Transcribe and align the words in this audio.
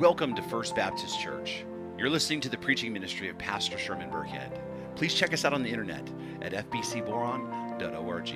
Welcome 0.00 0.34
to 0.36 0.40
First 0.40 0.74
Baptist 0.74 1.20
Church. 1.20 1.62
You're 1.98 2.08
listening 2.08 2.40
to 2.40 2.48
the 2.48 2.56
preaching 2.56 2.90
ministry 2.90 3.28
of 3.28 3.36
Pastor 3.36 3.76
Sherman 3.76 4.08
Burkhead. 4.10 4.58
Please 4.96 5.12
check 5.12 5.34
us 5.34 5.44
out 5.44 5.52
on 5.52 5.62
the 5.62 5.68
internet 5.68 6.08
at 6.40 6.52
fbcboron.org. 6.70 8.28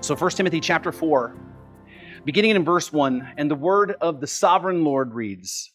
So 0.00 0.14
1 0.14 0.30
Timothy 0.30 0.60
chapter 0.60 0.92
4, 0.92 1.34
beginning 2.24 2.52
in 2.52 2.64
verse 2.64 2.92
1, 2.92 3.32
and 3.36 3.50
the 3.50 3.56
word 3.56 3.96
of 4.00 4.20
the 4.20 4.28
sovereign 4.28 4.84
Lord 4.84 5.14
reads 5.14 5.71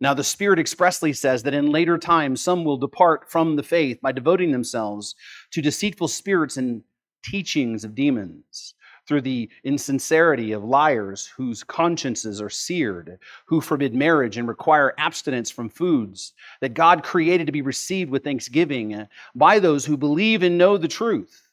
Now 0.00 0.14
the 0.14 0.24
Spirit 0.24 0.58
expressly 0.58 1.12
says 1.12 1.42
that 1.44 1.54
in 1.54 1.70
later 1.70 1.98
times 1.98 2.40
some 2.40 2.64
will 2.64 2.76
depart 2.76 3.30
from 3.30 3.56
the 3.56 3.62
faith 3.62 4.00
by 4.00 4.12
devoting 4.12 4.50
themselves 4.50 5.14
to 5.52 5.62
deceitful 5.62 6.08
spirits 6.08 6.56
and 6.56 6.82
teachings 7.24 7.84
of 7.84 7.94
demons, 7.94 8.74
through 9.06 9.20
the 9.20 9.50
insincerity 9.64 10.52
of 10.52 10.64
liars 10.64 11.26
whose 11.36 11.62
consciences 11.62 12.40
are 12.40 12.50
seared, 12.50 13.18
who 13.46 13.60
forbid 13.60 13.94
marriage 13.94 14.36
and 14.38 14.48
require 14.48 14.94
abstinence 14.98 15.50
from 15.50 15.68
foods 15.68 16.32
that 16.60 16.74
God 16.74 17.02
created 17.02 17.46
to 17.46 17.52
be 17.52 17.62
received 17.62 18.10
with 18.10 18.24
thanksgiving 18.24 19.06
by 19.34 19.58
those 19.58 19.84
who 19.84 19.96
believe 19.96 20.42
and 20.42 20.56
know 20.56 20.76
the 20.76 20.88
truth. 20.88 21.48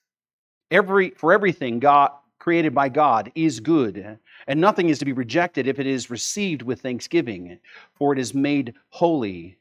Every, 0.72 1.10
for 1.12 1.34
everything 1.34 1.80
God 1.80 2.12
created 2.42 2.74
by 2.74 2.90
God 2.90 3.32
is 3.36 3.60
good, 3.60 4.18
and 4.48 4.60
nothing 4.60 4.90
is 4.90 4.98
to 4.98 5.06
be 5.06 5.14
rejected 5.14 5.68
if 5.68 5.78
it 5.78 5.86
is 5.86 6.10
received 6.10 6.64
with 6.64 6.82
thanksgiving, 6.82 7.60
for 7.94 8.14
it 8.14 8.18
is 8.18 8.34
made 8.34 8.74
holy 8.90 9.60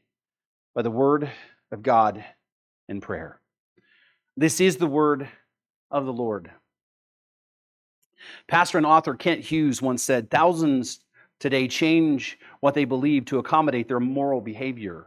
by 0.73 0.81
the 0.81 0.89
word 0.89 1.29
of 1.71 1.83
God 1.83 2.25
and 2.89 2.99
prayer. 2.99 3.39
This 4.35 4.59
is 4.59 4.77
the 4.77 4.87
word 4.87 5.29
of 5.91 6.07
the 6.07 6.11
Lord. 6.11 6.49
Pastor 8.47 8.79
and 8.79 8.87
author 8.87 9.13
Kent 9.13 9.41
Hughes 9.41 9.79
once 9.79 10.01
said, 10.01 10.31
Thousands 10.31 11.01
today 11.37 11.67
change 11.67 12.39
what 12.61 12.73
they 12.73 12.85
believe 12.85 13.25
to 13.25 13.37
accommodate 13.37 13.87
their 13.87 13.99
moral 13.99 14.41
behavior. 14.41 15.05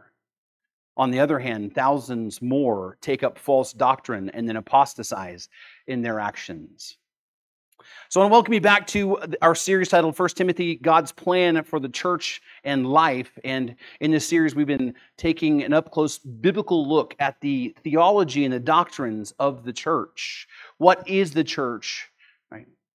On 0.95 1.11
the 1.11 1.19
other 1.19 1.39
hand, 1.39 1.75
thousands 1.75 2.41
more 2.41 2.97
take 3.01 3.21
up 3.21 3.37
false 3.37 3.73
doctrine 3.73 4.29
and 4.29 4.47
then 4.47 4.55
apostatize 4.55 5.49
in 5.87 6.01
their 6.01 6.21
actions. 6.21 6.95
So 8.09 8.19
I 8.19 8.23
want 8.23 8.31
to 8.31 8.33
welcome 8.33 8.53
you 8.53 8.61
back 8.61 8.87
to 8.87 9.17
our 9.41 9.55
series 9.55 9.89
titled 9.89 10.17
1 10.17 10.29
Timothy 10.29 10.75
God's 10.75 11.11
Plan 11.11 11.63
for 11.63 11.79
the 11.79 11.89
Church 11.89 12.41
and 12.63 12.87
Life. 12.87 13.37
And 13.43 13.75
in 13.99 14.11
this 14.11 14.27
series, 14.27 14.55
we've 14.55 14.67
been 14.67 14.93
taking 15.17 15.63
an 15.63 15.73
up 15.73 15.91
close 15.91 16.17
biblical 16.17 16.87
look 16.87 17.15
at 17.19 17.39
the 17.41 17.75
theology 17.83 18.45
and 18.45 18.53
the 18.53 18.59
doctrines 18.59 19.33
of 19.39 19.63
the 19.63 19.73
church. 19.73 20.47
What 20.77 21.07
is 21.07 21.31
the 21.31 21.43
church? 21.43 22.09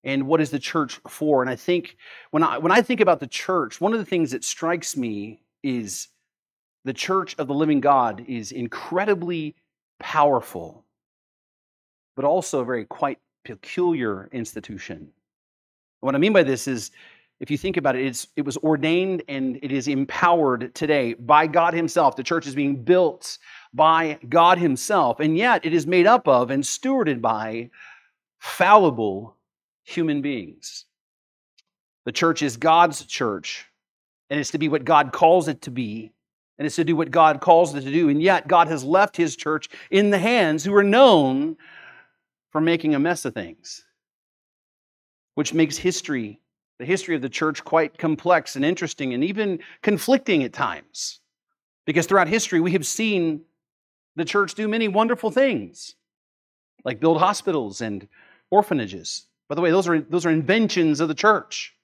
And 0.03 0.27
what 0.27 0.41
is 0.41 0.51
the 0.51 0.59
church 0.59 0.99
for? 1.09 1.43
And 1.43 1.51
I 1.51 1.57
think 1.57 1.97
when 2.31 2.43
I, 2.43 2.57
when 2.59 2.73
I 2.73 2.81
think 2.81 3.01
about 3.01 3.21
the 3.21 3.27
church, 3.27 3.81
one 3.81 3.93
of 3.93 3.99
the 3.99 4.07
things 4.07 4.31
that 4.31 4.45
strikes 4.45 4.97
me 4.97 5.43
is 5.63 6.09
the 6.85 6.95
church 6.95 7.37
of 7.39 7.49
the 7.49 7.55
living 7.55 7.81
God 7.81 8.25
is 8.27 8.53
incredibly 8.53 9.57
powerful, 9.99 10.87
but 12.17 12.25
also 12.25 12.65
very 12.65 12.87
quite 12.87 13.19
peculiar 13.45 14.29
institution. 14.33 15.09
What 16.01 16.15
I 16.15 16.19
mean 16.19 16.33
by 16.33 16.43
this 16.43 16.67
is, 16.67 16.91
if 17.41 17.51
you 17.51 17.57
think 17.57 17.77
about 17.77 17.97
it, 17.97 18.27
it 18.37 18.45
was 18.45 18.57
ordained 18.59 19.23
and 19.29 19.59
it 19.63 19.73
is 19.73 19.89
empowered 19.89 20.75
today 20.75 21.15
by 21.15 21.47
God 21.47 21.73
Himself. 21.73 22.17
The 22.17 22.23
church 22.23 22.47
is 22.47 22.55
being 22.55 22.83
built 22.83 23.39
by 23.73 24.19
God 24.29 24.59
Himself, 24.59 25.21
and 25.21 25.37
yet 25.37 25.65
it 25.65 25.73
is 25.73 25.87
made 25.87 26.07
up 26.07 26.29
of 26.29 26.51
and 26.51 26.63
stewarded 26.63 27.21
by 27.21 27.71
fallible 28.39 29.37
human 29.85 30.21
beings. 30.23 30.85
The 32.05 32.13
church 32.13 32.43
is 32.43 32.57
God's 32.57 33.05
church, 33.05 33.67
and 34.29 34.39
it's 34.39 34.51
to 34.51 34.59
be 34.59 34.69
what 34.69 34.85
God 34.85 35.13
calls 35.13 35.49
it 35.49 35.63
to 35.63 35.71
be 35.71 36.13
and 36.61 36.67
it's 36.67 36.77
to 36.77 36.85
do 36.85 36.95
what 36.95 37.11
God 37.11 37.41
calls 37.41 37.75
it 37.75 37.81
to 37.81 37.91
do. 37.91 38.11
And 38.11 38.23
yet, 38.23 38.47
God 38.47 38.69
has 38.69 38.85
left 38.85 39.17
His 39.17 39.35
church 39.35 39.71
in 39.91 40.11
the 40.11 40.19
hands 40.19 40.63
who 40.63 40.75
are 40.75 40.85
known 40.85 41.57
for 42.51 42.61
making 42.61 42.95
a 42.95 42.99
mess 42.99 43.25
of 43.25 43.35
things, 43.35 43.85
which 45.35 45.55
makes 45.55 45.77
history, 45.77 46.41
the 46.79 46.85
history 46.85 47.15
of 47.15 47.23
the 47.23 47.29
church, 47.29 47.65
quite 47.65 47.97
complex 47.99 48.57
and 48.57 48.65
interesting 48.65 49.15
and 49.15 49.25
even 49.25 49.61
conflicting 49.83 50.43
at 50.43 50.53
times. 50.53 51.21
Because 51.87 52.07
throughout 52.07 52.29
history, 52.29 52.61
we 52.61 52.73
have 52.73 52.87
seen 52.87 53.43
the 54.17 54.25
church 54.25 54.55
do 54.55 54.69
many 54.69 54.89
wonderful 54.89 55.31
things, 55.31 55.95
like 56.85 57.01
build 57.01 57.19
hospitals 57.19 57.81
and 57.81 58.07
orphanages. 58.51 59.27
By 59.49 59.55
the 59.55 59.61
way, 59.61 59.71
those 59.71 59.89
are, 59.89 60.01
those 60.01 60.27
are 60.27 60.31
inventions 60.31 61.01
of 61.01 61.09
the 61.09 61.15
church. 61.15 61.75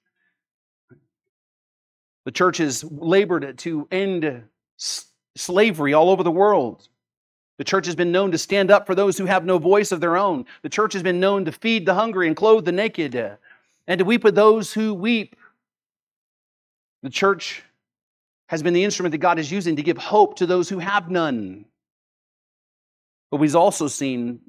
The 2.25 2.31
church 2.31 2.57
has 2.57 2.83
labored 2.83 3.57
to 3.59 3.87
end 3.89 4.43
slavery 5.35 5.93
all 5.93 6.09
over 6.09 6.23
the 6.23 6.31
world. 6.31 6.89
The 7.57 7.63
church 7.63 7.87
has 7.87 7.95
been 7.95 8.11
known 8.11 8.31
to 8.31 8.37
stand 8.37 8.69
up 8.69 8.85
for 8.85 8.93
those 8.93 9.17
who 9.17 9.25
have 9.25 9.45
no 9.45 9.57
voice 9.57 9.91
of 9.91 9.99
their 9.99 10.15
own. 10.15 10.45
The 10.61 10.69
church 10.69 10.93
has 10.93 11.03
been 11.03 11.19
known 11.19 11.45
to 11.45 11.51
feed 11.51 11.85
the 11.85 11.95
hungry 11.95 12.27
and 12.27 12.35
clothe 12.35 12.65
the 12.65 12.71
naked 12.71 13.37
and 13.87 13.99
to 13.99 14.05
weep 14.05 14.23
with 14.23 14.35
those 14.35 14.73
who 14.73 14.93
weep. 14.93 15.35
The 17.01 17.09
church 17.09 17.63
has 18.47 18.61
been 18.61 18.73
the 18.73 18.83
instrument 18.83 19.11
that 19.11 19.17
God 19.19 19.39
is 19.39 19.51
using 19.51 19.75
to 19.75 19.83
give 19.83 19.97
hope 19.97 20.37
to 20.37 20.45
those 20.45 20.69
who 20.69 20.79
have 20.79 21.09
none. 21.09 21.65
But 23.31 23.37
we've 23.37 23.55
also 23.55 23.87
seen 23.87 24.41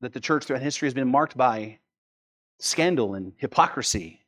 that 0.00 0.12
the 0.12 0.20
church 0.20 0.44
throughout 0.44 0.62
history 0.62 0.86
has 0.86 0.94
been 0.94 1.08
marked 1.08 1.36
by 1.36 1.78
scandal 2.58 3.14
and 3.14 3.32
hypocrisy, 3.38 4.20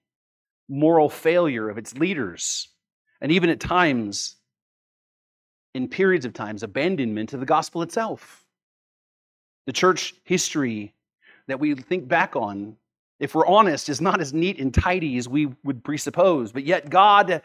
moral 0.69 1.09
failure 1.09 1.69
of 1.69 1.79
its 1.79 1.97
leaders, 1.97 2.69
and 3.21 3.31
even 3.31 3.51
at 3.51 3.61
times 3.61 4.36
in 5.77 5.87
periods 5.87 6.25
of 6.25 6.33
times, 6.33 6.63
abandonment 6.63 7.35
of 7.35 7.41
the 7.41 7.47
gospel 7.47 7.83
itself. 7.83 8.47
The 9.67 9.75
church 9.75 10.15
history 10.25 10.95
that 11.49 11.61
we 11.61 11.75
think 11.75 12.09
back 12.09 12.35
on, 12.35 12.77
if 13.21 13.35
we're 13.35 13.47
honest, 13.47 13.91
is 13.91 14.01
not 14.01 14.21
as 14.21 14.33
neat 14.33 14.59
and 14.59 14.73
tidy 14.73 15.19
as 15.19 15.29
we 15.29 15.51
would 15.65 15.85
presuppose, 15.85 16.51
but 16.51 16.65
yet 16.65 16.89
God 16.89 17.43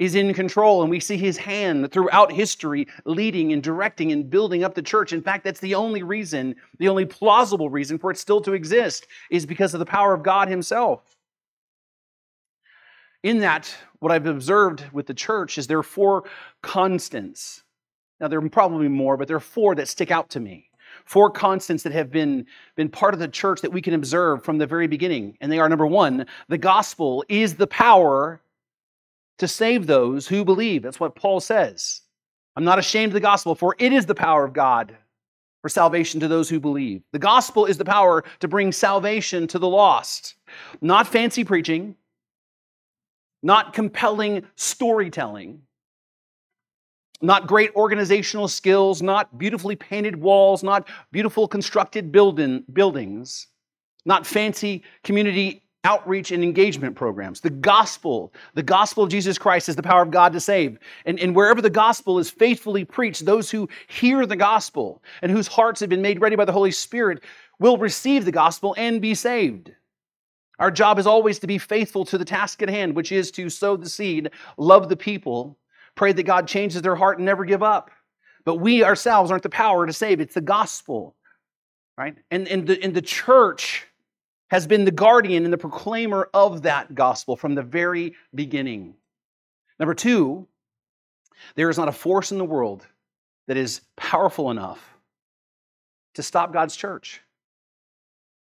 is 0.00 0.16
in 0.16 0.34
control 0.34 0.82
and 0.82 0.90
we 0.90 0.98
see 0.98 1.16
his 1.16 1.36
hand 1.36 1.92
throughout 1.92 2.32
history 2.32 2.88
leading 3.04 3.52
and 3.52 3.62
directing 3.62 4.10
and 4.10 4.28
building 4.28 4.64
up 4.64 4.74
the 4.74 4.82
church. 4.82 5.12
In 5.12 5.22
fact, 5.22 5.44
that's 5.44 5.60
the 5.60 5.76
only 5.76 6.02
reason, 6.02 6.56
the 6.78 6.88
only 6.88 7.04
plausible 7.04 7.70
reason 7.70 7.98
for 7.98 8.10
it 8.10 8.18
still 8.18 8.40
to 8.40 8.54
exist 8.54 9.06
is 9.30 9.46
because 9.46 9.74
of 9.74 9.78
the 9.78 9.86
power 9.86 10.12
of 10.12 10.24
God 10.24 10.48
himself. 10.48 11.19
In 13.22 13.40
that, 13.40 13.74
what 13.98 14.12
I've 14.12 14.26
observed 14.26 14.84
with 14.92 15.06
the 15.06 15.14
church 15.14 15.58
is 15.58 15.66
there 15.66 15.78
are 15.78 15.82
four 15.82 16.24
constants. 16.62 17.62
Now, 18.18 18.28
there 18.28 18.38
are 18.38 18.48
probably 18.48 18.88
more, 18.88 19.16
but 19.16 19.28
there 19.28 19.36
are 19.36 19.40
four 19.40 19.74
that 19.74 19.88
stick 19.88 20.10
out 20.10 20.30
to 20.30 20.40
me. 20.40 20.70
Four 21.04 21.30
constants 21.30 21.82
that 21.84 21.92
have 21.92 22.10
been, 22.10 22.46
been 22.76 22.88
part 22.88 23.14
of 23.14 23.20
the 23.20 23.28
church 23.28 23.60
that 23.60 23.72
we 23.72 23.82
can 23.82 23.94
observe 23.94 24.44
from 24.44 24.58
the 24.58 24.66
very 24.66 24.86
beginning. 24.86 25.36
And 25.40 25.50
they 25.50 25.58
are 25.58 25.68
number 25.68 25.86
one, 25.86 26.26
the 26.48 26.58
gospel 26.58 27.24
is 27.28 27.54
the 27.54 27.66
power 27.66 28.40
to 29.38 29.48
save 29.48 29.86
those 29.86 30.26
who 30.26 30.44
believe. 30.44 30.82
That's 30.82 31.00
what 31.00 31.14
Paul 31.14 31.40
says. 31.40 32.02
I'm 32.56 32.64
not 32.64 32.78
ashamed 32.78 33.10
of 33.10 33.14
the 33.14 33.20
gospel, 33.20 33.54
for 33.54 33.74
it 33.78 33.92
is 33.92 34.06
the 34.06 34.14
power 34.14 34.44
of 34.44 34.52
God 34.52 34.96
for 35.62 35.68
salvation 35.68 36.20
to 36.20 36.28
those 36.28 36.48
who 36.48 36.58
believe. 36.58 37.02
The 37.12 37.18
gospel 37.18 37.66
is 37.66 37.78
the 37.78 37.84
power 37.84 38.24
to 38.40 38.48
bring 38.48 38.72
salvation 38.72 39.46
to 39.48 39.58
the 39.58 39.68
lost. 39.68 40.34
Not 40.80 41.06
fancy 41.06 41.44
preaching, 41.44 41.96
not 43.42 43.72
compelling 43.72 44.44
storytelling, 44.56 45.62
not 47.22 47.46
great 47.46 47.70
organizational 47.74 48.48
skills, 48.48 49.02
not 49.02 49.38
beautifully 49.38 49.76
painted 49.76 50.16
walls, 50.16 50.62
not 50.62 50.88
beautiful 51.12 51.46
constructed 51.46 52.12
building, 52.12 52.64
buildings, 52.72 53.48
not 54.04 54.26
fancy 54.26 54.82
community 55.04 55.62
outreach 55.84 56.30
and 56.30 56.42
engagement 56.44 56.94
programs. 56.94 57.40
The 57.40 57.50
gospel, 57.50 58.32
the 58.54 58.62
gospel 58.62 59.04
of 59.04 59.10
Jesus 59.10 59.38
Christ 59.38 59.68
is 59.68 59.76
the 59.76 59.82
power 59.82 60.02
of 60.02 60.10
God 60.10 60.32
to 60.34 60.40
save. 60.40 60.78
And, 61.06 61.18
and 61.18 61.34
wherever 61.34 61.62
the 61.62 61.70
gospel 61.70 62.18
is 62.18 62.30
faithfully 62.30 62.84
preached, 62.84 63.24
those 63.24 63.50
who 63.50 63.68
hear 63.88 64.26
the 64.26 64.36
gospel 64.36 65.02
and 65.22 65.32
whose 65.32 65.46
hearts 65.46 65.80
have 65.80 65.88
been 65.88 66.02
made 66.02 66.20
ready 66.20 66.36
by 66.36 66.44
the 66.44 66.52
Holy 66.52 66.70
Spirit 66.70 67.22
will 67.58 67.78
receive 67.78 68.24
the 68.24 68.32
gospel 68.32 68.74
and 68.76 69.00
be 69.00 69.14
saved. 69.14 69.72
Our 70.60 70.70
job 70.70 70.98
is 70.98 71.06
always 71.06 71.38
to 71.40 71.46
be 71.46 71.58
faithful 71.58 72.04
to 72.04 72.18
the 72.18 72.24
task 72.24 72.62
at 72.62 72.68
hand, 72.68 72.94
which 72.94 73.10
is 73.10 73.30
to 73.32 73.48
sow 73.48 73.76
the 73.76 73.88
seed, 73.88 74.30
love 74.58 74.90
the 74.90 74.96
people, 74.96 75.58
pray 75.94 76.12
that 76.12 76.22
God 76.22 76.46
changes 76.46 76.82
their 76.82 76.94
heart 76.94 77.18
and 77.18 77.24
never 77.24 77.46
give 77.46 77.62
up. 77.62 77.90
But 78.44 78.56
we 78.56 78.84
ourselves 78.84 79.30
aren't 79.30 79.42
the 79.42 79.48
power 79.48 79.86
to 79.86 79.92
save, 79.92 80.20
it's 80.20 80.34
the 80.34 80.40
gospel, 80.40 81.16
right? 81.96 82.16
And, 82.30 82.46
and, 82.46 82.66
the, 82.66 82.82
and 82.82 82.94
the 82.94 83.02
church 83.02 83.86
has 84.50 84.66
been 84.66 84.84
the 84.84 84.90
guardian 84.90 85.44
and 85.44 85.52
the 85.52 85.58
proclaimer 85.58 86.28
of 86.34 86.62
that 86.62 86.94
gospel 86.94 87.36
from 87.36 87.54
the 87.54 87.62
very 87.62 88.14
beginning. 88.34 88.94
Number 89.78 89.94
two, 89.94 90.46
There 91.54 91.70
is 91.70 91.78
not 91.78 91.88
a 91.88 91.92
force 91.92 92.32
in 92.32 92.38
the 92.38 92.44
world 92.44 92.86
that 93.46 93.56
is 93.56 93.80
powerful 93.96 94.50
enough 94.50 94.96
to 96.14 96.22
stop 96.22 96.52
God's 96.52 96.76
church. 96.76 97.22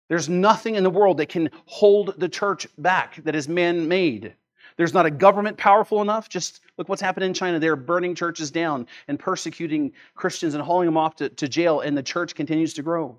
There's 0.08 0.28
nothing 0.28 0.74
in 0.74 0.82
the 0.82 0.90
world 0.90 1.18
that 1.18 1.28
can 1.28 1.50
hold 1.66 2.14
the 2.18 2.28
church 2.28 2.66
back 2.78 3.22
that 3.24 3.34
is 3.34 3.48
man 3.48 3.88
made. 3.88 4.34
There's 4.76 4.94
not 4.94 5.06
a 5.06 5.10
government 5.10 5.56
powerful 5.56 6.00
enough. 6.02 6.28
Just 6.28 6.60
look 6.76 6.88
what's 6.88 7.02
happened 7.02 7.24
in 7.24 7.34
China. 7.34 7.58
They're 7.58 7.76
burning 7.76 8.14
churches 8.14 8.50
down 8.50 8.86
and 9.08 9.18
persecuting 9.18 9.92
Christians 10.14 10.54
and 10.54 10.62
hauling 10.62 10.86
them 10.86 10.96
off 10.96 11.16
to, 11.16 11.28
to 11.28 11.48
jail, 11.48 11.80
and 11.80 11.98
the 11.98 12.02
church 12.02 12.34
continues 12.34 12.74
to 12.74 12.82
grow. 12.82 13.18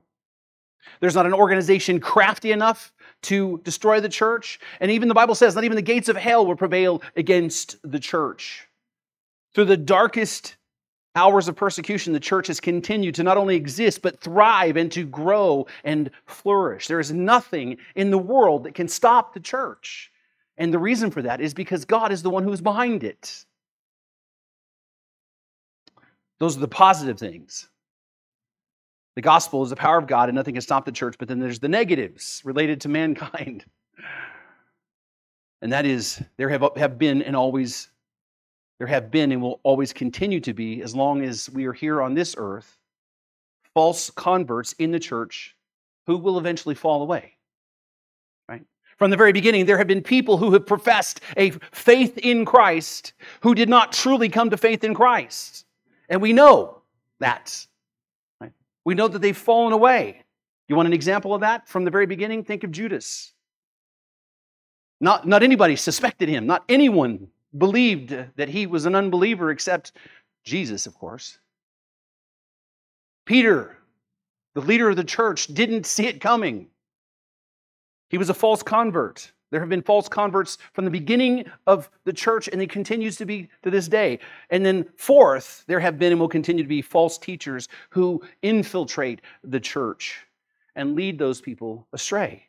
There's 1.02 1.16
not 1.16 1.26
an 1.26 1.34
organization 1.34 2.00
crafty 2.00 2.52
enough 2.52 2.94
to 3.24 3.60
destroy 3.64 4.00
the 4.00 4.10
church. 4.10 4.60
And 4.80 4.90
even 4.90 5.10
the 5.10 5.14
Bible 5.14 5.36
says, 5.36 5.54
not 5.54 5.66
even 5.66 5.76
the 5.76 5.82
gates 5.82 6.10
of 6.10 6.16
hell 6.16 6.46
will 6.46 6.56
prevail 6.56 7.02
against 7.16 7.76
the 7.84 8.00
church. 8.00 8.68
Through 9.54 9.66
the 9.66 9.78
darkest 9.78 10.56
hours 11.20 11.50
of 11.50 11.56
persecution, 11.56 12.14
the 12.14 12.20
church 12.20 12.48
has 12.48 12.62
continued 12.62 13.16
to 13.16 13.24
not 13.24 13.38
only 13.38 13.58
exist, 13.58 14.02
but 14.02 14.22
thrive 14.22 14.78
and 14.78 14.90
to 14.94 15.06
grow 15.06 15.68
and 15.84 16.10
flourish. 16.26 16.88
There 16.88 17.00
is 17.00 17.12
nothing 17.12 17.78
in 17.96 18.10
the 18.10 18.18
world 18.18 18.64
that 18.64 18.74
can 18.74 18.88
stop 18.88 19.34
the 19.34 19.42
church. 19.42 20.12
And 20.58 20.74
the 20.74 20.80
reason 20.80 21.12
for 21.12 21.22
that 21.24 21.42
is 21.42 21.54
because 21.54 21.84
God 21.84 22.14
is 22.14 22.24
the 22.24 22.30
one 22.30 22.44
who's 22.44 22.62
behind 22.62 23.04
it. 23.04 23.46
Those 26.40 26.56
are 26.56 26.62
the 26.62 26.68
positive 26.70 27.20
things. 27.20 27.68
The 29.16 29.22
gospel 29.22 29.62
is 29.64 29.70
the 29.70 29.76
power 29.76 29.98
of 29.98 30.08
God, 30.08 30.30
and 30.30 30.36
nothing 30.38 30.56
can 30.56 30.62
stop 30.62 30.86
the 30.86 30.94
church. 30.94 31.16
But 31.20 31.28
then 31.28 31.40
there's 31.40 31.60
the 31.60 31.68
negatives 31.68 32.42
related 32.46 32.80
to 32.82 32.90
mankind. 33.00 33.66
And 35.62 35.74
that 35.74 35.86
is, 35.86 36.24
there 36.38 36.48
have, 36.48 36.64
have 36.78 36.98
been 36.98 37.22
and 37.22 37.36
always, 37.36 37.90
there 38.80 38.88
have 38.88 39.12
been 39.12 39.32
and 39.32 39.42
will 39.42 39.60
always 39.64 39.94
continue 39.94 40.40
to 40.40 40.54
be, 40.54 40.82
as 40.82 40.96
long 40.96 41.22
as 41.22 41.50
we 41.50 41.66
are 41.66 41.74
here 41.74 42.02
on 42.02 42.14
this 42.14 42.34
earth, 42.38 42.80
false 43.74 44.10
converts 44.10 44.74
in 44.74 44.92
the 44.92 45.00
church 45.00 45.56
who 46.08 46.18
will 46.18 46.40
eventually 46.40 46.76
fall 46.76 47.04
away. 47.04 47.34
Right? 48.48 48.64
From 48.98 49.12
the 49.12 49.18
very 49.18 49.34
beginning, 49.34 49.66
there 49.66 49.78
have 49.78 49.88
been 49.88 50.02
people 50.02 50.38
who 50.38 50.54
have 50.54 50.66
professed 50.66 51.20
a 51.36 51.52
faith 51.72 52.18
in 52.20 52.46
Christ 52.46 53.14
who 53.42 53.54
did 53.54 53.70
not 53.70 53.92
truly 53.92 54.30
come 54.30 54.50
to 54.50 54.58
faith 54.58 54.84
in 54.86 54.94
Christ. 54.94 55.66
And 56.08 56.22
we 56.22 56.32
know 56.32 56.82
that. 57.20 57.68
Right? 58.40 58.54
We 58.86 58.96
know 58.96 59.10
that 59.10 59.20
they've 59.20 59.38
fallen 59.38 59.74
away. 59.74 60.24
You 60.70 60.78
want 60.78 60.88
an 60.88 60.94
example 60.94 61.34
of 61.34 61.42
that 61.42 61.68
from 61.68 61.84
the 61.84 61.92
very 61.92 62.06
beginning? 62.06 62.46
Think 62.46 62.64
of 62.64 62.72
Judas. 62.72 63.34
Not, 65.02 65.28
not 65.28 65.44
anybody 65.44 65.76
suspected 65.76 66.30
him, 66.30 66.46
not 66.46 66.64
anyone 66.70 67.28
believed 67.58 68.16
that 68.36 68.50
he 68.50 68.66
was 68.66 68.86
an 68.86 68.96
unbeliever 68.96 69.52
except 69.52 69.94
Jesus, 70.44 70.88
of 70.88 70.96
course. 70.96 71.40
Peter, 73.26 73.78
the 74.56 74.62
leader 74.62 74.90
of 74.90 74.96
the 74.96 75.04
church, 75.04 75.48
didn't 75.48 75.86
see 75.86 76.08
it 76.08 76.22
coming. 76.22 76.68
He 78.10 78.18
was 78.18 78.30
a 78.30 78.34
false 78.34 78.64
convert. 78.64 79.32
There 79.52 79.60
have 79.60 79.70
been 79.70 79.82
false 79.82 80.08
converts 80.08 80.58
from 80.74 80.86
the 80.86 80.92
beginning 80.92 81.46
of 81.66 81.90
the 82.06 82.14
church, 82.14 82.48
and 82.48 82.62
it 82.62 82.70
continues 82.70 83.16
to 83.18 83.26
be 83.26 83.50
to 83.64 83.72
this 83.72 83.88
day. 83.88 84.20
And 84.52 84.66
then, 84.66 84.86
fourth, 84.96 85.64
there 85.68 85.80
have 85.80 85.98
been 85.98 86.12
and 86.12 86.22
will 86.22 86.28
continue 86.28 86.64
to 86.64 86.70
be 86.70 86.82
false 86.82 87.18
teachers 87.18 87.68
who 87.90 88.22
infiltrate 88.42 89.22
the 89.44 89.60
church 89.60 90.26
and 90.76 90.96
lead 90.96 91.18
those 91.18 91.42
people 91.42 91.88
astray. 91.94 92.49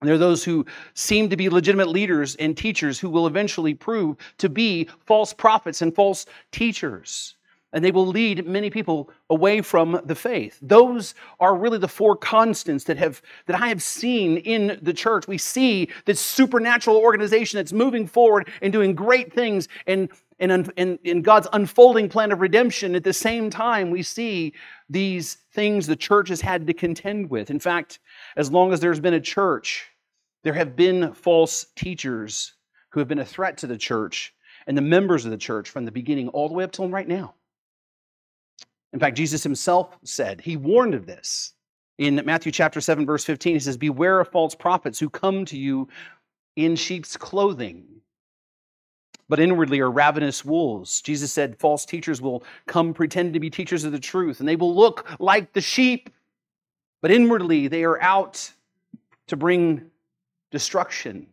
And 0.00 0.08
there 0.08 0.14
are 0.14 0.18
those 0.18 0.44
who 0.44 0.66
seem 0.94 1.30
to 1.30 1.36
be 1.36 1.48
legitimate 1.48 1.88
leaders 1.88 2.34
and 2.36 2.56
teachers 2.56 2.98
who 2.98 3.08
will 3.08 3.26
eventually 3.26 3.74
prove 3.74 4.16
to 4.38 4.48
be 4.48 4.88
false 5.06 5.32
prophets 5.32 5.80
and 5.80 5.94
false 5.94 6.26
teachers 6.52 7.36
and 7.76 7.84
they 7.84 7.90
will 7.90 8.06
lead 8.06 8.46
many 8.46 8.70
people 8.70 9.10
away 9.28 9.60
from 9.60 10.00
the 10.04 10.14
faith. 10.14 10.58
Those 10.62 11.14
are 11.40 11.54
really 11.54 11.76
the 11.76 11.86
four 11.86 12.16
constants 12.16 12.84
that 12.84 12.96
have 12.96 13.20
that 13.46 13.60
I 13.60 13.68
have 13.68 13.82
seen 13.82 14.38
in 14.38 14.78
the 14.80 14.94
church. 14.94 15.28
We 15.28 15.36
see 15.36 15.90
this 16.06 16.18
supernatural 16.18 16.96
organization 16.96 17.58
that's 17.58 17.74
moving 17.74 18.06
forward 18.06 18.48
and 18.62 18.72
doing 18.72 18.94
great 18.94 19.30
things 19.30 19.68
and 19.86 20.08
in, 20.38 20.50
in, 20.76 20.98
in 21.02 21.22
God's 21.22 21.48
unfolding 21.52 22.08
plan 22.08 22.32
of 22.32 22.40
redemption, 22.40 22.94
at 22.94 23.04
the 23.04 23.12
same 23.12 23.48
time, 23.48 23.90
we 23.90 24.02
see 24.02 24.52
these 24.88 25.38
things 25.52 25.86
the 25.86 25.96
church 25.96 26.28
has 26.28 26.40
had 26.40 26.66
to 26.66 26.74
contend 26.74 27.30
with. 27.30 27.50
In 27.50 27.58
fact, 27.58 28.00
as 28.36 28.50
long 28.50 28.72
as 28.72 28.80
there's 28.80 29.00
been 29.00 29.14
a 29.14 29.20
church, 29.20 29.86
there 30.44 30.52
have 30.52 30.76
been 30.76 31.12
false 31.14 31.66
teachers 31.74 32.54
who 32.90 33.00
have 33.00 33.08
been 33.08 33.18
a 33.18 33.24
threat 33.24 33.58
to 33.58 33.66
the 33.66 33.78
church 33.78 34.34
and 34.66 34.76
the 34.76 34.82
members 34.82 35.24
of 35.24 35.30
the 35.30 35.38
church 35.38 35.70
from 35.70 35.84
the 35.84 35.92
beginning 35.92 36.28
all 36.28 36.48
the 36.48 36.54
way 36.54 36.64
up 36.64 36.72
till 36.72 36.88
right 36.88 37.08
now. 37.08 37.34
In 38.92 39.00
fact, 39.00 39.16
Jesus 39.16 39.42
himself 39.42 39.96
said, 40.04 40.40
he 40.40 40.56
warned 40.56 40.94
of 40.94 41.06
this. 41.06 41.52
In 41.98 42.20
Matthew 42.26 42.52
chapter 42.52 42.80
7, 42.80 43.06
verse 43.06 43.24
15, 43.24 43.54
he 43.54 43.60
says, 43.60 43.76
Beware 43.76 44.20
of 44.20 44.28
false 44.28 44.54
prophets 44.54 44.98
who 44.98 45.08
come 45.08 45.44
to 45.46 45.56
you 45.56 45.88
in 46.56 46.76
sheep's 46.76 47.16
clothing, 47.16 47.86
but 49.28 49.40
inwardly 49.40 49.80
are 49.80 49.90
ravenous 49.90 50.44
wolves. 50.44 51.02
Jesus 51.02 51.32
said, 51.32 51.58
False 51.58 51.84
teachers 51.84 52.20
will 52.20 52.44
come 52.66 52.94
pretend 52.94 53.34
to 53.34 53.40
be 53.40 53.50
teachers 53.50 53.84
of 53.84 53.92
the 53.92 53.98
truth, 53.98 54.40
and 54.40 54.48
they 54.48 54.56
will 54.56 54.74
look 54.74 55.06
like 55.18 55.52
the 55.52 55.60
sheep, 55.60 56.10
but 57.02 57.10
inwardly 57.10 57.68
they 57.68 57.84
are 57.84 58.00
out 58.02 58.50
to 59.26 59.36
bring 59.36 59.82
destruction, 60.50 61.26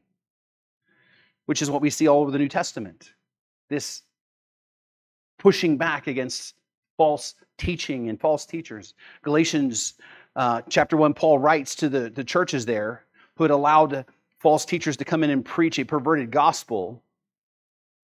which 1.45 1.61
is 1.61 1.69
what 1.69 1.81
we 1.81 1.89
see 1.89 2.07
all 2.07 2.21
over 2.21 2.31
the 2.31 2.37
New 2.37 2.49
Testament. 2.49 3.13
This 3.69 4.01
pushing 5.37 5.77
back 5.77 6.07
against 6.07 6.55
false 6.97 7.35
teaching 7.57 8.09
and 8.09 8.19
false 8.19 8.45
teachers. 8.45 8.93
Galatians 9.23 9.95
uh, 10.35 10.61
chapter 10.69 10.97
1, 10.97 11.13
Paul 11.13 11.37
writes 11.37 11.75
to 11.75 11.89
the, 11.89 12.09
the 12.09 12.23
churches 12.23 12.65
there 12.65 13.05
who 13.35 13.43
had 13.43 13.51
allowed 13.51 14.05
false 14.39 14.65
teachers 14.65 14.97
to 14.97 15.05
come 15.05 15.23
in 15.23 15.29
and 15.29 15.45
preach 15.45 15.79
a 15.79 15.83
perverted 15.83 16.31
gospel. 16.31 17.01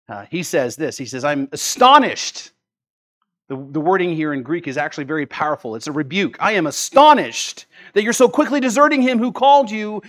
Uh, 0.09 0.25
he 0.29 0.43
says 0.43 0.75
this 0.75 0.97
He 0.97 1.05
says, 1.05 1.23
I'm 1.23 1.49
astonished. 1.51 2.51
The, 3.49 3.55
the 3.55 3.79
wording 3.79 4.13
here 4.13 4.33
in 4.33 4.43
Greek 4.43 4.67
is 4.67 4.77
actually 4.77 5.05
very 5.05 5.25
powerful. 5.25 5.75
It's 5.75 5.87
a 5.87 5.91
rebuke. 5.91 6.35
I 6.39 6.53
am 6.53 6.67
astonished 6.67 7.65
that 7.93 8.03
you're 8.03 8.11
so 8.11 8.27
quickly 8.27 8.59
deserting 8.59 9.01
him 9.01 9.19
who 9.19 9.31
called 9.31 9.71
you 9.71 10.01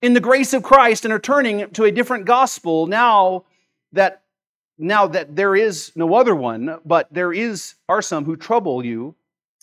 in 0.00 0.14
the 0.14 0.20
grace 0.20 0.52
of 0.52 0.64
Christ 0.64 1.04
and 1.04 1.14
are 1.14 1.20
turning 1.20 1.70
to 1.70 1.84
a 1.84 1.92
different 1.92 2.24
gospel 2.24 2.88
now 2.88 3.44
that 3.92 4.22
now 4.78 5.06
that 5.06 5.36
there 5.36 5.54
is 5.54 5.92
no 5.94 6.14
other 6.14 6.34
one, 6.34 6.80
but 6.84 7.06
there 7.12 7.32
is 7.32 7.74
are 7.88 8.02
some 8.02 8.24
who 8.24 8.36
trouble 8.36 8.84
you 8.84 9.14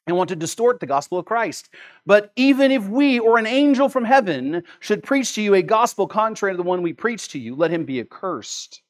and 0.08 0.16
want 0.16 0.30
to 0.30 0.36
distort 0.36 0.80
the 0.80 0.86
gospel 0.86 1.20
of 1.20 1.26
Christ. 1.26 1.70
But 2.06 2.32
even 2.36 2.72
if 2.72 2.88
we 2.88 3.20
or 3.20 3.38
an 3.38 3.46
angel 3.46 3.90
from 3.90 4.06
heaven 4.06 4.64
should 4.80 5.04
preach 5.04 5.36
to 5.36 5.42
you 5.42 5.56
a 5.56 5.62
gospel 5.62 6.08
contrary 6.08 6.54
to 6.54 6.58
the 6.58 6.64
one 6.64 6.82
we 6.82 6.94
preach 6.94 7.28
to 7.30 7.40
you, 7.40 7.54
let 7.54 7.72
him 7.72 7.84
be 7.84 8.00
accursed. 8.00 8.82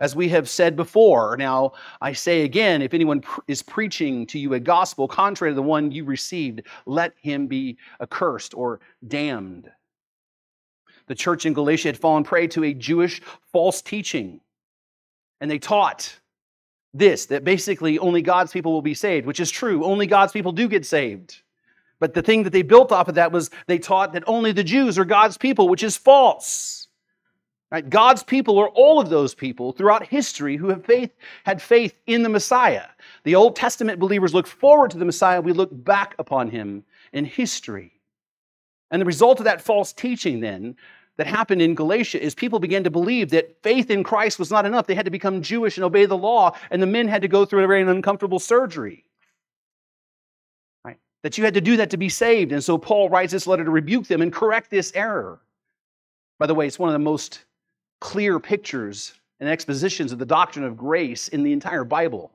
As 0.00 0.16
we 0.16 0.28
have 0.30 0.48
said 0.48 0.76
before, 0.76 1.36
now 1.36 1.72
I 2.00 2.12
say 2.12 2.42
again, 2.42 2.82
if 2.82 2.94
anyone 2.94 3.20
pr- 3.20 3.40
is 3.46 3.62
preaching 3.62 4.26
to 4.28 4.38
you 4.38 4.54
a 4.54 4.60
gospel 4.60 5.06
contrary 5.06 5.52
to 5.52 5.56
the 5.56 5.62
one 5.62 5.92
you 5.92 6.04
received, 6.04 6.62
let 6.86 7.12
him 7.20 7.46
be 7.46 7.76
accursed 8.00 8.54
or 8.54 8.80
damned. 9.06 9.70
The 11.06 11.14
church 11.14 11.44
in 11.44 11.52
Galatia 11.52 11.88
had 11.88 11.98
fallen 11.98 12.24
prey 12.24 12.46
to 12.48 12.64
a 12.64 12.74
Jewish 12.74 13.20
false 13.52 13.82
teaching 13.82 14.40
and 15.40 15.50
they 15.50 15.58
taught 15.58 16.20
this 16.92 17.26
that 17.26 17.44
basically 17.44 17.98
only 17.98 18.22
God's 18.22 18.52
people 18.52 18.72
will 18.72 18.82
be 18.82 18.94
saved, 18.94 19.26
which 19.26 19.40
is 19.40 19.50
true. 19.50 19.84
Only 19.84 20.06
God's 20.06 20.32
people 20.32 20.52
do 20.52 20.68
get 20.68 20.84
saved. 20.84 21.42
But 21.98 22.14
the 22.14 22.22
thing 22.22 22.42
that 22.44 22.50
they 22.50 22.62
built 22.62 22.92
off 22.92 23.08
of 23.08 23.14
that 23.16 23.32
was 23.32 23.50
they 23.66 23.78
taught 23.78 24.12
that 24.14 24.24
only 24.26 24.52
the 24.52 24.64
Jews 24.64 24.98
are 24.98 25.04
God's 25.04 25.36
people, 25.36 25.68
which 25.68 25.82
is 25.82 25.96
false. 25.96 26.79
Right? 27.70 27.88
God's 27.88 28.24
people 28.24 28.58
are 28.58 28.68
all 28.70 29.00
of 29.00 29.10
those 29.10 29.32
people 29.32 29.72
throughout 29.72 30.04
history 30.04 30.56
who 30.56 30.68
have 30.70 30.84
faith, 30.84 31.12
had 31.44 31.62
faith 31.62 31.94
in 32.06 32.22
the 32.24 32.28
Messiah. 32.28 32.86
The 33.22 33.36
Old 33.36 33.54
Testament 33.54 34.00
believers 34.00 34.34
look 34.34 34.48
forward 34.48 34.90
to 34.90 34.98
the 34.98 35.04
Messiah, 35.04 35.40
we 35.40 35.52
look 35.52 35.70
back 35.84 36.16
upon 36.18 36.50
him 36.50 36.84
in 37.12 37.24
history. 37.24 37.92
And 38.90 39.00
the 39.00 39.06
result 39.06 39.38
of 39.38 39.44
that 39.44 39.60
false 39.60 39.92
teaching 39.92 40.40
then 40.40 40.74
that 41.16 41.28
happened 41.28 41.62
in 41.62 41.76
Galatia 41.76 42.20
is 42.20 42.34
people 42.34 42.58
began 42.58 42.82
to 42.82 42.90
believe 42.90 43.30
that 43.30 43.62
faith 43.62 43.88
in 43.88 44.02
Christ 44.02 44.40
was 44.40 44.50
not 44.50 44.66
enough. 44.66 44.86
They 44.86 44.94
had 44.96 45.04
to 45.04 45.10
become 45.12 45.42
Jewish 45.42 45.76
and 45.76 45.84
obey 45.84 46.06
the 46.06 46.16
law, 46.16 46.56
and 46.70 46.82
the 46.82 46.86
men 46.86 47.06
had 47.06 47.22
to 47.22 47.28
go 47.28 47.44
through 47.44 47.62
a 47.62 47.68
very 47.68 47.82
uncomfortable 47.82 48.40
surgery. 48.40 49.04
Right? 50.84 50.98
That 51.22 51.38
you 51.38 51.44
had 51.44 51.54
to 51.54 51.60
do 51.60 51.76
that 51.76 51.90
to 51.90 51.96
be 51.96 52.08
saved. 52.08 52.50
And 52.50 52.64
so 52.64 52.78
Paul 52.78 53.10
writes 53.10 53.32
this 53.32 53.46
letter 53.46 53.64
to 53.64 53.70
rebuke 53.70 54.08
them 54.08 54.22
and 54.22 54.32
correct 54.32 54.70
this 54.70 54.90
error. 54.96 55.38
By 56.40 56.46
the 56.46 56.54
way, 56.54 56.66
it's 56.66 56.78
one 56.78 56.88
of 56.88 56.94
the 56.94 56.98
most 56.98 57.44
clear 58.00 58.40
pictures 58.40 59.14
and 59.38 59.48
expositions 59.48 60.12
of 60.12 60.18
the 60.18 60.26
doctrine 60.26 60.64
of 60.64 60.76
grace 60.76 61.28
in 61.28 61.42
the 61.42 61.52
entire 61.52 61.84
Bible. 61.84 62.32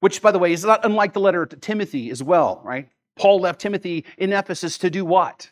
Which, 0.00 0.22
by 0.22 0.30
the 0.30 0.38
way, 0.38 0.52
is 0.52 0.64
not 0.64 0.84
unlike 0.84 1.12
the 1.12 1.20
letter 1.20 1.44
to 1.44 1.56
Timothy 1.56 2.10
as 2.10 2.22
well, 2.22 2.60
right? 2.64 2.88
Paul 3.16 3.40
left 3.40 3.60
Timothy 3.60 4.04
in 4.16 4.32
Ephesus 4.32 4.78
to 4.78 4.90
do 4.90 5.04
what? 5.04 5.50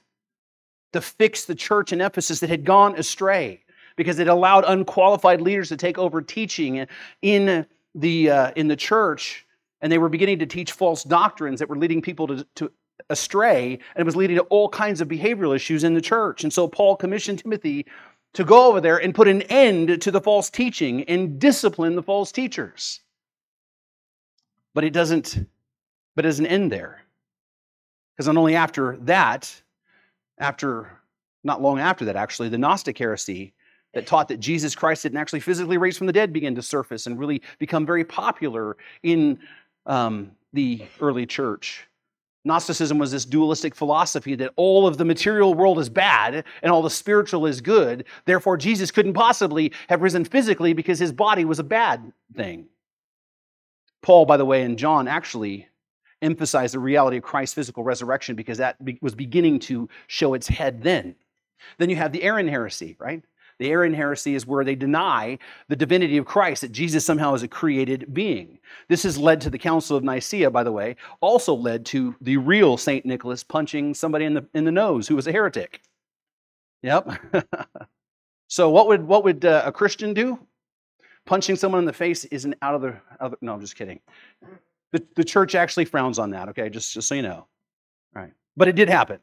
to 0.97 1.01
fix 1.01 1.45
the 1.45 1.55
church 1.55 1.93
in 1.93 2.01
Ephesus 2.01 2.41
that 2.41 2.51
had 2.51 2.65
gone 2.65 2.97
astray 2.99 3.63
because 3.97 4.19
it 4.19 4.29
allowed 4.29 4.65
unqualified 4.67 5.41
leaders 5.41 5.69
to 5.69 5.77
take 5.77 5.99
over 5.99 6.23
teaching 6.23 6.87
in 7.23 7.67
the 7.95 8.31
uh, 8.31 8.51
in 8.57 8.69
the 8.69 8.77
church 8.77 9.47
and 9.81 9.93
they 9.93 9.99
were 9.99 10.09
beginning 10.09 10.39
to 10.39 10.47
teach 10.47 10.73
false 10.73 11.05
doctrines 11.05 11.59
that 11.61 11.69
were 11.69 11.77
leading 11.77 12.01
people 12.01 12.27
to, 12.27 12.47
to 12.55 12.73
astray 13.11 13.73
and 13.73 14.01
it 14.01 14.05
was 14.05 14.17
leading 14.17 14.37
to 14.37 14.43
all 14.45 14.69
kinds 14.69 15.01
of 15.01 15.09
behavioral 15.09 15.55
issues 15.55 15.85
in 15.85 15.95
the 15.95 16.01
church 16.01 16.43
and 16.43 16.53
so 16.53 16.67
paul 16.67 16.97
commissioned 16.97 17.39
timothy 17.39 17.87
to 18.37 18.45
go 18.45 18.69
over 18.69 18.81
there 18.81 18.99
and 18.99 19.15
put 19.15 19.29
an 19.29 19.43
end 19.43 20.01
to 20.03 20.11
the 20.11 20.21
false 20.21 20.51
teaching 20.51 21.05
and 21.05 21.39
discipline 21.39 21.97
the 21.97 22.03
false 22.03 22.31
teachers 22.31 23.01
but 24.75 24.85
it 24.85 24.93
doesn't 24.93 25.47
but 26.15 26.25
it 26.25 26.29
doesn't 26.29 26.47
end 26.47 26.71
there 26.71 27.03
because 28.15 28.27
not 28.27 28.37
only 28.37 28.55
after 28.55 28.97
that 28.99 29.63
after 30.39 30.91
not 31.45 31.63
long 31.63 31.79
after 31.79 32.05
that 32.05 32.17
actually 32.17 32.49
the 32.49 32.59
gnostic 32.59 32.99
heresy 32.99 33.53
that 33.95 34.07
taught 34.07 34.29
that 34.29 34.39
jesus 34.41 34.75
christ 34.75 35.03
didn't 35.03 35.19
actually 35.19 35.41
physically 35.41 35.79
raise 35.79 35.97
from 35.97 36.07
the 36.07 36.13
dead 36.13 36.33
began 36.33 36.55
to 36.55 36.63
surface 36.63 37.07
and 37.07 37.19
really 37.19 37.43
become 37.59 37.87
very 37.87 38.05
popular 38.05 38.77
in 39.03 39.39
um, 39.87 40.33
the 40.53 40.83
early 41.01 41.27
church. 41.27 41.86
Gnosticism 42.47 42.99
was 42.99 43.11
this 43.11 43.25
dualistic 43.25 43.75
philosophy 43.75 44.37
that 44.37 44.53
all 44.57 44.87
of 44.87 44.97
the 44.97 45.05
material 45.05 45.53
world 45.53 45.79
is 45.79 45.89
bad 45.89 46.45
and 46.63 46.73
all 46.73 46.81
the 46.81 46.89
spiritual 46.89 47.45
is 47.45 47.61
good. 47.61 48.05
Therefore, 48.25 48.57
Jesus 48.57 48.91
couldn't 48.91 49.15
possibly 49.15 49.73
have 49.89 50.01
risen 50.01 50.25
physically 50.25 50.73
because 50.73 50.99
his 50.99 51.13
body 51.13 51.45
was 51.45 51.59
a 51.59 51.65
bad 51.65 52.13
thing. 52.35 52.67
Paul, 54.01 54.25
by 54.25 54.37
the 54.37 54.45
way, 54.45 54.63
and 54.63 54.79
John 54.79 55.09
actually 55.09 55.67
emphasized 56.23 56.75
the 56.75 56.79
reality 56.79 57.17
of 57.17 57.25
Christ's 57.25 57.55
physical 57.55 57.83
resurrection 57.83 58.37
because 58.37 58.59
that 58.59 58.77
was 59.03 59.15
beginning 59.15 59.59
to 59.61 59.89
show 60.07 60.35
its 60.35 60.47
head 60.47 60.83
then. 60.83 61.17
Then 61.79 61.91
you 61.91 61.97
have 61.97 62.13
the 62.13 62.23
Arian 62.23 62.49
heresy, 62.49 62.97
right? 63.01 63.23
The 63.59 63.71
Arian 63.71 63.95
heresy 63.95 64.35
is 64.35 64.47
where 64.47 64.65
they 64.65 64.75
deny 64.75 65.39
the 65.69 65.77
divinity 65.77 66.19
of 66.19 66.27
Christ, 66.27 66.61
that 66.61 66.73
Jesus 66.73 67.07
somehow 67.07 67.35
is 67.35 67.43
a 67.43 67.49
created 67.49 68.13
being. 68.13 68.59
This 68.89 69.03
has 69.05 69.17
led 69.17 69.41
to 69.43 69.51
the 69.51 69.59
Council 69.59 69.97
of 69.97 70.05
Nicaea, 70.05 70.51
by 70.51 70.63
the 70.63 70.73
way, 70.73 70.97
also 71.21 71.55
led 71.55 71.87
to 71.87 72.15
the 72.21 72.37
real 72.37 72.77
St. 72.77 73.07
Nicholas 73.07 73.43
punching 73.43 73.95
somebody 73.95 74.27
in 74.27 74.35
the, 74.35 74.47
in 74.55 74.65
the 74.65 74.73
nose 74.73 75.09
who 75.09 75.17
was 75.17 75.27
a 75.27 75.33
heretic. 75.33 75.81
Yep. 76.83 77.11
so, 78.49 78.69
what 78.69 78.89
would, 78.89 79.07
what 79.07 79.25
would 79.25 79.45
uh, 79.45 79.63
a 79.65 79.73
Christian 79.73 80.13
do? 80.13 80.39
Punching 81.25 81.57
someone 81.57 81.81
in 81.81 81.87
the 81.87 81.93
face 81.93 82.25
isn't 82.27 82.55
out 82.63 82.75
of 82.75 82.83
the. 82.83 82.89
Out 83.21 83.33
of 83.33 83.35
no, 83.41 83.55
I'm 83.55 83.61
just 83.61 83.75
kidding. 83.75 84.01
The, 84.93 85.05
the 85.17 85.25
church 85.25 85.55
actually 85.55 85.87
frowns 85.87 86.19
on 86.19 86.31
that, 86.31 86.49
okay? 86.51 86.69
Just, 86.69 86.95
just 86.95 87.09
so 87.09 87.17
you 87.17 87.23
know. 87.23 87.47
All 88.15 88.23
right. 88.23 88.33
But 88.57 88.69
it 88.69 88.77
did 88.77 88.89
happen. 88.89 89.19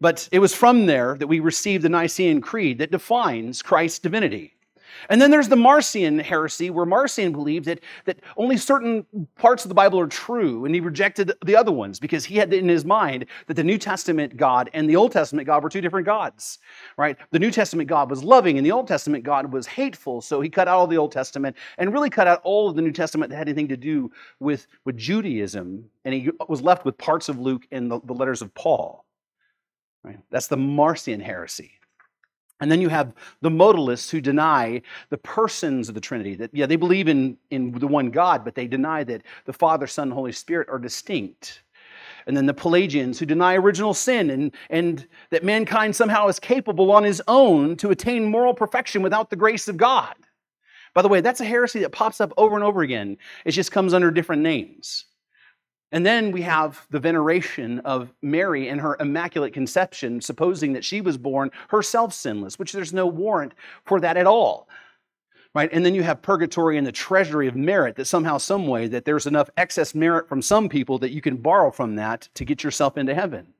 But 0.00 0.28
it 0.32 0.40
was 0.40 0.54
from 0.54 0.86
there 0.86 1.16
that 1.18 1.26
we 1.26 1.40
received 1.40 1.84
the 1.84 1.88
Nicene 1.88 2.40
Creed 2.40 2.78
that 2.78 2.90
defines 2.90 3.62
Christ's 3.62 3.98
divinity. 3.98 4.54
And 5.08 5.20
then 5.20 5.30
there's 5.30 5.48
the 5.48 5.56
Marcion 5.56 6.18
heresy, 6.18 6.70
where 6.70 6.86
Marcion 6.86 7.32
believed 7.32 7.66
that, 7.66 7.80
that 8.04 8.20
only 8.36 8.56
certain 8.56 9.06
parts 9.36 9.64
of 9.64 9.68
the 9.68 9.74
Bible 9.74 9.98
are 10.00 10.06
true, 10.06 10.64
and 10.64 10.74
he 10.74 10.80
rejected 10.80 11.32
the 11.44 11.56
other 11.56 11.72
ones 11.72 11.98
because 11.98 12.24
he 12.24 12.36
had 12.36 12.52
in 12.52 12.68
his 12.68 12.84
mind 12.84 13.26
that 13.46 13.54
the 13.54 13.64
New 13.64 13.78
Testament 13.78 14.36
God 14.36 14.70
and 14.72 14.88
the 14.88 14.96
Old 14.96 15.12
Testament 15.12 15.46
God 15.46 15.62
were 15.62 15.68
two 15.68 15.80
different 15.80 16.06
gods, 16.06 16.58
right? 16.96 17.16
The 17.30 17.38
New 17.38 17.50
Testament 17.50 17.88
God 17.88 18.10
was 18.10 18.24
loving, 18.24 18.56
and 18.56 18.66
the 18.66 18.72
Old 18.72 18.88
Testament 18.88 19.24
God 19.24 19.52
was 19.52 19.66
hateful, 19.66 20.20
so 20.20 20.40
he 20.40 20.48
cut 20.48 20.68
out 20.68 20.78
all 20.78 20.86
the 20.86 20.98
Old 20.98 21.12
Testament 21.12 21.56
and 21.78 21.92
really 21.92 22.10
cut 22.10 22.26
out 22.26 22.40
all 22.44 22.68
of 22.68 22.76
the 22.76 22.82
New 22.82 22.92
Testament 22.92 23.30
that 23.30 23.36
had 23.36 23.48
anything 23.48 23.68
to 23.68 23.76
do 23.76 24.10
with, 24.40 24.66
with 24.84 24.96
Judaism, 24.96 25.84
and 26.04 26.14
he 26.14 26.30
was 26.48 26.62
left 26.62 26.84
with 26.84 26.96
parts 26.98 27.28
of 27.28 27.38
Luke 27.38 27.66
and 27.72 27.90
the, 27.90 28.00
the 28.04 28.14
letters 28.14 28.42
of 28.42 28.54
Paul. 28.54 29.03
Right? 30.04 30.18
That's 30.30 30.48
the 30.48 30.56
Marcion 30.56 31.20
heresy. 31.20 31.72
And 32.60 32.70
then 32.70 32.80
you 32.80 32.88
have 32.88 33.12
the 33.40 33.50
modalists 33.50 34.10
who 34.10 34.20
deny 34.20 34.80
the 35.10 35.18
persons 35.18 35.88
of 35.88 35.94
the 35.94 36.00
Trinity. 36.00 36.34
That 36.36 36.50
yeah, 36.52 36.66
they 36.66 36.76
believe 36.76 37.08
in, 37.08 37.36
in 37.50 37.72
the 37.72 37.86
one 37.86 38.10
God, 38.10 38.44
but 38.44 38.54
they 38.54 38.66
deny 38.66 39.02
that 39.04 39.22
the 39.44 39.52
Father, 39.52 39.86
Son, 39.86 40.08
and 40.08 40.12
Holy 40.12 40.32
Spirit 40.32 40.68
are 40.70 40.78
distinct. 40.78 41.62
And 42.26 42.36
then 42.36 42.46
the 42.46 42.54
Pelagians 42.54 43.18
who 43.18 43.26
deny 43.26 43.54
original 43.54 43.92
sin 43.92 44.30
and, 44.30 44.54
and 44.70 45.06
that 45.30 45.44
mankind 45.44 45.94
somehow 45.94 46.28
is 46.28 46.38
capable 46.38 46.90
on 46.92 47.02
his 47.02 47.20
own 47.28 47.76
to 47.76 47.90
attain 47.90 48.24
moral 48.24 48.54
perfection 48.54 49.02
without 49.02 49.30
the 49.30 49.36
grace 49.36 49.68
of 49.68 49.76
God. 49.76 50.14
By 50.94 51.02
the 51.02 51.08
way, 51.08 51.20
that's 51.20 51.40
a 51.40 51.44
heresy 51.44 51.80
that 51.80 51.90
pops 51.90 52.20
up 52.20 52.32
over 52.36 52.54
and 52.54 52.64
over 52.64 52.82
again. 52.82 53.18
It 53.44 53.50
just 53.50 53.72
comes 53.72 53.92
under 53.92 54.10
different 54.10 54.42
names. 54.42 55.06
And 55.92 56.04
then 56.04 56.32
we 56.32 56.42
have 56.42 56.86
the 56.90 56.98
veneration 56.98 57.78
of 57.80 58.12
Mary 58.20 58.68
and 58.68 58.80
her 58.80 58.96
immaculate 58.98 59.52
conception, 59.52 60.20
supposing 60.20 60.72
that 60.72 60.84
she 60.84 61.00
was 61.00 61.16
born 61.16 61.50
herself 61.68 62.12
sinless, 62.12 62.58
which 62.58 62.72
there's 62.72 62.92
no 62.92 63.06
warrant 63.06 63.54
for 63.84 64.00
that 64.00 64.16
at 64.16 64.26
all. 64.26 64.68
Right? 65.54 65.70
And 65.72 65.86
then 65.86 65.94
you 65.94 66.02
have 66.02 66.20
purgatory 66.20 66.78
and 66.78 66.86
the 66.86 66.90
treasury 66.90 67.46
of 67.46 67.54
merit 67.54 67.94
that 67.94 68.06
somehow, 68.06 68.38
some 68.38 68.66
way, 68.66 68.88
that 68.88 69.04
there's 69.04 69.26
enough 69.26 69.50
excess 69.56 69.94
merit 69.94 70.28
from 70.28 70.42
some 70.42 70.68
people 70.68 70.98
that 70.98 71.12
you 71.12 71.20
can 71.20 71.36
borrow 71.36 71.70
from 71.70 71.94
that 71.94 72.28
to 72.34 72.44
get 72.44 72.64
yourself 72.64 72.98
into 72.98 73.14
heaven. 73.14 73.54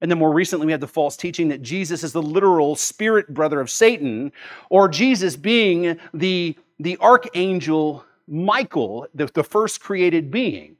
And 0.00 0.08
then 0.10 0.18
more 0.18 0.32
recently, 0.32 0.66
we 0.66 0.72
have 0.72 0.80
the 0.80 0.86
false 0.86 1.16
teaching 1.16 1.48
that 1.48 1.62
Jesus 1.62 2.04
is 2.04 2.12
the 2.12 2.22
literal 2.22 2.76
spirit 2.76 3.34
brother 3.34 3.60
of 3.60 3.70
Satan, 3.70 4.30
or 4.70 4.88
Jesus 4.88 5.34
being 5.34 5.98
the, 6.14 6.56
the 6.78 6.96
archangel 6.98 8.04
Michael, 8.28 9.08
the, 9.12 9.26
the 9.26 9.42
first 9.42 9.80
created 9.80 10.30
being 10.30 10.76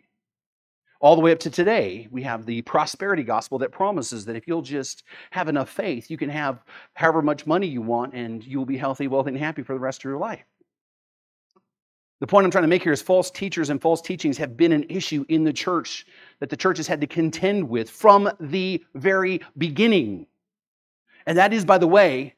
all 1.00 1.16
the 1.16 1.22
way 1.22 1.32
up 1.32 1.38
to 1.40 1.50
today, 1.50 2.06
we 2.10 2.22
have 2.22 2.44
the 2.44 2.60
prosperity 2.62 3.22
gospel 3.22 3.58
that 3.58 3.72
promises 3.72 4.26
that 4.26 4.36
if 4.36 4.46
you'll 4.46 4.62
just 4.62 5.02
have 5.30 5.48
enough 5.48 5.70
faith, 5.70 6.10
you 6.10 6.18
can 6.18 6.28
have 6.28 6.62
however 6.94 7.22
much 7.22 7.46
money 7.46 7.66
you 7.66 7.80
want 7.80 8.12
and 8.12 8.44
you'll 8.44 8.66
be 8.66 8.76
healthy, 8.76 9.08
wealthy, 9.08 9.30
and 9.30 9.38
happy 9.38 9.62
for 9.62 9.72
the 9.72 9.80
rest 9.80 10.00
of 10.00 10.04
your 10.04 10.18
life. 10.18 10.44
The 12.20 12.26
point 12.26 12.44
I'm 12.44 12.50
trying 12.50 12.64
to 12.64 12.68
make 12.68 12.82
here 12.82 12.92
is 12.92 13.00
false 13.00 13.30
teachers 13.30 13.70
and 13.70 13.80
false 13.80 14.02
teachings 14.02 14.36
have 14.36 14.58
been 14.58 14.72
an 14.72 14.84
issue 14.90 15.24
in 15.30 15.42
the 15.42 15.54
church 15.54 16.04
that 16.38 16.50
the 16.50 16.56
church 16.56 16.76
has 16.76 16.86
had 16.86 17.00
to 17.00 17.06
contend 17.06 17.66
with 17.66 17.88
from 17.88 18.30
the 18.38 18.84
very 18.94 19.40
beginning. 19.56 20.26
And 21.26 21.38
that 21.38 21.54
is, 21.54 21.64
by 21.64 21.78
the 21.78 21.86
way, 21.86 22.34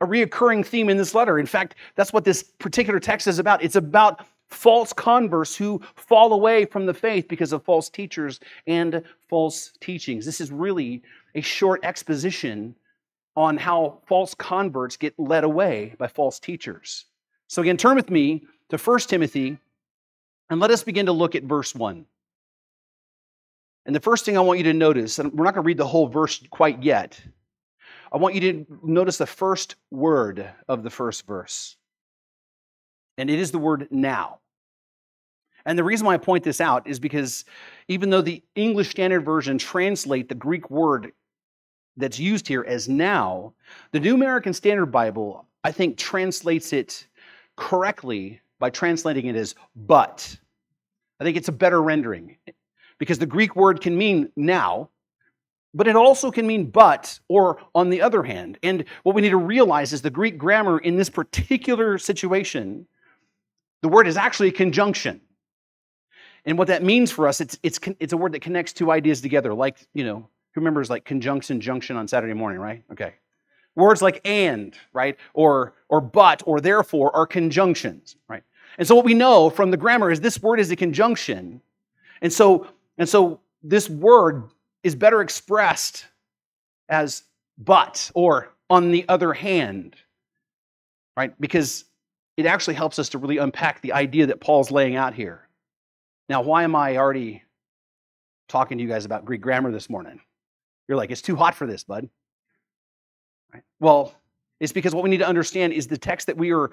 a 0.00 0.06
reoccurring 0.06 0.66
theme 0.66 0.88
in 0.88 0.96
this 0.96 1.14
letter. 1.14 1.38
In 1.38 1.46
fact, 1.46 1.76
that's 1.94 2.12
what 2.12 2.24
this 2.24 2.42
particular 2.42 2.98
text 2.98 3.28
is 3.28 3.38
about. 3.38 3.62
It's 3.62 3.76
about 3.76 4.26
false 4.52 4.92
converts 4.92 5.56
who 5.56 5.80
fall 5.94 6.32
away 6.32 6.64
from 6.64 6.86
the 6.86 6.94
faith 6.94 7.28
because 7.28 7.52
of 7.52 7.64
false 7.64 7.88
teachers 7.88 8.40
and 8.66 9.02
false 9.28 9.72
teachings. 9.80 10.24
This 10.24 10.40
is 10.40 10.52
really 10.52 11.02
a 11.34 11.40
short 11.40 11.84
exposition 11.84 12.74
on 13.34 13.56
how 13.56 13.98
false 14.06 14.34
converts 14.34 14.96
get 14.96 15.18
led 15.18 15.44
away 15.44 15.94
by 15.98 16.06
false 16.06 16.38
teachers. 16.38 17.06
So, 17.48 17.62
again, 17.62 17.76
turn 17.76 17.96
with 17.96 18.10
me 18.10 18.46
to 18.68 18.76
1 18.76 18.98
Timothy 19.00 19.58
and 20.50 20.60
let 20.60 20.70
us 20.70 20.82
begin 20.82 21.06
to 21.06 21.12
look 21.12 21.34
at 21.34 21.44
verse 21.44 21.74
1. 21.74 22.04
And 23.86 23.96
the 23.96 24.00
first 24.00 24.24
thing 24.24 24.36
I 24.36 24.40
want 24.40 24.58
you 24.58 24.64
to 24.64 24.74
notice, 24.74 25.18
and 25.18 25.32
we're 25.32 25.44
not 25.44 25.54
going 25.54 25.64
to 25.64 25.66
read 25.66 25.78
the 25.78 25.86
whole 25.86 26.06
verse 26.06 26.42
quite 26.50 26.82
yet, 26.82 27.20
I 28.12 28.18
want 28.18 28.34
you 28.34 28.40
to 28.40 28.66
notice 28.82 29.16
the 29.16 29.26
first 29.26 29.76
word 29.90 30.46
of 30.68 30.82
the 30.82 30.90
first 30.90 31.26
verse. 31.26 31.76
And 33.16 33.30
it 33.30 33.38
is 33.38 33.50
the 33.50 33.58
word 33.58 33.88
now. 33.90 34.38
And 35.66 35.78
the 35.78 35.84
reason 35.84 36.06
why 36.06 36.14
I 36.14 36.18
point 36.18 36.44
this 36.44 36.60
out 36.60 36.86
is 36.86 36.98
because 36.98 37.44
even 37.88 38.10
though 38.10 38.22
the 38.22 38.42
English 38.54 38.90
Standard 38.90 39.24
Version 39.24 39.58
translate 39.58 40.28
the 40.28 40.34
Greek 40.34 40.70
word 40.70 41.12
that's 41.96 42.18
used 42.18 42.48
here 42.48 42.64
as 42.66 42.88
now, 42.88 43.52
the 43.92 44.00
New 44.00 44.14
American 44.14 44.52
Standard 44.52 44.86
Bible, 44.86 45.46
I 45.64 45.72
think, 45.72 45.96
translates 45.96 46.72
it 46.72 47.06
correctly 47.56 48.40
by 48.58 48.70
translating 48.70 49.26
it 49.26 49.36
as 49.36 49.54
but. 49.76 50.36
I 51.20 51.24
think 51.24 51.36
it's 51.36 51.48
a 51.48 51.52
better 51.52 51.82
rendering 51.82 52.36
because 52.98 53.18
the 53.18 53.26
Greek 53.26 53.54
word 53.56 53.80
can 53.80 53.96
mean 53.96 54.30
now, 54.36 54.90
but 55.74 55.86
it 55.86 55.96
also 55.96 56.30
can 56.30 56.46
mean 56.46 56.70
but 56.70 57.18
or 57.28 57.58
on 57.74 57.90
the 57.90 58.02
other 58.02 58.22
hand. 58.22 58.58
And 58.62 58.84
what 59.02 59.14
we 59.14 59.22
need 59.22 59.30
to 59.30 59.36
realize 59.36 59.92
is 59.92 60.02
the 60.02 60.10
Greek 60.10 60.38
grammar 60.38 60.78
in 60.78 60.96
this 60.96 61.10
particular 61.10 61.98
situation, 61.98 62.86
the 63.82 63.88
word 63.88 64.06
is 64.06 64.16
actually 64.16 64.48
a 64.48 64.52
conjunction. 64.52 65.20
And 66.44 66.58
what 66.58 66.68
that 66.68 66.82
means 66.82 67.12
for 67.12 67.28
us, 67.28 67.40
it's, 67.40 67.58
it's, 67.62 67.78
it's 68.00 68.12
a 68.12 68.16
word 68.16 68.32
that 68.32 68.42
connects 68.42 68.72
two 68.72 68.90
ideas 68.90 69.20
together, 69.20 69.54
like, 69.54 69.86
you 69.94 70.04
know, 70.04 70.28
who 70.54 70.60
remembers 70.60 70.90
like 70.90 71.04
conjunction 71.04 71.60
junction 71.60 71.96
on 71.96 72.08
Saturday 72.08 72.34
morning, 72.34 72.58
right? 72.58 72.82
Okay. 72.90 73.14
Words 73.74 74.02
like 74.02 74.20
and, 74.24 74.74
right? 74.92 75.16
Or, 75.34 75.74
or 75.88 76.00
but, 76.00 76.42
or 76.44 76.60
therefore 76.60 77.14
are 77.14 77.26
conjunctions, 77.26 78.16
right? 78.28 78.42
And 78.78 78.86
so 78.86 78.94
what 78.94 79.04
we 79.04 79.14
know 79.14 79.50
from 79.50 79.70
the 79.70 79.76
grammar 79.76 80.10
is 80.10 80.20
this 80.20 80.42
word 80.42 80.60
is 80.60 80.70
a 80.70 80.76
conjunction. 80.76 81.62
And 82.20 82.32
so, 82.32 82.66
and 82.98 83.08
so 83.08 83.40
this 83.62 83.88
word 83.88 84.44
is 84.82 84.94
better 84.94 85.22
expressed 85.22 86.06
as 86.88 87.22
but 87.56 88.10
or 88.14 88.50
on 88.68 88.90
the 88.90 89.04
other 89.08 89.32
hand, 89.32 89.96
right? 91.16 91.38
Because 91.40 91.84
it 92.36 92.46
actually 92.46 92.74
helps 92.74 92.98
us 92.98 93.10
to 93.10 93.18
really 93.18 93.38
unpack 93.38 93.80
the 93.82 93.92
idea 93.92 94.26
that 94.26 94.40
Paul's 94.40 94.70
laying 94.70 94.96
out 94.96 95.14
here. 95.14 95.46
Now, 96.32 96.40
why 96.40 96.62
am 96.62 96.74
I 96.74 96.96
already 96.96 97.42
talking 98.48 98.78
to 98.78 98.82
you 98.82 98.88
guys 98.88 99.04
about 99.04 99.26
Greek 99.26 99.42
grammar 99.42 99.70
this 99.70 99.90
morning? 99.90 100.18
You're 100.88 100.96
like, 100.96 101.10
it's 101.10 101.20
too 101.20 101.36
hot 101.36 101.54
for 101.54 101.66
this, 101.66 101.84
bud. 101.84 102.08
Right? 103.52 103.62
Well, 103.80 104.14
it's 104.58 104.72
because 104.72 104.94
what 104.94 105.04
we 105.04 105.10
need 105.10 105.18
to 105.18 105.28
understand 105.28 105.74
is 105.74 105.86
the 105.86 105.98
text 105.98 106.28
that 106.28 106.38
we 106.38 106.50
are 106.54 106.70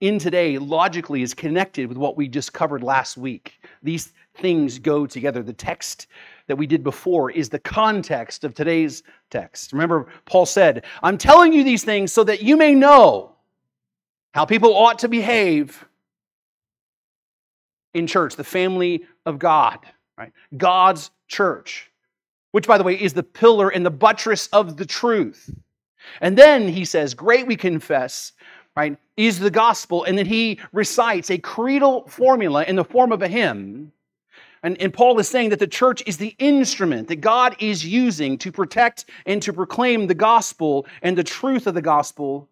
in 0.00 0.20
today 0.20 0.58
logically 0.58 1.22
is 1.22 1.34
connected 1.34 1.88
with 1.88 1.96
what 1.96 2.16
we 2.16 2.28
just 2.28 2.52
covered 2.52 2.84
last 2.84 3.16
week. 3.16 3.54
These 3.82 4.12
things 4.36 4.78
go 4.78 5.06
together. 5.06 5.42
The 5.42 5.52
text 5.52 6.06
that 6.46 6.54
we 6.54 6.68
did 6.68 6.84
before 6.84 7.32
is 7.32 7.48
the 7.48 7.58
context 7.58 8.44
of 8.44 8.54
today's 8.54 9.02
text. 9.28 9.72
Remember, 9.72 10.06
Paul 10.24 10.46
said, 10.46 10.84
I'm 11.02 11.18
telling 11.18 11.52
you 11.52 11.64
these 11.64 11.82
things 11.82 12.12
so 12.12 12.22
that 12.22 12.44
you 12.44 12.56
may 12.56 12.76
know 12.76 13.32
how 14.34 14.44
people 14.44 14.72
ought 14.72 15.00
to 15.00 15.08
behave 15.08 15.84
in 17.94 18.06
church, 18.06 18.36
the 18.36 18.44
family 18.44 19.04
of 19.24 19.38
God, 19.38 19.78
right? 20.18 20.32
God's 20.56 21.10
church, 21.28 21.90
which, 22.52 22.66
by 22.66 22.76
the 22.76 22.84
way, 22.84 23.00
is 23.00 23.14
the 23.14 23.22
pillar 23.22 23.68
and 23.68 23.86
the 23.86 23.90
buttress 23.90 24.48
of 24.48 24.76
the 24.76 24.86
truth. 24.86 25.50
And 26.20 26.36
then 26.36 26.68
he 26.68 26.84
says, 26.84 27.14
Great 27.14 27.46
we 27.46 27.56
confess, 27.56 28.32
right, 28.76 28.98
is 29.16 29.38
the 29.38 29.50
gospel. 29.50 30.04
And 30.04 30.18
then 30.18 30.26
he 30.26 30.60
recites 30.72 31.30
a 31.30 31.38
creedal 31.38 32.06
formula 32.08 32.64
in 32.64 32.76
the 32.76 32.84
form 32.84 33.12
of 33.12 33.22
a 33.22 33.28
hymn. 33.28 33.92
And, 34.62 34.80
and 34.80 34.94
Paul 34.94 35.18
is 35.18 35.28
saying 35.28 35.50
that 35.50 35.58
the 35.58 35.66
church 35.66 36.02
is 36.06 36.16
the 36.16 36.34
instrument 36.38 37.08
that 37.08 37.20
God 37.20 37.54
is 37.58 37.84
using 37.84 38.38
to 38.38 38.50
protect 38.50 39.04
and 39.26 39.42
to 39.42 39.52
proclaim 39.52 40.06
the 40.06 40.14
gospel 40.14 40.86
and 41.02 41.18
the 41.18 41.24
truth 41.24 41.66
of 41.66 41.74
the 41.74 41.82
gospel 41.82 42.48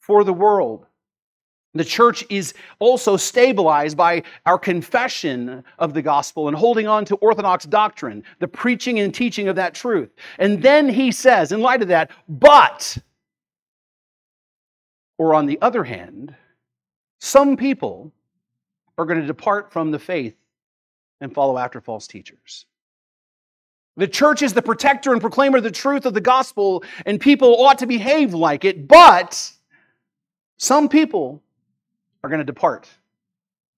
for 0.00 0.24
the 0.24 0.32
world. 0.32 0.86
The 1.74 1.84
church 1.84 2.24
is 2.30 2.54
also 2.78 3.16
stabilized 3.16 3.96
by 3.96 4.22
our 4.46 4.58
confession 4.58 5.64
of 5.78 5.92
the 5.92 6.02
gospel 6.02 6.46
and 6.46 6.56
holding 6.56 6.86
on 6.86 7.04
to 7.06 7.16
orthodox 7.16 7.64
doctrine, 7.64 8.22
the 8.38 8.46
preaching 8.46 9.00
and 9.00 9.12
teaching 9.12 9.48
of 9.48 9.56
that 9.56 9.74
truth. 9.74 10.10
And 10.38 10.62
then 10.62 10.88
he 10.88 11.10
says, 11.10 11.50
in 11.50 11.60
light 11.60 11.82
of 11.82 11.88
that, 11.88 12.12
but, 12.28 12.96
or 15.18 15.34
on 15.34 15.46
the 15.46 15.58
other 15.60 15.82
hand, 15.82 16.34
some 17.18 17.56
people 17.56 18.12
are 18.96 19.04
going 19.04 19.20
to 19.20 19.26
depart 19.26 19.72
from 19.72 19.90
the 19.90 19.98
faith 19.98 20.36
and 21.20 21.34
follow 21.34 21.58
after 21.58 21.80
false 21.80 22.06
teachers. 22.06 22.66
The 23.96 24.08
church 24.08 24.42
is 24.42 24.52
the 24.52 24.62
protector 24.62 25.12
and 25.12 25.20
proclaimer 25.20 25.58
of 25.58 25.64
the 25.64 25.70
truth 25.70 26.06
of 26.06 26.14
the 26.14 26.20
gospel, 26.20 26.84
and 27.06 27.20
people 27.20 27.64
ought 27.64 27.78
to 27.78 27.86
behave 27.86 28.34
like 28.34 28.64
it, 28.64 28.86
but 28.86 29.52
some 30.56 30.88
people 30.88 31.42
are 32.24 32.28
going 32.28 32.38
to 32.38 32.44
depart 32.44 32.88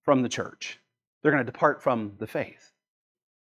from 0.04 0.22
the 0.22 0.28
church. 0.28 0.78
They're 1.20 1.32
going 1.32 1.44
to 1.44 1.52
depart 1.52 1.82
from 1.82 2.12
the 2.18 2.28
faith. 2.28 2.70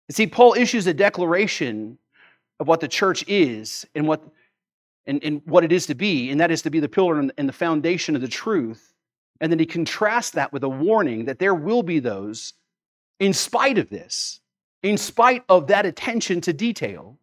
You 0.10 0.14
see, 0.14 0.26
Paul 0.26 0.56
issues 0.56 0.88
a 0.88 0.94
declaration 0.94 2.00
of 2.60 2.68
what 2.68 2.80
the 2.80 2.88
church 2.88 3.24
is 3.28 3.86
and 3.94 4.08
what, 4.08 4.24
and, 5.06 5.24
and 5.24 5.44
what 5.46 5.64
it 5.64 5.72
is 5.72 5.86
to 5.86 5.94
be, 5.94 6.32
and 6.32 6.42
that 6.42 6.50
is 6.50 6.64
to 6.64 6.72
be 6.72 6.80
the 6.80 6.90
pillar 6.90 7.20
and, 7.20 7.32
and 7.38 7.48
the 7.48 7.54
foundation 7.54 8.16
of 8.16 8.24
the 8.24 8.28
truth. 8.28 8.96
And 9.40 9.52
then 9.52 9.60
he 9.60 9.68
contrasts 9.68 10.32
that 10.32 10.52
with 10.52 10.64
a 10.64 10.70
warning 10.70 11.26
that 11.26 11.38
there 11.38 11.54
will 11.54 11.84
be 11.84 12.00
those, 12.00 12.54
in 13.20 13.34
spite 13.34 13.78
of 13.78 13.92
this, 13.92 14.40
in 14.82 14.98
spite 14.98 15.44
of 15.48 15.68
that 15.68 15.86
attention 15.86 16.42
to 16.42 16.54
detail, 16.54 17.20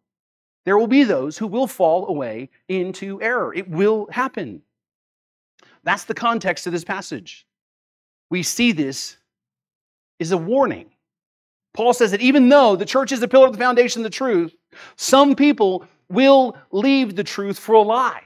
there 0.63 0.77
will 0.77 0.87
be 0.87 1.03
those 1.03 1.37
who 1.37 1.47
will 1.47 1.67
fall 1.67 2.07
away 2.07 2.49
into 2.69 3.21
error. 3.21 3.53
It 3.53 3.69
will 3.69 4.07
happen. 4.11 4.61
That's 5.83 6.05
the 6.05 6.13
context 6.13 6.67
of 6.67 6.71
this 6.71 6.85
passage 6.85 7.44
we 8.29 8.43
see 8.43 8.71
this 8.71 9.17
is 10.19 10.31
a 10.31 10.37
warning. 10.37 10.91
Paul 11.73 11.93
says 11.93 12.11
that 12.11 12.21
even 12.21 12.49
though 12.49 12.75
the 12.75 12.85
church 12.85 13.11
is 13.11 13.19
the 13.19 13.27
pillar 13.27 13.47
of 13.47 13.53
the 13.53 13.59
foundation 13.59 14.01
of 14.01 14.03
the 14.03 14.09
truth, 14.09 14.55
some 14.95 15.35
people 15.35 15.85
will 16.09 16.57
leave 16.71 17.15
the 17.15 17.23
truth 17.23 17.59
for 17.59 17.73
a 17.75 17.81
lie. 17.81 18.23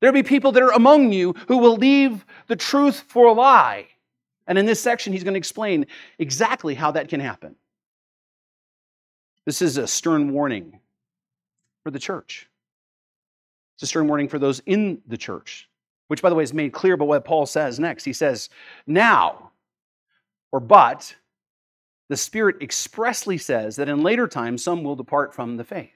There'll 0.00 0.14
be 0.14 0.22
people 0.22 0.52
that 0.52 0.62
are 0.62 0.72
among 0.72 1.12
you 1.12 1.34
who 1.48 1.58
will 1.58 1.76
leave 1.76 2.24
the 2.46 2.56
truth 2.56 3.04
for 3.08 3.26
a 3.26 3.32
lie. 3.32 3.86
And 4.46 4.58
in 4.58 4.66
this 4.66 4.80
section, 4.80 5.12
he's 5.12 5.24
going 5.24 5.34
to 5.34 5.38
explain 5.38 5.86
exactly 6.18 6.74
how 6.74 6.90
that 6.92 7.08
can 7.08 7.20
happen. 7.20 7.56
This 9.46 9.62
is 9.62 9.76
a 9.76 9.86
stern 9.86 10.32
warning 10.32 10.80
for 11.82 11.90
the 11.90 11.98
church. 11.98 12.48
It's 13.76 13.84
a 13.84 13.86
stern 13.86 14.08
warning 14.08 14.28
for 14.28 14.38
those 14.38 14.60
in 14.66 15.00
the 15.06 15.16
church 15.16 15.69
which, 16.10 16.22
by 16.22 16.28
the 16.28 16.34
way, 16.34 16.42
is 16.42 16.52
made 16.52 16.72
clear 16.72 16.96
by 16.96 17.04
what 17.04 17.24
Paul 17.24 17.46
says 17.46 17.78
next. 17.78 18.04
He 18.04 18.12
says, 18.12 18.48
Now, 18.84 19.52
or 20.50 20.58
but, 20.58 21.14
the 22.08 22.16
Spirit 22.16 22.60
expressly 22.60 23.38
says 23.38 23.76
that 23.76 23.88
in 23.88 24.02
later 24.02 24.26
times 24.26 24.64
some 24.64 24.82
will 24.82 24.96
depart 24.96 25.32
from 25.32 25.56
the 25.56 25.62
faith. 25.62 25.92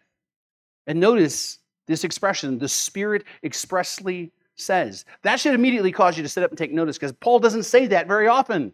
And 0.87 1.01
notice 1.01 1.59
this 1.89 2.05
expression, 2.05 2.59
the 2.59 2.69
Spirit 2.69 3.25
expressly 3.43 4.31
says. 4.55 5.05
That 5.23 5.41
should 5.41 5.53
immediately 5.53 5.91
cause 5.91 6.17
you 6.17 6.23
to 6.23 6.29
sit 6.29 6.45
up 6.45 6.53
and 6.53 6.59
take 6.59 6.73
notice 6.73 6.97
because 6.97 7.11
Paul 7.11 7.41
doesn't 7.41 7.65
say 7.65 7.89
that 7.89 8.07
very 8.07 8.29
often. 8.29 8.73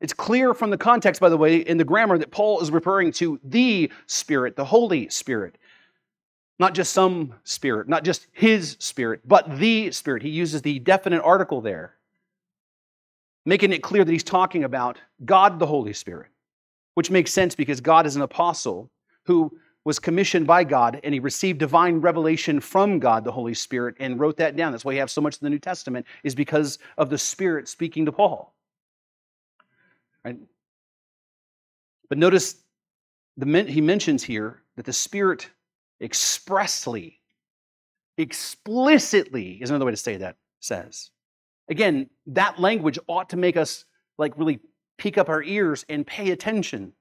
It's 0.00 0.12
clear 0.12 0.54
from 0.54 0.70
the 0.70 0.76
context, 0.76 1.20
by 1.20 1.28
the 1.28 1.36
way, 1.36 1.58
in 1.58 1.76
the 1.76 1.84
grammar 1.84 2.18
that 2.18 2.32
Paul 2.32 2.60
is 2.60 2.72
referring 2.72 3.12
to 3.12 3.38
the 3.44 3.92
Spirit, 4.08 4.56
the 4.56 4.64
Holy 4.64 5.08
Spirit. 5.08 5.56
Not 6.58 6.74
just 6.74 6.92
some 6.92 7.34
spirit, 7.44 7.88
not 7.88 8.02
just 8.02 8.26
his 8.32 8.76
spirit, 8.78 9.20
but 9.26 9.58
the 9.58 9.90
spirit. 9.90 10.22
He 10.22 10.30
uses 10.30 10.62
the 10.62 10.78
definite 10.78 11.22
article 11.22 11.60
there, 11.60 11.96
making 13.44 13.72
it 13.72 13.82
clear 13.82 14.04
that 14.04 14.12
he's 14.12 14.24
talking 14.24 14.64
about 14.64 14.98
God 15.24 15.58
the 15.58 15.66
Holy 15.66 15.92
Spirit, 15.92 16.30
which 16.94 17.10
makes 17.10 17.30
sense 17.30 17.54
because 17.54 17.80
God 17.80 18.06
is 18.06 18.16
an 18.16 18.22
apostle 18.22 18.90
who 19.24 19.52
was 19.84 19.98
commissioned 19.98 20.46
by 20.46 20.64
God 20.64 20.98
and 21.04 21.14
he 21.14 21.20
received 21.20 21.58
divine 21.58 22.00
revelation 22.00 22.58
from 22.58 22.98
God 22.98 23.22
the 23.22 23.30
Holy 23.30 23.54
Spirit 23.54 23.94
and 24.00 24.18
wrote 24.18 24.38
that 24.38 24.56
down. 24.56 24.72
That's 24.72 24.84
why 24.84 24.92
you 24.92 24.98
have 24.98 25.10
so 25.10 25.20
much 25.20 25.34
in 25.34 25.44
the 25.44 25.50
New 25.50 25.58
Testament, 25.58 26.06
is 26.24 26.34
because 26.34 26.78
of 26.96 27.10
the 27.10 27.18
Spirit 27.18 27.68
speaking 27.68 28.06
to 28.06 28.12
Paul. 28.12 28.54
Right? 30.24 30.38
But 32.08 32.18
notice 32.18 32.56
the, 33.36 33.62
he 33.62 33.80
mentions 33.80 34.24
here 34.24 34.62
that 34.74 34.86
the 34.86 34.92
Spirit 34.92 35.50
expressly, 36.00 37.20
explicitly 38.18 39.58
is 39.60 39.70
another 39.70 39.84
way 39.84 39.92
to 39.92 39.96
say 39.96 40.16
that, 40.18 40.36
says. 40.60 41.10
Again, 41.68 42.08
that 42.26 42.60
language 42.60 42.98
ought 43.06 43.30
to 43.30 43.36
make 43.36 43.56
us 43.56 43.84
like 44.18 44.36
really 44.36 44.60
peek 44.98 45.18
up 45.18 45.28
our 45.28 45.42
ears 45.42 45.84
and 45.88 46.06
pay 46.06 46.30
attention. 46.30 46.92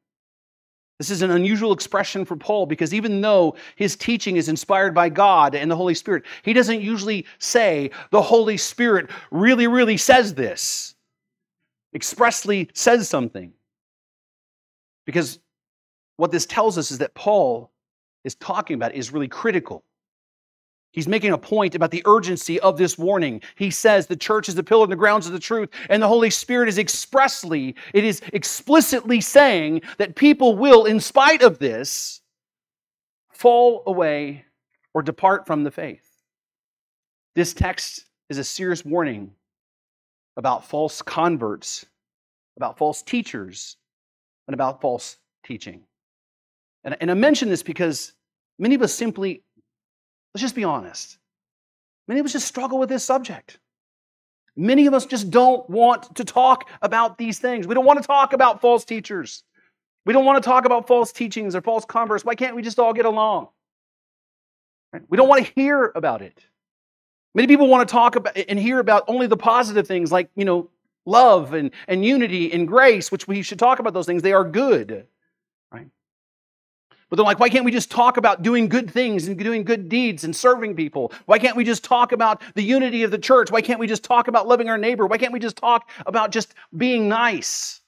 This 0.98 1.10
is 1.10 1.22
an 1.22 1.32
unusual 1.32 1.74
expression 1.74 2.24
for 2.24 2.38
Paul 2.38 2.66
because 2.66 2.94
even 2.94 3.20
though 3.20 3.56
his 3.76 3.98
teaching 3.98 4.38
is 4.38 4.48
inspired 4.48 4.94
by 4.94 5.10
God 5.10 5.54
and 5.54 5.70
the 5.70 5.76
Holy 5.76 5.94
Spirit, 5.94 6.24
he 6.44 6.54
doesn't 6.54 6.82
usually 6.82 7.26
say, 7.38 7.92
the 8.12 8.22
Holy 8.22 8.56
Spirit 8.56 9.10
really, 9.30 9.68
really 9.68 9.98
says 9.98 10.34
this, 10.34 10.96
expressly 11.94 12.70
says 12.74 13.10
something. 13.10 13.52
Because 15.06 15.40
what 16.16 16.32
this 16.32 16.46
tells 16.46 16.78
us 16.78 16.92
is 16.92 17.00
that 17.00 17.14
Paul 17.14 17.72
is 18.26 18.36
talking 18.36 18.76
about 18.76 18.94
is 18.94 19.14
really 19.14 19.30
critical. 19.30 19.86
He's 20.92 21.08
making 21.08 21.32
a 21.32 21.38
point 21.38 21.76
about 21.76 21.92
the 21.92 22.04
urgency 22.06 22.60
of 22.62 22.78
this 22.78 22.98
warning. 22.98 23.42
He 23.56 23.70
says 23.70 24.08
the 24.08 24.16
church 24.16 24.50
is 24.50 24.56
the 24.56 24.64
pillar 24.64 24.84
and 24.84 24.92
the 24.92 24.98
grounds 24.98 25.28
of 25.28 25.34
the 25.34 25.40
truth, 25.40 25.70
and 25.90 26.02
the 26.02 26.08
Holy 26.08 26.30
Spirit 26.30 26.70
is 26.70 26.78
expressly, 26.78 27.76
it 27.94 28.04
is 28.04 28.22
explicitly 28.34 29.20
saying 29.22 29.82
that 29.98 30.16
people 30.16 30.58
will, 30.58 30.86
in 30.86 31.00
spite 31.00 31.42
of 31.42 31.60
this, 31.60 32.22
fall 33.30 33.84
away 33.88 34.46
or 34.94 35.02
depart 35.02 35.46
from 35.46 35.64
the 35.64 35.72
faith. 35.72 36.10
This 37.36 37.54
text 37.54 38.06
is 38.30 38.38
a 38.38 38.44
serious 38.44 38.86
warning 38.86 39.32
about 40.38 40.66
false 40.66 41.02
converts, 41.02 41.86
about 42.56 42.78
false 42.78 43.02
teachers, 43.02 43.76
and 44.48 44.54
about 44.54 44.80
false 44.80 45.18
teaching. 45.44 45.84
And, 46.86 46.96
and 47.02 47.12
I 47.12 47.16
mention 47.16 47.50
this 47.50 47.64
because 47.64 48.14
many 48.60 48.76
of 48.76 48.82
us 48.82 48.94
simply, 48.94 49.44
let's 50.34 50.42
just 50.42 50.56
be 50.56 50.64
honest, 50.64 51.18
many 52.08 52.20
of 52.20 52.26
us 52.26 52.34
just 52.34 52.48
struggle 52.48 52.80
with 52.80 52.90
this 52.90 53.04
subject. 53.04 53.60
Many 54.58 54.88
of 54.88 54.94
us 54.94 55.06
just 55.06 55.32
don't 55.32 55.70
want 55.70 56.16
to 56.16 56.24
talk 56.24 56.70
about 56.82 57.18
these 57.18 57.40
things. 57.40 57.68
We 57.68 57.76
don't 57.76 57.86
want 57.86 58.02
to 58.02 58.08
talk 58.08 58.32
about 58.32 58.62
false 58.62 58.86
teachers. 58.86 59.44
We 60.06 60.14
don't 60.14 60.24
want 60.24 60.42
to 60.42 60.48
talk 60.48 60.66
about 60.66 60.88
false 60.88 61.12
teachings 61.12 61.56
or 61.56 61.62
false 61.62 61.84
converts. 61.84 62.24
Why 62.24 62.36
can't 62.36 62.56
we 62.56 62.62
just 62.62 62.80
all 62.80 62.94
get 62.94 63.06
along? 63.06 63.50
We 65.10 65.18
don't 65.18 65.28
want 65.28 65.46
to 65.46 65.52
hear 65.56 65.92
about 65.96 66.22
it. 66.22 66.46
Many 67.34 67.48
people 67.48 67.68
want 67.68 67.88
to 67.88 67.92
talk 67.92 68.16
about 68.16 68.38
and 68.48 68.58
hear 68.58 68.80
about 68.80 69.04
only 69.08 69.28
the 69.28 69.36
positive 69.36 69.88
things 69.88 70.10
like, 70.10 70.30
you 70.36 70.46
know, 70.46 70.70
love 71.06 71.54
and, 71.54 71.72
and 71.88 72.06
unity 72.06 72.54
and 72.54 72.66
grace, 72.66 73.12
which 73.12 73.28
we 73.28 73.42
should 73.42 73.60
talk 73.60 73.80
about 73.80 73.94
those 73.94 74.06
things. 74.06 74.22
They 74.22 74.32
are 74.32 74.46
good. 74.46 75.06
But 77.10 77.18
they're 77.18 77.26
like, 77.26 77.40
why 77.40 77.50
can't 77.50 77.66
we 77.66 77.72
just 77.72 77.92
talk 77.92 78.18
about 78.18 78.42
doing 78.42 78.68
good 78.68 78.90
things 78.90 79.28
and 79.28 79.38
doing 79.38 79.64
good 79.64 79.90
deeds 79.90 80.24
and 80.24 80.36
serving 80.36 80.76
people? 80.76 81.14
Why 81.26 81.38
can't 81.38 81.56
we 81.56 81.64
just 81.64 81.84
talk 81.84 82.12
about 82.12 82.42
the 82.56 82.64
unity 82.64 83.04
of 83.04 83.12
the 83.12 83.20
church? 83.20 83.52
Why 83.52 83.62
can't 83.62 83.80
we 83.80 83.88
just 83.88 84.04
talk 84.04 84.28
about 84.28 84.48
loving 84.48 84.70
our 84.70 84.78
neighbor? 84.78 85.06
Why 85.06 85.18
can't 85.18 85.34
we 85.34 85.40
just 85.40 85.56
talk 85.56 85.90
about 86.08 86.32
just 86.32 86.56
being 86.76 87.08
nice? 87.08 87.82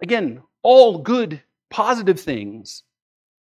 Again, 0.00 0.42
all 0.62 0.98
good, 0.98 1.42
positive 1.70 2.20
things. 2.20 2.84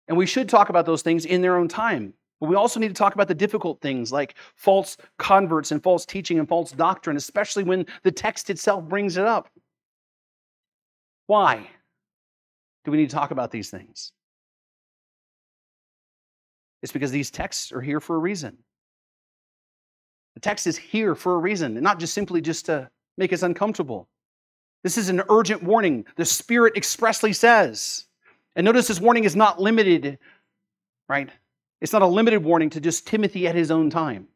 And 0.09 0.16
we 0.16 0.27
should 0.27 0.48
talk 0.48 0.70
about 0.70 0.87
those 0.87 1.03
things 1.03 1.27
in 1.27 1.42
their 1.42 1.57
own 1.57 1.68
time. 1.68 2.14
But 2.40 2.48
we 2.48 2.57
also 2.57 2.81
need 2.81 2.88
to 2.88 2.94
talk 2.94 3.14
about 3.14 3.29
the 3.29 3.35
difficult 3.35 3.81
things 3.81 4.12
like 4.12 4.35
false 4.57 4.96
converts 5.18 5.72
and 5.72 5.83
false 5.83 6.05
teaching 6.05 6.38
and 6.38 6.48
false 6.48 6.72
doctrine, 6.72 7.16
especially 7.16 7.64
when 7.64 7.87
the 8.03 8.12
text 8.12 8.50
itself 8.50 8.85
brings 8.85 9.16
it 9.16 9.27
up. 9.27 9.48
Why 11.27 11.68
do 12.85 12.90
we 12.90 12.98
need 12.98 13.11
to 13.11 13.16
talk 13.16 13.31
about 13.31 13.50
these 13.50 13.70
things? 13.70 14.12
It's 16.85 16.92
because 16.92 17.11
these 17.11 17.31
texts 17.31 17.73
are 17.73 17.81
here 17.81 17.99
for 17.99 18.14
a 18.14 18.18
reason. 18.18 18.59
The 20.35 20.40
text 20.40 20.66
is 20.66 20.77
here 20.77 21.14
for 21.14 21.35
a 21.35 21.38
reason, 21.38 21.79
and 21.79 21.83
not 21.83 21.99
just 21.99 22.12
simply 22.12 22.42
just 22.42 22.66
to 22.66 22.90
make 23.16 23.33
us 23.33 23.42
uncomfortable. 23.42 24.07
This 24.83 24.99
is 24.99 25.09
an 25.09 25.23
urgent 25.31 25.62
warning. 25.62 26.05
The 26.16 26.27
Spirit 26.27 26.77
expressly 26.77 27.33
says. 27.33 28.05
And 28.55 28.66
notice 28.66 28.87
this 28.87 29.01
warning 29.01 29.25
is 29.25 29.35
not 29.35 29.59
limited, 29.59 30.18
right? 31.09 31.31
It's 31.81 31.94
not 31.94 32.03
a 32.03 32.07
limited 32.07 32.44
warning 32.44 32.68
to 32.68 32.83
just 32.83 33.07
Timothy 33.07 33.49
at 33.49 33.55
his 33.55 33.70
own 33.70 33.88
time. 33.88 34.29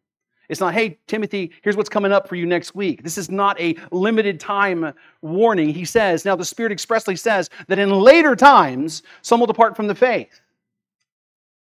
It's 0.48 0.60
not, 0.60 0.72
hey, 0.72 0.98
Timothy, 1.06 1.52
here's 1.60 1.76
what's 1.76 1.90
coming 1.90 2.12
up 2.12 2.28
for 2.28 2.36
you 2.36 2.46
next 2.46 2.74
week. 2.74 3.02
This 3.02 3.18
is 3.18 3.30
not 3.30 3.60
a 3.60 3.76
limited 3.92 4.40
time 4.40 4.94
warning. 5.20 5.68
He 5.68 5.84
says, 5.84 6.24
now 6.24 6.34
the 6.34 6.46
Spirit 6.46 6.72
expressly 6.72 7.14
says 7.14 7.50
that 7.66 7.78
in 7.78 7.90
later 7.90 8.34
times, 8.34 9.02
some 9.20 9.38
will 9.38 9.46
depart 9.46 9.76
from 9.76 9.86
the 9.86 9.94
faith. 9.94 10.40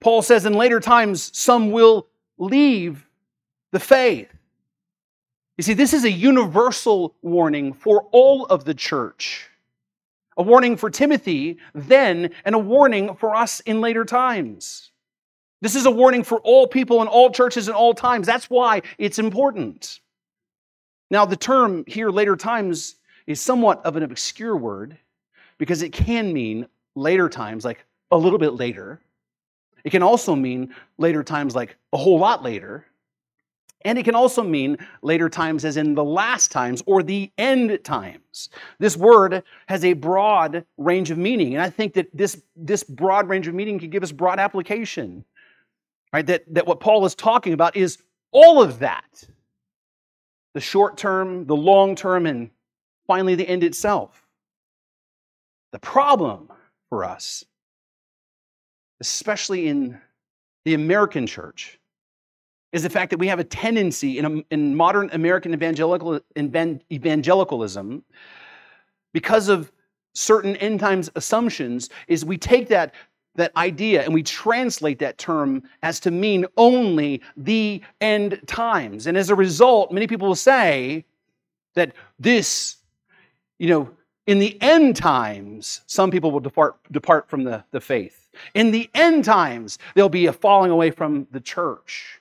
Paul 0.02 0.22
says 0.22 0.46
in 0.46 0.54
later 0.54 0.80
times, 0.80 1.32
some 1.38 1.72
will 1.72 2.08
leave 2.38 3.08
the 3.72 3.80
faith. 3.80 4.30
You 5.58 5.64
see, 5.64 5.74
this 5.74 5.94
is 5.94 6.04
a 6.04 6.12
universal 6.12 7.16
warning 7.22 7.74
for 7.74 8.08
all 8.12 8.46
of 8.46 8.66
the 8.66 8.74
church. 8.74 9.50
A 10.38 10.44
warning 10.44 10.76
for 10.76 10.90
Timothy 10.90 11.58
then, 11.74 12.32
and 12.44 12.56
a 12.56 12.60
warning 12.60 13.16
for 13.16 13.34
us 13.34 13.62
in 13.62 13.80
later 13.80 14.04
times. 14.04 14.92
This 15.62 15.76
is 15.76 15.86
a 15.86 15.92
warning 15.92 16.24
for 16.24 16.40
all 16.42 16.68
people 16.68 17.02
in 17.02 17.08
all 17.08 17.32
churches 17.32 17.70
in 17.70 17.74
all 17.74 17.94
times. 17.94 18.28
That's 18.28 18.50
why 18.50 18.82
it's 18.98 19.18
important. 19.18 20.02
Now, 21.10 21.26
the 21.26 21.38
term 21.38 21.86
here, 21.88 22.10
later 22.10 22.36
times, 22.36 22.96
is 23.28 23.40
somewhat 23.40 23.84
of 23.86 23.96
an 23.96 24.04
obscure 24.04 24.58
word 24.58 24.98
because 25.58 25.82
it 25.82 25.94
can 25.94 26.34
mean 26.34 26.68
later 26.96 27.30
times, 27.30 27.64
like 27.64 27.86
a 28.12 28.18
little 28.18 28.40
bit 28.40 28.56
later. 28.56 29.00
It 29.86 29.91
can 29.91 30.04
also 30.04 30.36
mean 30.36 30.74
later 30.98 31.24
times, 31.24 31.56
like 31.56 31.78
a 31.93 31.98
whole 31.98 32.19
lot 32.19 32.43
later. 32.43 32.86
And 33.86 34.00
it 34.00 34.04
can 34.04 34.15
also 34.15 34.43
mean 34.43 34.78
later 35.04 35.30
times, 35.30 35.63
as 35.63 35.78
in 35.78 35.93
the 35.93 36.04
last 36.04 36.52
times 36.52 36.82
or 36.88 37.04
the 37.04 37.32
end 37.38 37.80
times. 37.84 38.50
This 38.80 38.98
word 38.98 39.43
has 39.67 39.86
a 39.86 39.93
broad 39.93 40.65
range 40.78 41.12
of 41.12 41.19
meaning. 41.19 41.54
And 41.54 41.62
I 41.62 41.69
think 41.69 41.93
that 41.93 42.08
this, 42.17 42.41
this 42.56 42.84
broad 42.84 43.30
range 43.30 43.48
of 43.48 43.54
meaning 43.54 43.78
can 43.78 43.91
give 43.91 44.02
us 44.02 44.12
broad 44.12 44.39
application. 44.39 45.24
Right? 46.12 46.26
That, 46.26 46.52
that 46.56 46.65
what 46.65 46.80
Paul 46.80 47.06
is 47.06 47.13
talking 47.13 47.54
about 47.54 47.78
is 47.78 48.00
all 48.32 48.62
of 48.62 48.80
that 48.80 49.24
the 50.56 50.62
short 50.62 50.98
term, 50.98 51.45
the 51.45 51.56
long 51.56 51.95
term, 51.95 52.26
and 52.26 52.50
finally 53.08 53.36
the 53.36 53.48
end 53.48 53.62
itself. 53.62 54.26
The 55.74 55.80
problem 55.80 56.50
for 56.89 57.04
us, 57.04 57.43
especially 59.12 59.68
in 59.68 60.00
the 60.63 60.74
American 60.74 61.28
church, 61.28 61.80
is 62.72 62.84
the 62.84 62.89
fact 62.89 63.10
that 63.12 63.20
we 63.20 63.28
have 63.28 63.39
a 63.39 63.44
tendency 63.44 64.18
in, 64.18 64.44
in 64.52 64.76
modern 64.76 65.10
American 65.13 65.54
evangelical, 65.54 66.20
evangelicalism, 66.38 68.04
because 69.13 69.48
of 69.48 69.72
certain 70.13 70.56
end 70.58 70.80
times 70.80 71.10
assumptions, 71.15 71.89
is 72.08 72.26
we 72.26 72.38
take 72.38 72.68
that, 72.68 72.94
that 73.36 73.56
idea 73.56 74.04
and 74.04 74.13
we 74.13 74.24
translate 74.24 75.00
that 75.00 75.18
term 75.18 75.63
as 75.84 76.00
to 76.00 76.12
mean 76.12 76.46
only 76.58 77.22
the 77.38 77.82
end 78.02 78.41
times. 78.48 79.08
And 79.08 79.18
as 79.18 79.30
a 79.30 79.36
result, 79.36 79.91
many 79.91 80.08
people 80.08 80.28
will 80.28 80.36
say 80.36 81.06
that 81.76 81.94
this, 82.20 82.78
you 83.60 83.70
know, 83.70 83.89
in 84.28 84.40
the 84.40 84.58
end 84.62 84.96
times, 84.96 85.82
some 85.86 86.10
people 86.10 86.32
will 86.32 86.40
depart, 86.40 86.78
depart 86.92 87.30
from 87.30 87.44
the, 87.44 87.64
the 87.72 87.80
faith. 87.80 88.30
In 88.54 88.72
the 88.72 88.90
end 88.94 89.24
times, 89.24 89.78
there'll 89.94 90.10
be 90.10 90.26
a 90.26 90.34
falling 90.34 90.72
away 90.72 90.92
from 90.92 91.28
the 91.32 91.40
church. 91.40 92.20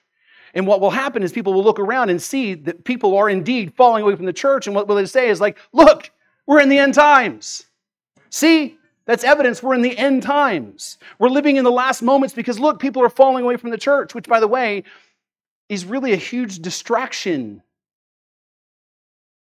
And 0.52 0.66
what 0.66 0.80
will 0.80 0.90
happen 0.90 1.22
is 1.22 1.32
people 1.32 1.52
will 1.52 1.64
look 1.64 1.80
around 1.80 2.10
and 2.10 2.22
see 2.22 2.54
that 2.54 2.84
people 2.84 3.16
are 3.16 3.28
indeed 3.28 3.74
falling 3.74 4.02
away 4.02 4.14
from 4.14 4.26
the 4.26 4.32
church. 4.32 4.66
And 4.66 4.76
what 4.76 4.86
will 4.86 4.96
they 4.96 5.06
say 5.06 5.28
is 5.28 5.40
like, 5.40 5.58
look, 5.72 6.10
we're 6.46 6.60
in 6.60 6.68
the 6.68 6.78
end 6.78 6.94
times. 6.94 7.64
See, 8.30 8.78
that's 9.06 9.24
evidence 9.24 9.62
we're 9.62 9.74
in 9.74 9.82
the 9.82 9.96
end 9.96 10.22
times. 10.22 10.98
We're 11.18 11.28
living 11.28 11.56
in 11.56 11.64
the 11.64 11.72
last 11.72 12.02
moments 12.02 12.34
because 12.34 12.60
look, 12.60 12.78
people 12.78 13.02
are 13.02 13.10
falling 13.10 13.44
away 13.44 13.56
from 13.56 13.70
the 13.70 13.78
church, 13.78 14.14
which, 14.14 14.28
by 14.28 14.40
the 14.40 14.48
way, 14.48 14.84
is 15.68 15.84
really 15.84 16.12
a 16.12 16.16
huge 16.16 16.60
distraction 16.60 17.62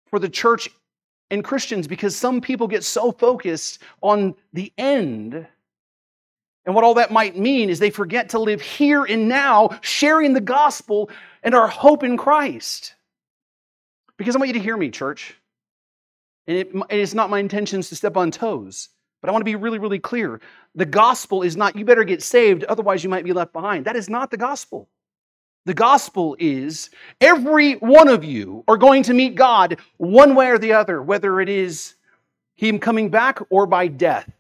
for 0.10 0.20
the 0.20 0.30
church 0.30 0.70
and 1.30 1.44
Christians 1.44 1.88
because 1.88 2.16
some 2.16 2.42
people 2.42 2.68
get 2.68 2.84
so 2.84 3.12
focused 3.12 3.82
on 4.02 4.36
the 4.54 4.72
end 4.78 5.48
and 6.68 6.76
what 6.76 6.84
all 6.84 6.96
that 6.96 7.12
might 7.12 7.38
mean 7.38 7.70
is 7.70 7.80
they 7.80 7.90
forget 7.90 8.28
to 8.30 8.40
live 8.40 8.62
here 8.62 9.06
and 9.06 9.30
now, 9.30 9.70
sharing 9.80 10.34
the 10.34 10.42
gospel 10.42 11.10
and 11.42 11.56
our 11.56 11.70
hope 11.70 12.04
in 12.04 12.18
Christ. 12.18 12.94
Because 14.18 14.36
I 14.36 14.40
want 14.40 14.50
you 14.50 14.54
to 14.56 14.60
hear 14.60 14.76
me, 14.76 14.92
church. 14.92 15.34
And 16.46 16.58
it, 16.58 16.76
it 16.90 17.00
is 17.00 17.16
not 17.16 17.30
my 17.30 17.40
intentions 17.40 17.88
to 17.88 17.96
step 17.96 18.18
on 18.18 18.32
toes, 18.32 18.90
but 19.22 19.30
I 19.30 19.32
want 19.32 19.42
to 19.42 19.46
be 19.46 19.56
really, 19.56 19.80
really 19.80 19.98
clear. 19.98 20.42
The 20.76 20.86
gospel 20.86 21.42
is 21.42 21.56
not, 21.56 21.78
you 21.78 21.86
better 21.86 22.04
get 22.04 22.22
saved, 22.22 22.66
otherwise 22.66 23.02
you 23.02 23.10
might 23.10 23.24
be 23.24 23.34
left 23.34 23.54
behind. 23.54 23.86
That 23.86 23.96
is 23.96 24.10
not 24.10 24.30
the 24.30 24.38
gospel. 24.38 24.90
The 25.68 25.74
gospel 25.74 26.38
is 26.40 26.92
every 27.20 27.74
one 27.74 28.08
of 28.08 28.24
you 28.24 28.64
are 28.70 28.78
going 28.78 29.04
to 29.04 29.14
meet 29.14 29.36
God 29.36 29.78
one 29.98 30.34
way 30.34 30.48
or 30.48 30.58
the 30.58 30.72
other, 30.72 31.02
whether 31.02 31.42
it 31.42 31.50
is 31.50 31.96
Him 32.56 32.80
coming 32.80 33.10
back 33.10 33.40
or 33.50 33.66
by 33.68 33.88
death. 33.88 34.32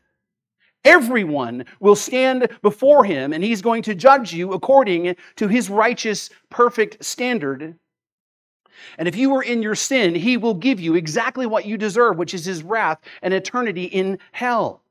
Everyone 0.85 1.65
will 1.81 1.97
stand 1.97 2.47
before 2.61 3.03
him, 3.03 3.33
and 3.33 3.43
he's 3.43 3.61
going 3.61 3.81
to 3.83 3.93
judge 3.93 4.31
you 4.31 4.53
according 4.53 5.17
to 5.35 5.49
his 5.49 5.69
righteous, 5.69 6.29
perfect 6.49 7.03
standard. 7.03 7.75
And 8.97 9.05
if 9.05 9.17
you 9.17 9.29
were 9.31 9.43
in 9.43 9.61
your 9.61 9.75
sin, 9.75 10.15
he 10.15 10.37
will 10.37 10.53
give 10.53 10.79
you 10.79 10.95
exactly 10.95 11.45
what 11.45 11.65
you 11.65 11.77
deserve, 11.77 12.17
which 12.17 12.33
is 12.33 12.45
his 12.45 12.63
wrath 12.63 13.01
and 13.21 13.33
eternity 13.33 13.83
in 13.83 14.17
hell. 14.31 14.81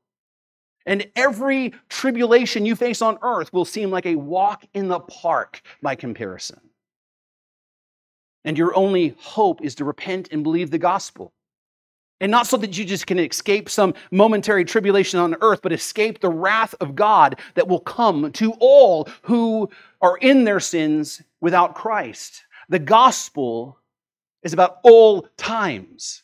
And 0.87 1.05
every 1.17 1.73
tribulation 1.89 2.65
you 2.65 2.75
face 2.75 3.01
on 3.01 3.19
earth 3.21 3.51
will 3.51 3.65
seem 3.65 3.91
like 3.91 4.05
a 4.05 4.15
walk 4.15 4.65
in 4.73 4.87
the 4.87 5.01
park 5.01 5.61
by 5.81 5.95
comparison. 5.95 6.61
And 8.45 8.57
your 8.57 8.73
only 8.73 9.13
hope 9.19 9.61
is 9.61 9.75
to 9.75 9.85
repent 9.85 10.29
and 10.31 10.43
believe 10.43 10.71
the 10.71 10.77
gospel. 10.77 11.33
And 12.21 12.31
not 12.31 12.47
so 12.47 12.55
that 12.57 12.77
you 12.77 12.85
just 12.85 13.05
can 13.05 13.19
escape 13.19 13.69
some 13.69 13.93
momentary 14.11 14.63
tribulation 14.63 15.19
on 15.19 15.35
earth, 15.41 15.59
but 15.61 15.73
escape 15.73 16.21
the 16.21 16.29
wrath 16.29 16.73
of 16.79 16.95
God 16.95 17.37
that 17.55 17.67
will 17.67 17.81
come 17.81 18.31
to 18.31 18.53
all 18.59 19.09
who 19.23 19.69
are 20.01 20.17
in 20.17 20.45
their 20.45 20.61
sins 20.61 21.21
without 21.41 21.75
Christ. 21.75 22.45
The 22.69 22.79
gospel 22.79 23.77
is 24.41 24.53
about 24.53 24.77
all 24.83 25.27
times. 25.35 26.23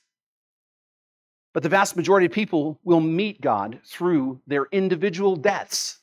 But 1.53 1.63
the 1.63 1.69
vast 1.69 1.95
majority 1.95 2.25
of 2.25 2.31
people 2.31 2.79
will 2.83 2.99
meet 2.99 3.39
God 3.39 3.79
through 3.85 4.41
their 4.47 4.65
individual 4.71 5.35
deaths. 5.35 5.99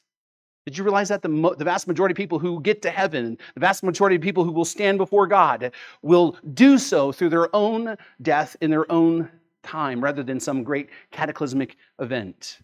Did 0.65 0.79
you 0.79 0.85
realize 0.85 1.09
that? 1.09 1.23
The, 1.23 1.29
mo- 1.29 1.55
the 1.55 1.65
vast 1.65 1.89
majority 1.89 2.13
of 2.13 2.17
people 2.17 2.39
who 2.39 2.61
get 2.61 2.83
to 2.83 2.91
heaven, 2.91 3.37
the 3.55 3.61
vast 3.61 3.83
majority 3.83 4.17
of 4.17 4.23
people 4.23 4.45
who 4.45 4.53
will 4.53 4.65
stand 4.65 4.99
before 4.99 5.27
God, 5.27 5.73
will 6.03 6.37
do 6.55 6.79
so 6.79 7.11
through 7.11 7.31
their 7.31 7.55
own 7.55 7.97
death 8.23 8.57
in 8.61 8.71
their 8.71 8.91
own 8.93 9.29
time 9.63 10.03
rather 10.03 10.23
than 10.23 10.39
some 10.39 10.63
great 10.63 10.91
cataclysmic 11.11 11.77
event. 11.99 12.59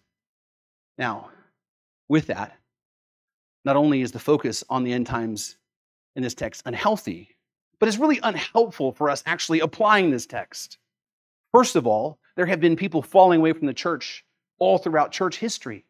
Now, 0.97 1.29
with 2.07 2.27
that, 2.27 2.57
not 3.65 3.75
only 3.75 4.01
is 4.01 4.13
the 4.13 4.19
focus 4.19 4.63
on 4.69 4.83
the 4.83 4.93
end 4.93 5.07
times 5.07 5.57
in 6.15 6.23
this 6.23 6.33
text 6.33 6.61
unhealthy, 6.65 7.35
but 7.79 7.89
it's 7.89 7.97
really 7.97 8.19
unhelpful 8.23 8.93
for 8.93 9.09
us 9.09 9.21
actually 9.25 9.59
applying 9.59 10.09
this 10.09 10.25
text. 10.25 10.77
First 11.51 11.75
of 11.75 11.85
all, 11.85 12.19
there 12.37 12.45
have 12.45 12.61
been 12.61 12.75
people 12.75 13.01
falling 13.01 13.39
away 13.39 13.51
from 13.51 13.65
the 13.67 13.73
church 13.73 14.23
all 14.59 14.77
throughout 14.77 15.11
church 15.11 15.37
history. 15.37 15.83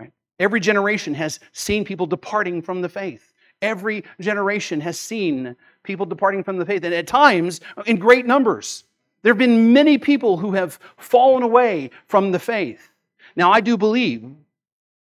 Right? 0.00 0.10
Every 0.40 0.58
generation 0.60 1.14
has 1.14 1.38
seen 1.52 1.84
people 1.84 2.06
departing 2.06 2.62
from 2.62 2.80
the 2.80 2.88
faith. 2.88 3.34
Every 3.60 4.02
generation 4.18 4.80
has 4.80 4.98
seen 4.98 5.54
people 5.82 6.06
departing 6.06 6.42
from 6.42 6.56
the 6.56 6.64
faith, 6.64 6.84
and 6.84 6.94
at 6.94 7.06
times 7.06 7.60
in 7.84 7.98
great 7.98 8.26
numbers. 8.26 8.84
There 9.22 9.32
have 9.32 9.38
been 9.38 9.72
many 9.72 9.98
people 9.98 10.38
who 10.38 10.52
have 10.52 10.78
fallen 10.96 11.42
away 11.42 11.90
from 12.06 12.32
the 12.32 12.38
faith. 12.38 12.90
Now, 13.36 13.52
I 13.52 13.60
do 13.60 13.76
believe 13.76 14.30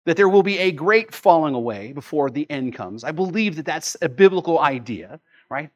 that 0.07 0.17
there 0.17 0.29
will 0.29 0.43
be 0.43 0.59
a 0.59 0.73
great 0.73 1.15
falling 1.15 1.55
away 1.55 1.93
before 1.93 2.31
the 2.31 2.51
end 2.51 2.75
comes. 2.75 3.05
I 3.05 3.13
believe 3.13 3.57
that 3.57 3.67
that's 3.67 3.97
a 4.01 4.09
biblical 4.09 4.61
idea, 4.61 5.21
right? 5.51 5.71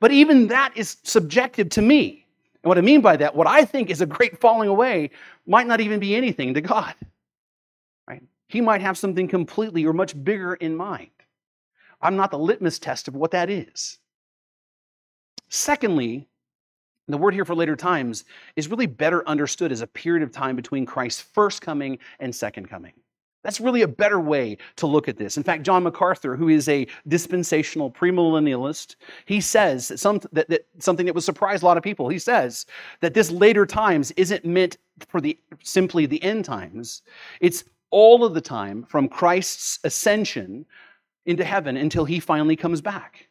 But 0.00 0.10
even 0.10 0.48
that 0.48 0.76
is 0.76 0.96
subjective 1.04 1.68
to 1.70 1.82
me. 1.82 2.21
And 2.62 2.68
what 2.68 2.78
I 2.78 2.82
mean 2.82 3.00
by 3.00 3.16
that, 3.16 3.34
what 3.34 3.46
I 3.46 3.64
think 3.64 3.90
is 3.90 4.00
a 4.00 4.06
great 4.06 4.40
falling 4.40 4.68
away 4.68 5.10
might 5.46 5.66
not 5.66 5.80
even 5.80 5.98
be 5.98 6.14
anything 6.14 6.54
to 6.54 6.60
God, 6.60 6.94
right? 8.08 8.22
He 8.48 8.60
might 8.60 8.80
have 8.80 8.96
something 8.96 9.26
completely 9.26 9.84
or 9.84 9.92
much 9.92 10.22
bigger 10.22 10.54
in 10.54 10.76
mind. 10.76 11.10
I'm 12.00 12.16
not 12.16 12.30
the 12.30 12.38
litmus 12.38 12.78
test 12.78 13.08
of 13.08 13.14
what 13.16 13.32
that 13.32 13.50
is. 13.50 13.98
Secondly, 15.48 16.28
the 17.08 17.18
word 17.18 17.34
here 17.34 17.44
for 17.44 17.54
later 17.54 17.76
times 17.76 18.24
is 18.56 18.68
really 18.68 18.86
better 18.86 19.26
understood 19.28 19.72
as 19.72 19.82
a 19.82 19.86
period 19.86 20.22
of 20.22 20.32
time 20.32 20.56
between 20.56 20.86
Christ's 20.86 21.20
first 21.20 21.60
coming 21.60 21.98
and 22.20 22.34
second 22.34 22.68
coming. 22.68 22.92
That's 23.42 23.60
really 23.60 23.82
a 23.82 23.88
better 23.88 24.20
way 24.20 24.56
to 24.76 24.86
look 24.86 25.08
at 25.08 25.16
this. 25.16 25.36
In 25.36 25.42
fact, 25.42 25.64
John 25.64 25.82
MacArthur, 25.82 26.36
who 26.36 26.48
is 26.48 26.68
a 26.68 26.86
dispensational 27.08 27.90
premillennialist, 27.90 28.96
he 29.26 29.40
says 29.40 29.92
some, 30.00 30.20
that, 30.32 30.48
that, 30.48 30.66
something 30.78 31.06
that 31.06 31.14
would 31.14 31.24
surprise 31.24 31.62
a 31.62 31.64
lot 31.64 31.76
of 31.76 31.82
people. 31.82 32.08
He 32.08 32.18
says 32.18 32.66
that 33.00 33.14
this 33.14 33.30
later 33.30 33.66
times 33.66 34.12
isn't 34.12 34.44
meant 34.44 34.78
for 35.08 35.20
the 35.20 35.36
simply 35.62 36.06
the 36.06 36.22
end 36.22 36.44
times. 36.44 37.02
It's 37.40 37.64
all 37.90 38.24
of 38.24 38.34
the 38.34 38.40
time 38.40 38.84
from 38.84 39.08
Christ's 39.08 39.80
ascension 39.84 40.64
into 41.26 41.44
heaven 41.44 41.76
until 41.76 42.04
he 42.04 42.20
finally 42.20 42.56
comes 42.56 42.80
back. 42.80 43.28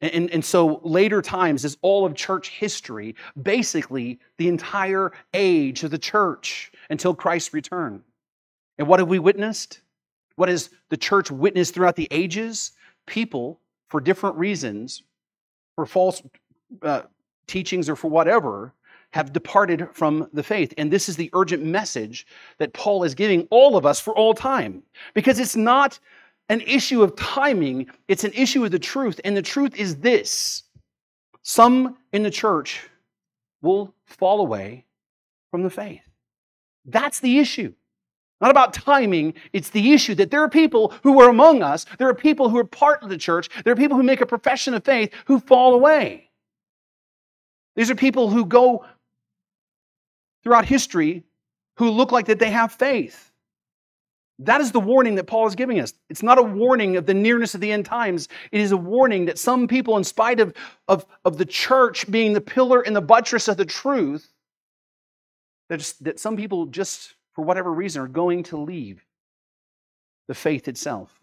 And, 0.00 0.30
and, 0.30 0.44
so 0.44 0.80
later 0.84 1.22
times 1.22 1.64
is 1.64 1.78
all 1.80 2.04
of 2.04 2.14
church 2.14 2.50
history, 2.50 3.14
basically 3.40 4.18
the 4.36 4.48
entire 4.48 5.12
age 5.32 5.82
of 5.82 5.92
the 5.92 5.98
church 5.98 6.72
until 6.90 7.14
Christ's 7.14 7.54
return. 7.54 8.02
And 8.78 8.88
what 8.88 9.00
have 9.00 9.08
we 9.08 9.18
witnessed? 9.18 9.80
What 10.36 10.48
has 10.48 10.70
the 10.88 10.96
church 10.96 11.30
witnessed 11.30 11.74
throughout 11.74 11.96
the 11.96 12.08
ages? 12.10 12.72
People, 13.06 13.60
for 13.88 14.00
different 14.00 14.36
reasons, 14.36 15.02
for 15.76 15.86
false 15.86 16.22
uh, 16.82 17.02
teachings 17.46 17.88
or 17.88 17.96
for 17.96 18.08
whatever, 18.08 18.72
have 19.12 19.32
departed 19.32 19.88
from 19.92 20.28
the 20.32 20.42
faith. 20.42 20.74
And 20.76 20.90
this 20.90 21.08
is 21.08 21.16
the 21.16 21.30
urgent 21.34 21.62
message 21.62 22.26
that 22.58 22.72
Paul 22.72 23.04
is 23.04 23.14
giving 23.14 23.46
all 23.50 23.76
of 23.76 23.86
us 23.86 24.00
for 24.00 24.12
all 24.16 24.34
time. 24.34 24.82
Because 25.14 25.38
it's 25.38 25.54
not 25.54 26.00
an 26.48 26.60
issue 26.62 27.02
of 27.02 27.14
timing, 27.14 27.86
it's 28.08 28.24
an 28.24 28.32
issue 28.34 28.64
of 28.64 28.72
the 28.72 28.78
truth. 28.78 29.20
And 29.24 29.36
the 29.36 29.42
truth 29.42 29.76
is 29.76 29.96
this 29.96 30.64
some 31.42 31.96
in 32.12 32.22
the 32.22 32.30
church 32.30 32.88
will 33.62 33.94
fall 34.06 34.40
away 34.40 34.84
from 35.50 35.62
the 35.62 35.70
faith. 35.70 36.02
That's 36.84 37.20
the 37.20 37.38
issue. 37.38 37.72
Not 38.44 38.50
about 38.50 38.74
timing, 38.74 39.32
it's 39.54 39.70
the 39.70 39.94
issue 39.94 40.14
that 40.16 40.30
there 40.30 40.42
are 40.42 40.50
people 40.50 40.92
who 41.02 41.18
are 41.22 41.30
among 41.30 41.62
us, 41.62 41.86
there 41.96 42.10
are 42.10 42.14
people 42.14 42.50
who 42.50 42.58
are 42.58 42.64
part 42.64 43.02
of 43.02 43.08
the 43.08 43.16
church, 43.16 43.48
there 43.64 43.72
are 43.72 43.76
people 43.76 43.96
who 43.96 44.02
make 44.02 44.20
a 44.20 44.26
profession 44.26 44.74
of 44.74 44.84
faith 44.84 45.14
who 45.24 45.40
fall 45.40 45.72
away. 45.72 46.28
These 47.74 47.90
are 47.90 47.94
people 47.94 48.28
who 48.28 48.44
go 48.44 48.84
throughout 50.42 50.66
history 50.66 51.24
who 51.76 51.88
look 51.88 52.12
like 52.12 52.26
that 52.26 52.38
they 52.38 52.50
have 52.50 52.70
faith. 52.70 53.32
That 54.40 54.60
is 54.60 54.72
the 54.72 54.80
warning 54.80 55.14
that 55.14 55.24
Paul 55.24 55.46
is 55.46 55.54
giving 55.54 55.80
us. 55.80 55.94
It's 56.10 56.22
not 56.22 56.36
a 56.36 56.42
warning 56.42 56.98
of 56.98 57.06
the 57.06 57.14
nearness 57.14 57.54
of 57.54 57.62
the 57.62 57.72
end 57.72 57.86
times. 57.86 58.28
It 58.52 58.60
is 58.60 58.72
a 58.72 58.76
warning 58.76 59.24
that 59.24 59.38
some 59.38 59.66
people, 59.66 59.96
in 59.96 60.04
spite 60.04 60.38
of, 60.38 60.52
of, 60.86 61.06
of 61.24 61.38
the 61.38 61.46
church 61.46 62.10
being 62.10 62.34
the 62.34 62.42
pillar 62.42 62.82
and 62.82 62.94
the 62.94 63.00
buttress 63.00 63.48
of 63.48 63.56
the 63.56 63.64
truth, 63.64 64.34
that, 65.70 65.94
that 66.02 66.20
some 66.20 66.36
people 66.36 66.66
just 66.66 67.14
for 67.34 67.44
whatever 67.44 67.72
reason, 67.72 68.02
are 68.02 68.08
going 68.08 68.42
to 68.44 68.56
leave 68.56 69.04
the 70.28 70.34
faith 70.34 70.68
itself. 70.68 71.20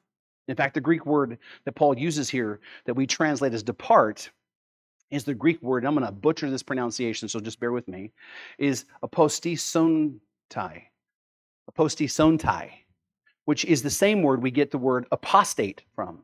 In 0.47 0.55
fact, 0.55 0.73
the 0.73 0.81
Greek 0.81 1.05
word 1.05 1.37
that 1.65 1.75
Paul 1.75 1.97
uses 1.97 2.29
here 2.29 2.59
that 2.85 2.93
we 2.93 3.07
translate 3.07 3.53
as 3.53 3.63
depart 3.63 4.29
is 5.09 5.23
the 5.23 5.33
Greek 5.33 5.61
word, 5.61 5.85
I'm 5.85 5.93
going 5.93 6.05
to 6.05 6.11
butcher 6.11 6.49
this 6.49 6.63
pronunciation, 6.63 7.27
so 7.27 7.39
just 7.39 7.59
bear 7.59 7.71
with 7.71 7.87
me, 7.87 8.11
is 8.57 8.85
apostisontai. 9.03 10.19
Apostisontai, 11.69 12.69
which 13.45 13.65
is 13.65 13.83
the 13.83 13.89
same 13.89 14.23
word 14.23 14.41
we 14.41 14.51
get 14.51 14.71
the 14.71 14.77
word 14.77 15.05
apostate 15.11 15.83
from, 15.93 16.23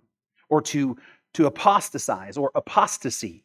or 0.50 0.62
to, 0.62 0.97
to 1.34 1.45
apostatize 1.45 2.38
or 2.38 2.52
apostasy, 2.56 3.43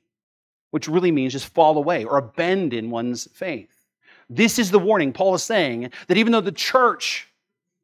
which 0.71 0.89
really 0.89 1.13
means 1.13 1.33
just 1.33 1.49
fall 1.49 1.77
away 1.77 2.05
or 2.05 2.19
abandon 2.19 2.91
one's 2.91 3.29
faith. 3.33 3.82
This 4.35 4.59
is 4.59 4.71
the 4.71 4.79
warning 4.79 5.13
Paul 5.13 5.35
is 5.35 5.43
saying 5.43 5.91
that 6.09 6.17
even 6.17 6.33
though 6.33 6.41
the 6.41 6.53
church 6.53 7.29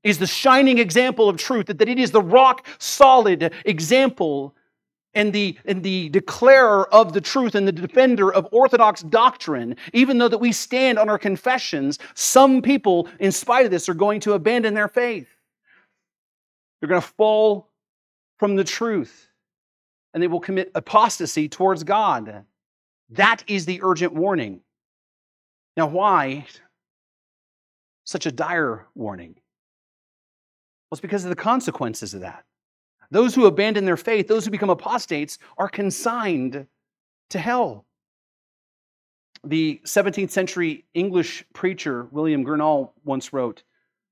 is 0.03 0.19
the 0.19 0.27
shining 0.27 0.79
example 0.79 1.29
of 1.29 1.37
truth, 1.37 1.67
that, 1.67 1.79
that 1.79 1.89
it 1.89 1.99
is 1.99 2.11
the 2.11 2.23
rock 2.23 2.67
solid 2.79 3.53
example 3.67 4.55
and 5.13 5.33
the, 5.33 5.59
and 5.65 5.83
the 5.83 6.09
declarer 6.11 6.93
of 6.95 7.13
the 7.13 7.21
truth 7.21 7.55
and 7.55 7.67
the 7.67 7.73
defender 7.73 8.33
of 8.33 8.49
orthodox 8.53 9.03
doctrine, 9.03 9.77
even 9.93 10.17
though 10.17 10.29
that 10.29 10.39
we 10.39 10.53
stand 10.53 10.99
on 10.99 11.09
our 11.09 11.19
confessions, 11.19 11.99
some 12.15 12.63
people, 12.63 13.09
in 13.19 13.33
spite 13.33 13.65
of 13.65 13.71
this, 13.71 13.89
are 13.89 13.95
going 13.95 14.21
to 14.21 14.33
abandon 14.33 14.75
their 14.75 14.89
faith. 14.89 15.29
They're 16.81 16.89
going 16.89 17.03
to 17.03 17.07
fall 17.07 17.69
from 18.39 18.57
the 18.57 18.65
truth 18.65 19.29
and 20.15 20.23
they 20.23 20.29
will 20.29 20.41
commit 20.41 20.71
apostasy 20.75 21.49
towards 21.49 21.85
God. 21.85 22.45
That 23.11 23.45
is 23.47 23.67
the 23.67 23.81
urgent 23.83 24.15
warning. 24.15 24.61
Now, 25.79 25.87
why 25.87 26.45
such 28.03 28.27
a 28.27 28.33
dire 28.33 28.89
warning? 28.97 29.37
Well, 30.91 30.97
it's 30.97 31.01
because 31.01 31.23
of 31.23 31.31
the 31.31 31.37
consequences 31.37 32.15
of 32.15 32.23
that. 32.23 32.45
Those 33.13 33.33
who 33.33 33.47
abandon 33.47 33.85
their 33.85 33.97
faith, 33.97 34.27
those 34.27 34.45
who 34.45 34.51
become 34.51 34.71
apostates, 34.71 35.39
are 35.57 35.69
consigned 35.69 36.67
to 37.31 37.39
hell. 37.39 37.85
The 39.45 39.81
17th 39.85 40.31
century 40.31 40.85
English 40.95 41.45
preacher 41.53 42.09
William 42.11 42.45
Gurnall 42.45 42.91
once 43.05 43.33
wrote 43.33 43.63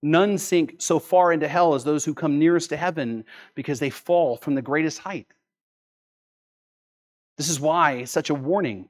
None 0.05 0.39
sink 0.39 0.77
so 0.79 1.01
far 1.01 1.33
into 1.33 1.49
hell 1.49 1.75
as 1.75 1.83
those 1.83 2.05
who 2.05 2.15
come 2.15 2.39
nearest 2.39 2.69
to 2.69 2.77
heaven 2.77 3.25
because 3.57 3.81
they 3.81 3.91
fall 3.91 4.37
from 4.37 4.55
the 4.55 4.63
greatest 4.63 5.01
height. 5.01 5.27
This 7.37 7.49
is 7.49 7.59
why 7.59 8.05
such 8.05 8.31
a 8.31 8.35
warning 8.35 8.89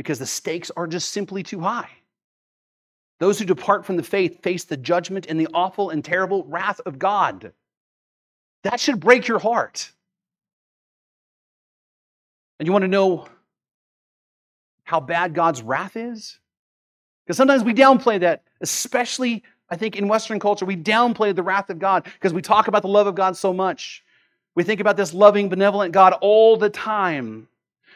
because 0.00 0.18
the 0.18 0.24
stakes 0.24 0.70
are 0.78 0.86
just 0.86 1.10
simply 1.10 1.42
too 1.42 1.60
high. 1.60 1.90
Those 3.18 3.38
who 3.38 3.44
depart 3.44 3.84
from 3.84 3.98
the 3.98 4.02
faith 4.02 4.42
face 4.42 4.64
the 4.64 4.78
judgment 4.78 5.26
and 5.28 5.38
the 5.38 5.48
awful 5.52 5.90
and 5.90 6.02
terrible 6.02 6.42
wrath 6.44 6.80
of 6.86 6.98
God. 6.98 7.52
That 8.64 8.80
should 8.80 8.98
break 8.98 9.28
your 9.28 9.38
heart. 9.38 9.90
And 12.58 12.66
you 12.66 12.72
want 12.72 12.84
to 12.84 12.88
know 12.88 13.28
how 14.84 15.00
bad 15.00 15.34
God's 15.34 15.60
wrath 15.60 15.96
is? 15.96 16.38
Because 17.26 17.36
sometimes 17.36 17.62
we 17.62 17.74
downplay 17.74 18.20
that, 18.20 18.44
especially, 18.62 19.42
I 19.68 19.76
think, 19.76 19.96
in 19.96 20.08
Western 20.08 20.40
culture, 20.40 20.64
we 20.64 20.76
downplay 20.78 21.36
the 21.36 21.42
wrath 21.42 21.68
of 21.68 21.78
God 21.78 22.04
because 22.04 22.32
we 22.32 22.40
talk 22.40 22.68
about 22.68 22.80
the 22.80 22.88
love 22.88 23.06
of 23.06 23.14
God 23.14 23.36
so 23.36 23.52
much. 23.52 24.02
We 24.54 24.62
think 24.62 24.80
about 24.80 24.96
this 24.96 25.12
loving, 25.12 25.50
benevolent 25.50 25.92
God 25.92 26.14
all 26.22 26.56
the 26.56 26.70
time, 26.70 27.48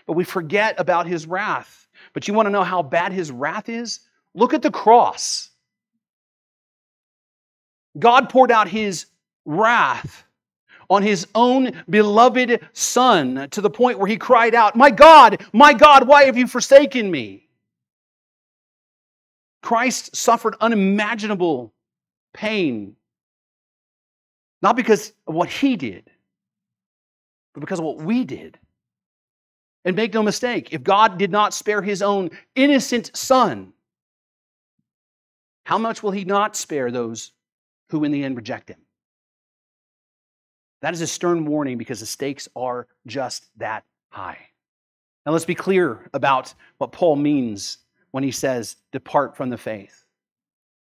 but 0.06 0.12
we 0.12 0.24
forget 0.24 0.78
about 0.78 1.06
his 1.06 1.26
wrath. 1.26 1.83
But 2.14 2.27
you 2.27 2.33
want 2.33 2.46
to 2.46 2.50
know 2.50 2.64
how 2.64 2.83
bad 2.83 3.12
his 3.12 3.31
wrath 3.31 3.68
is? 3.68 4.00
Look 4.35 4.55
at 4.55 4.62
the 4.62 4.70
cross. 4.70 5.50
God 7.98 8.31
poured 8.31 8.50
out 8.50 8.68
his 8.68 9.07
wrath 9.44 10.24
on 10.88 11.03
his 11.03 11.27
own 11.35 11.83
beloved 11.88 12.61
son 12.72 13.48
to 13.50 13.61
the 13.61 13.70
point 13.70 13.98
where 13.98 14.07
he 14.07 14.16
cried 14.16 14.55
out, 14.55 14.77
My 14.77 14.90
God, 14.90 15.44
my 15.53 15.72
God, 15.72 16.07
why 16.07 16.24
have 16.24 16.37
you 16.37 16.46
forsaken 16.46 17.11
me? 17.11 17.48
Christ 19.62 20.14
suffered 20.14 20.57
unimaginable 20.61 21.72
pain, 22.35 22.96
not 24.61 24.77
because 24.77 25.12
of 25.27 25.35
what 25.35 25.48
he 25.48 25.77
did, 25.77 26.11
but 27.55 27.61
because 27.61 27.79
of 27.79 27.85
what 27.85 27.98
we 27.98 28.24
did. 28.24 28.59
And 29.84 29.96
make 29.96 30.14
no 30.14 30.22
mistake, 30.22 30.72
if 30.72 30.82
God 30.82 31.18
did 31.18 31.30
not 31.30 31.52
spare 31.52 31.82
his 31.82 32.00
own 32.00 32.30
innocent 32.54 33.10
son, 33.14 33.72
how 35.64 35.78
much 35.78 36.02
will 36.02 36.10
he 36.10 36.24
not 36.24 36.56
spare 36.56 36.90
those 36.90 37.32
who 37.90 38.04
in 38.04 38.12
the 38.12 38.24
end 38.24 38.36
reject 38.36 38.70
him? 38.70 38.80
That 40.80 40.94
is 40.94 41.00
a 41.00 41.06
stern 41.06 41.46
warning 41.46 41.78
because 41.78 42.00
the 42.00 42.06
stakes 42.06 42.48
are 42.56 42.86
just 43.06 43.46
that 43.56 43.84
high. 44.10 44.38
Now 45.24 45.32
let's 45.32 45.44
be 45.44 45.54
clear 45.54 46.10
about 46.12 46.52
what 46.78 46.92
Paul 46.92 47.16
means 47.16 47.78
when 48.10 48.22
he 48.22 48.30
says, 48.30 48.76
depart 48.92 49.36
from 49.36 49.50
the 49.50 49.58
faith. 49.58 50.04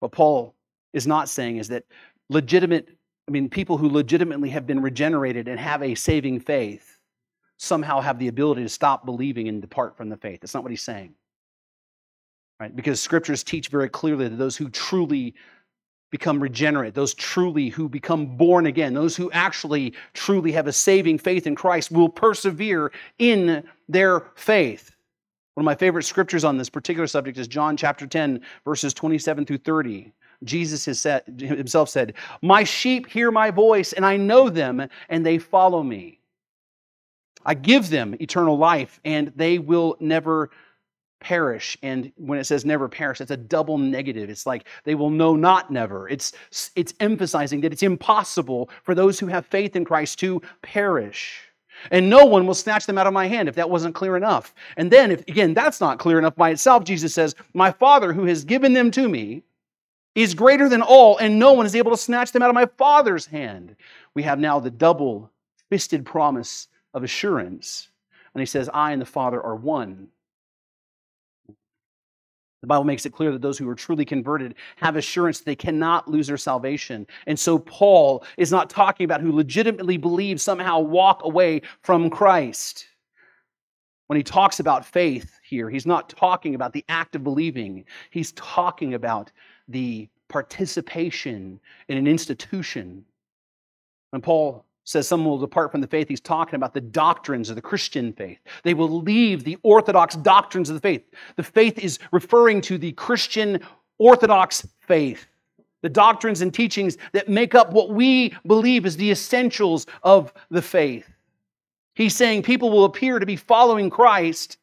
What 0.01 0.13
Paul 0.13 0.55
is 0.93 1.07
not 1.07 1.29
saying 1.29 1.57
is 1.57 1.69
that 1.69 1.85
legitimate, 2.29 2.89
I 3.27 3.31
mean, 3.31 3.49
people 3.49 3.77
who 3.77 3.89
legitimately 3.89 4.51
have 4.51 4.67
been 4.67 4.81
regenerated 4.81 5.49
and 5.49 5.59
have 5.59 5.83
a 5.83 5.95
saving 5.95 6.41
faith 6.41 6.98
somehow 7.59 8.01
have 8.01 8.19
the 8.19 8.29
ability 8.29 8.63
to 8.63 8.69
stop 8.69 9.05
believing 9.05 9.49
and 9.49 9.61
depart 9.61 9.97
from 9.97 10.09
the 10.09 10.17
faith. 10.17 10.41
That's 10.41 10.55
not 10.55 10.63
what 10.63 10.71
he's 10.71 10.83
saying. 10.83 11.15
Right? 12.59 12.75
Because 12.75 13.01
scriptures 13.01 13.45
teach 13.45 13.69
very 13.69 13.89
clearly 13.89 14.29
that 14.29 14.37
those 14.37 14.57
who 14.57 14.69
truly 14.71 15.35
become 16.11 16.41
regenerate, 16.41 16.95
those 16.95 17.15
truly 17.15 17.69
who 17.69 17.89
become 17.89 18.37
born 18.37 18.67
again, 18.67 18.95
those 18.95 19.15
who 19.15 19.31
actually 19.33 19.93
truly 20.15 20.53
have 20.53 20.67
a 20.67 20.73
saving 20.73 21.19
faith 21.19 21.47
in 21.47 21.55
Christ 21.55 21.91
will 21.91 22.09
persevere 22.09 22.91
in 23.19 23.63
their 23.89 24.25
faith. 24.35 24.91
One 25.55 25.63
of 25.63 25.67
my 25.67 25.75
favorite 25.75 26.05
scriptures 26.05 26.45
on 26.45 26.57
this 26.57 26.71
particular 26.71 27.07
subject 27.07 27.37
is 27.37 27.49
John 27.49 27.77
chapter 27.77 28.07
10, 28.07 28.41
verses 28.65 28.95
27 28.95 29.45
through 29.45 29.59
30. 29.59 30.13
Jesus 30.45 31.01
said, 31.01 31.25
himself 31.39 31.89
said, 31.89 32.15
My 32.43 32.63
sheep 32.63 33.09
hear 33.09 33.31
my 33.31 33.51
voice, 33.51 33.93
and 33.93 34.07
I 34.07 34.17
know 34.17 34.49
them, 34.49 34.89
and 35.09 35.27
they 35.27 35.37
follow 35.39 35.83
me. 35.83 36.21
I 37.45 37.55
give 37.55 37.91
them 37.91 38.17
eternal 38.21 38.59
life, 38.59 39.01
and 39.05 39.33
they 39.37 39.59
will 39.59 39.97
never 40.01 40.51
perish. 41.21 41.77
And 41.83 42.13
when 42.17 42.39
it 42.39 42.45
says 42.45 42.65
never 42.65 42.89
perish, 42.89 43.21
it's 43.21 43.31
a 43.31 43.37
double 43.37 43.79
negative. 43.79 44.31
It's 44.31 44.47
like 44.47 44.67
they 44.85 44.95
will 44.95 45.11
know 45.11 45.35
not 45.35 45.71
never. 45.71 46.09
It's, 46.09 46.33
it's 46.77 46.95
emphasizing 47.01 47.61
that 47.63 47.73
it's 47.73 47.83
impossible 47.83 48.71
for 48.83 48.95
those 48.95 49.19
who 49.19 49.27
have 49.27 49.47
faith 49.47 49.77
in 49.77 49.85
Christ 49.85 50.19
to 50.21 50.41
perish. 50.63 51.41
And 51.91 52.11
no 52.11 52.25
one 52.25 52.47
will 52.47 52.55
snatch 52.55 52.87
them 52.87 52.99
out 52.99 53.07
of 53.07 53.13
my 53.13 53.27
hand 53.27 53.49
if 53.49 53.55
that 53.55 53.71
wasn't 53.71 53.95
clear 53.95 54.17
enough. 54.17 54.55
And 54.77 54.91
then, 54.91 55.13
if 55.13 55.21
again, 55.29 55.55
that's 55.55 55.81
not 55.81 55.99
clear 55.99 56.19
enough 56.19 56.35
by 56.35 56.51
itself, 56.51 56.85
Jesus 56.85 57.15
says, 57.15 57.37
My 57.55 57.71
Father 57.71 58.13
who 58.13 58.25
has 58.25 58.45
given 58.45 58.73
them 58.73 58.91
to 58.93 59.09
me 59.09 59.43
is 60.15 60.35
greater 60.35 60.69
than 60.69 60.83
all, 60.83 61.17
and 61.19 61.39
no 61.39 61.53
one 61.53 61.67
is 61.67 61.77
able 61.77 61.93
to 61.93 61.97
snatch 61.97 62.33
them 62.33 62.43
out 62.43 62.49
of 62.49 62.55
my 62.55 62.67
Father's 62.77 63.27
hand. 63.27 63.77
We 64.15 64.25
have 64.25 64.41
now 64.41 64.59
the 64.59 64.71
double 64.71 65.31
fisted 65.71 66.05
promise 66.05 66.67
of 66.95 67.05
assurance. 67.05 67.89
And 68.35 68.41
he 68.41 68.47
says, 68.47 68.71
I 68.73 68.93
and 68.93 69.01
the 69.01 69.07
Father 69.07 69.43
are 69.43 69.57
one. 69.57 70.09
The 72.61 72.67
Bible 72.67 72.85
makes 72.85 73.07
it 73.07 73.13
clear 73.13 73.31
that 73.31 73.41
those 73.41 73.57
who 73.57 73.69
are 73.69 73.75
truly 73.75 74.05
converted 74.05 74.57
have 74.77 74.97
assurance 74.97 75.41
they 75.41 75.55
cannot 75.55 76.09
lose 76.09 76.27
their 76.27 76.37
salvation. 76.37 77.07
And 77.27 77.39
so 77.39 77.59
Paul 77.59 78.25
is 78.37 78.51
not 78.51 78.69
talking 78.69 79.05
about 79.05 79.21
who 79.21 79.31
legitimately 79.33 79.97
believe 79.97 80.41
somehow 80.41 80.81
walk 80.81 81.25
away 81.25 81.63
from 81.83 82.11
Christ. 82.11 82.89
When 84.09 84.17
he 84.17 84.25
talks 84.25 84.59
about 84.59 84.87
faith 84.87 85.39
here, 85.45 85.71
he's 85.71 85.87
not 85.87 86.09
talking 86.09 86.55
about 86.55 86.73
the 86.73 86.85
act 86.89 87.15
of 87.15 87.23
believing, 87.23 87.85
he's 88.11 88.33
talking 88.33 88.95
about 88.95 89.31
the 89.69 90.09
participation 90.29 91.61
in 91.89 91.97
an 91.97 92.07
institution. 92.07 93.05
When 94.11 94.23
Paul 94.23 94.65
says 94.89 95.07
some 95.07 95.23
will 95.23 95.37
depart 95.37 95.71
from 95.71 95.83
the 95.83 95.87
faith, 95.87 96.09
he's 96.09 96.19
talking 96.21 96.55
about 96.55 96.73
the 96.73 96.81
doctrines 96.81 97.51
of 97.51 97.57
the 97.57 97.63
Christian 97.63 98.11
faith. 98.11 98.39
They 98.63 98.73
will 98.73 99.03
leave 99.03 99.45
the 99.45 99.59
orthodox 99.63 100.17
doctrines 100.17 100.71
of 100.71 100.75
the 100.77 100.81
faith. 100.81 101.03
The 101.37 101.43
faith 101.43 101.79
is 101.79 101.99
referring 102.11 102.63
to 102.63 102.79
the 102.79 102.93
Christian 102.93 103.61
orthodox 103.99 104.67
faith, 104.87 105.27
the 105.83 105.91
doctrines 105.91 106.41
and 106.41 106.55
teachings 106.55 106.97
that 107.13 107.29
make 107.29 107.55
up 107.55 107.71
what 107.71 107.91
we 107.91 108.35
believe 108.47 108.87
is 108.87 108.97
the 108.97 109.11
essentials 109.11 109.87
of 110.05 110.33
the 110.51 110.63
faith. 110.63 111.07
He's 111.95 112.17
saying 112.17 112.45
people 112.45 112.71
will 112.71 112.87
appear 112.87 113.19
to 113.19 113.27
be 113.27 113.37
following 113.37 113.91
Christ, 113.91 114.57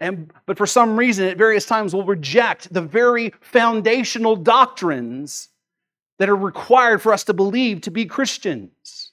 and, 0.00 0.30
but 0.44 0.58
for 0.58 0.66
some 0.66 0.98
reason, 0.98 1.28
at 1.28 1.38
various 1.38 1.64
times, 1.64 1.94
will 1.94 2.04
reject 2.04 2.70
the 2.74 2.82
very 2.82 3.32
foundational 3.40 4.36
doctrines 4.36 5.48
that 6.18 6.28
are 6.28 6.36
required 6.36 7.00
for 7.00 7.14
us 7.14 7.24
to 7.24 7.32
believe 7.32 7.80
to 7.82 7.90
be 7.90 8.04
Christians. 8.04 9.05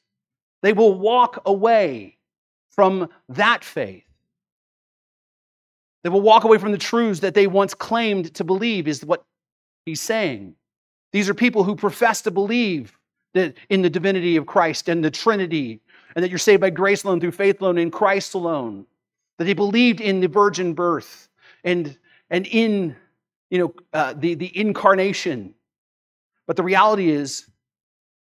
They 0.64 0.74
will 0.74 0.98
walk 0.98 1.44
away 1.46 2.18
from 2.72 3.10
that 3.30 3.64
faith. 3.64 4.06
They 6.02 6.10
will 6.10 6.22
walk 6.22 6.46
away 6.46 6.58
from 6.58 6.72
the 6.72 6.78
truths 6.78 7.20
that 7.20 7.36
they 7.36 7.48
once 7.48 7.74
claimed 7.74 8.34
to 8.36 8.44
believe, 8.44 8.88
is 8.88 9.06
what 9.06 9.24
he's 9.86 10.02
saying. 10.02 10.56
These 11.12 11.30
are 11.30 11.34
people 11.34 11.64
who 11.64 11.76
profess 11.76 12.22
to 12.24 12.32
believe 12.32 12.98
that 13.34 13.56
in 13.70 13.82
the 13.82 13.90
divinity 13.90 14.38
of 14.38 14.46
Christ 14.46 14.90
and 14.90 15.04
the 15.04 15.12
Trinity, 15.12 15.82
and 16.16 16.24
that 16.24 16.30
you're 16.30 16.40
saved 16.40 16.62
by 16.62 16.70
grace 16.70 17.04
alone, 17.04 17.20
through 17.20 17.32
faith 17.32 17.62
alone, 17.62 17.78
in 17.78 17.92
Christ 17.92 18.34
alone. 18.34 18.86
That 19.38 19.46
they 19.46 19.54
believed 19.54 20.02
in 20.02 20.20
the 20.22 20.28
virgin 20.28 20.74
birth 20.74 21.30
and, 21.64 21.98
and 22.30 22.48
in 22.48 22.96
you 23.50 23.60
know, 23.60 23.74
uh, 23.94 24.14
the, 24.16 24.36
the 24.36 24.58
incarnation. 24.58 25.56
But 26.48 26.56
the 26.56 26.64
reality 26.64 27.10
is, 27.10 27.48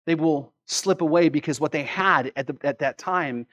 they 0.06 0.14
will 0.14 0.51
slip 0.66 1.00
away 1.00 1.28
because 1.28 1.60
what 1.60 1.72
they 1.72 1.82
had 1.82 2.32
at, 2.36 2.46
the, 2.46 2.56
at 2.62 2.78
that 2.80 2.98
time 2.98 3.46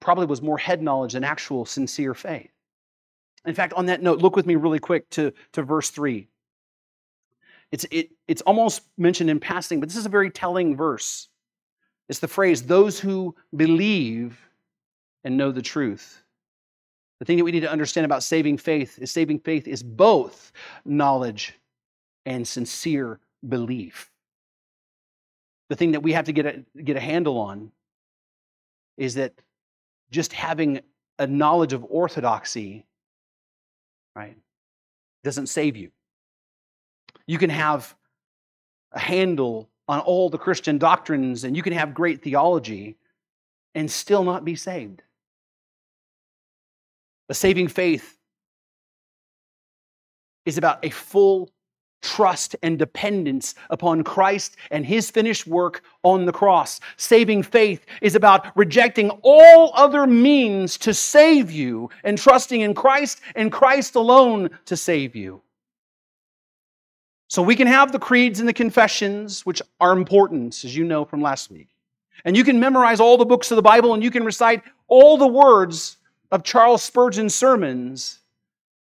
probably 0.00 0.26
was 0.26 0.42
more 0.42 0.58
head 0.58 0.82
knowledge 0.82 1.12
than 1.12 1.24
actual 1.24 1.64
sincere 1.64 2.14
faith. 2.14 2.50
In 3.46 3.54
fact, 3.54 3.72
on 3.74 3.86
that 3.86 4.02
note, 4.02 4.20
look 4.20 4.36
with 4.36 4.46
me 4.46 4.56
really 4.56 4.78
quick 4.78 5.08
to, 5.10 5.32
to 5.52 5.62
verse 5.62 5.90
3. 5.90 6.28
It's, 7.70 7.86
it, 7.90 8.10
it's 8.26 8.42
almost 8.42 8.82
mentioned 8.96 9.30
in 9.30 9.40
passing, 9.40 9.80
but 9.80 9.88
this 9.88 9.96
is 9.96 10.06
a 10.06 10.10
very 10.10 10.30
telling 10.30 10.76
verse. 10.76 11.28
It's 12.08 12.18
the 12.18 12.28
phrase, 12.28 12.62
those 12.62 12.98
who 12.98 13.34
believe 13.54 14.38
and 15.24 15.36
know 15.36 15.52
the 15.52 15.62
truth. 15.62 16.22
The 17.18 17.24
thing 17.24 17.36
that 17.36 17.44
we 17.44 17.52
need 17.52 17.60
to 17.60 17.70
understand 17.70 18.04
about 18.04 18.22
saving 18.22 18.58
faith 18.58 18.98
is 18.98 19.10
saving 19.10 19.40
faith 19.40 19.68
is 19.68 19.82
both 19.82 20.52
knowledge 20.84 21.54
and 22.24 22.46
sincere 22.46 23.18
belief 23.48 24.10
the 25.68 25.76
thing 25.76 25.92
that 25.92 26.02
we 26.02 26.12
have 26.12 26.24
to 26.26 26.32
get 26.32 26.46
a, 26.46 26.82
get 26.82 26.96
a 26.96 27.00
handle 27.00 27.38
on 27.38 27.70
is 28.96 29.14
that 29.14 29.32
just 30.10 30.32
having 30.32 30.80
a 31.18 31.26
knowledge 31.26 31.72
of 31.72 31.84
orthodoxy, 31.88 32.86
right, 34.16 34.36
doesn't 35.24 35.48
save 35.48 35.76
you. 35.76 35.90
You 37.26 37.38
can 37.38 37.50
have 37.50 37.94
a 38.92 38.98
handle 38.98 39.68
on 39.86 40.00
all 40.00 40.30
the 40.30 40.38
Christian 40.38 40.78
doctrines 40.78 41.44
and 41.44 41.56
you 41.56 41.62
can 41.62 41.72
have 41.72 41.94
great 41.94 42.22
theology 42.22 42.96
and 43.74 43.90
still 43.90 44.24
not 44.24 44.44
be 44.44 44.54
saved. 44.54 45.02
A 47.28 47.34
saving 47.34 47.68
faith 47.68 48.16
is 50.46 50.56
about 50.56 50.82
a 50.84 50.90
full 50.90 51.50
trust 52.02 52.56
and 52.62 52.78
dependence 52.78 53.54
upon 53.70 54.04
Christ 54.04 54.56
and 54.70 54.84
his 54.84 55.10
finished 55.10 55.46
work 55.46 55.82
on 56.02 56.24
the 56.24 56.32
cross. 56.32 56.80
Saving 56.96 57.42
faith 57.42 57.84
is 58.00 58.14
about 58.14 58.56
rejecting 58.56 59.10
all 59.22 59.72
other 59.74 60.06
means 60.06 60.78
to 60.78 60.94
save 60.94 61.50
you 61.50 61.90
and 62.04 62.16
trusting 62.16 62.60
in 62.60 62.74
Christ 62.74 63.20
and 63.34 63.52
Christ 63.52 63.94
alone 63.94 64.50
to 64.66 64.76
save 64.76 65.16
you. 65.16 65.42
So 67.28 67.42
we 67.42 67.56
can 67.56 67.66
have 67.66 67.92
the 67.92 67.98
creeds 67.98 68.40
and 68.40 68.48
the 68.48 68.54
confessions, 68.54 69.44
which 69.44 69.60
are 69.80 69.92
important, 69.92 70.64
as 70.64 70.74
you 70.74 70.84
know 70.84 71.04
from 71.04 71.20
last 71.20 71.50
week. 71.50 71.68
And 72.24 72.36
you 72.36 72.42
can 72.42 72.58
memorize 72.58 73.00
all 73.00 73.18
the 73.18 73.26
books 73.26 73.50
of 73.50 73.56
the 73.56 73.62
Bible 73.62 73.94
and 73.94 74.02
you 74.02 74.10
can 74.10 74.24
recite 74.24 74.62
all 74.88 75.18
the 75.18 75.26
words 75.26 75.98
of 76.30 76.42
Charles 76.42 76.82
Spurgeon's 76.82 77.34
sermons. 77.34 78.18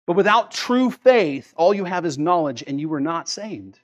But 0.06 0.16
without 0.16 0.50
true 0.50 0.90
faith, 0.90 1.54
all 1.56 1.72
you 1.74 1.84
have 1.84 2.04
is 2.04 2.18
knowledge, 2.18 2.62
and 2.66 2.80
you 2.80 2.88
were 2.88 3.00
not 3.00 3.28
saved. 3.28 3.80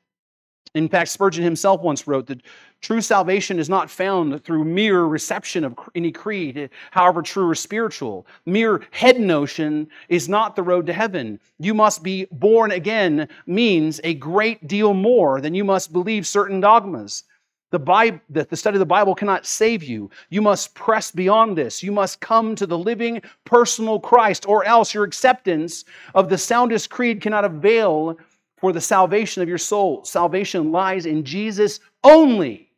In 0.74 0.88
fact, 0.88 1.10
Spurgeon 1.10 1.42
himself 1.42 1.80
once 1.80 2.06
wrote 2.06 2.26
that 2.26 2.42
true 2.80 3.00
salvation 3.00 3.58
is 3.58 3.68
not 3.68 3.90
found 3.90 4.44
through 4.44 4.62
mere 4.64 5.02
reception 5.02 5.64
of 5.64 5.76
any 5.96 6.12
creed, 6.12 6.70
however 6.92 7.22
true 7.22 7.48
or 7.48 7.56
spiritual. 7.56 8.24
Mere 8.46 8.82
head 8.92 9.18
notion 9.18 9.88
is 10.08 10.28
not 10.28 10.54
the 10.54 10.62
road 10.62 10.86
to 10.86 10.92
heaven. 10.92 11.40
You 11.58 11.74
must 11.74 12.04
be 12.04 12.26
born 12.30 12.70
again 12.70 13.28
means 13.46 14.00
a 14.04 14.14
great 14.14 14.68
deal 14.68 14.94
more 14.94 15.40
than 15.40 15.54
you 15.54 15.64
must 15.64 15.92
believe 15.92 16.24
certain 16.24 16.60
dogmas. 16.60 17.24
The, 17.70 17.78
Bible, 17.78 18.20
the 18.28 18.56
study 18.56 18.76
of 18.76 18.80
the 18.80 18.86
Bible 18.86 19.14
cannot 19.14 19.46
save 19.46 19.84
you. 19.84 20.10
You 20.28 20.42
must 20.42 20.74
press 20.74 21.12
beyond 21.12 21.56
this. 21.56 21.82
You 21.82 21.92
must 21.92 22.20
come 22.20 22.56
to 22.56 22.66
the 22.66 22.78
living, 22.78 23.22
personal 23.44 24.00
Christ, 24.00 24.46
or 24.48 24.64
else 24.64 24.92
your 24.92 25.04
acceptance 25.04 25.84
of 26.14 26.28
the 26.28 26.38
soundest 26.38 26.90
creed 26.90 27.20
cannot 27.20 27.44
avail 27.44 28.18
for 28.56 28.72
the 28.72 28.80
salvation 28.80 29.42
of 29.42 29.48
your 29.48 29.58
soul. 29.58 30.04
Salvation 30.04 30.72
lies 30.72 31.06
in 31.06 31.24
Jesus 31.24 31.80
only. 32.02 32.70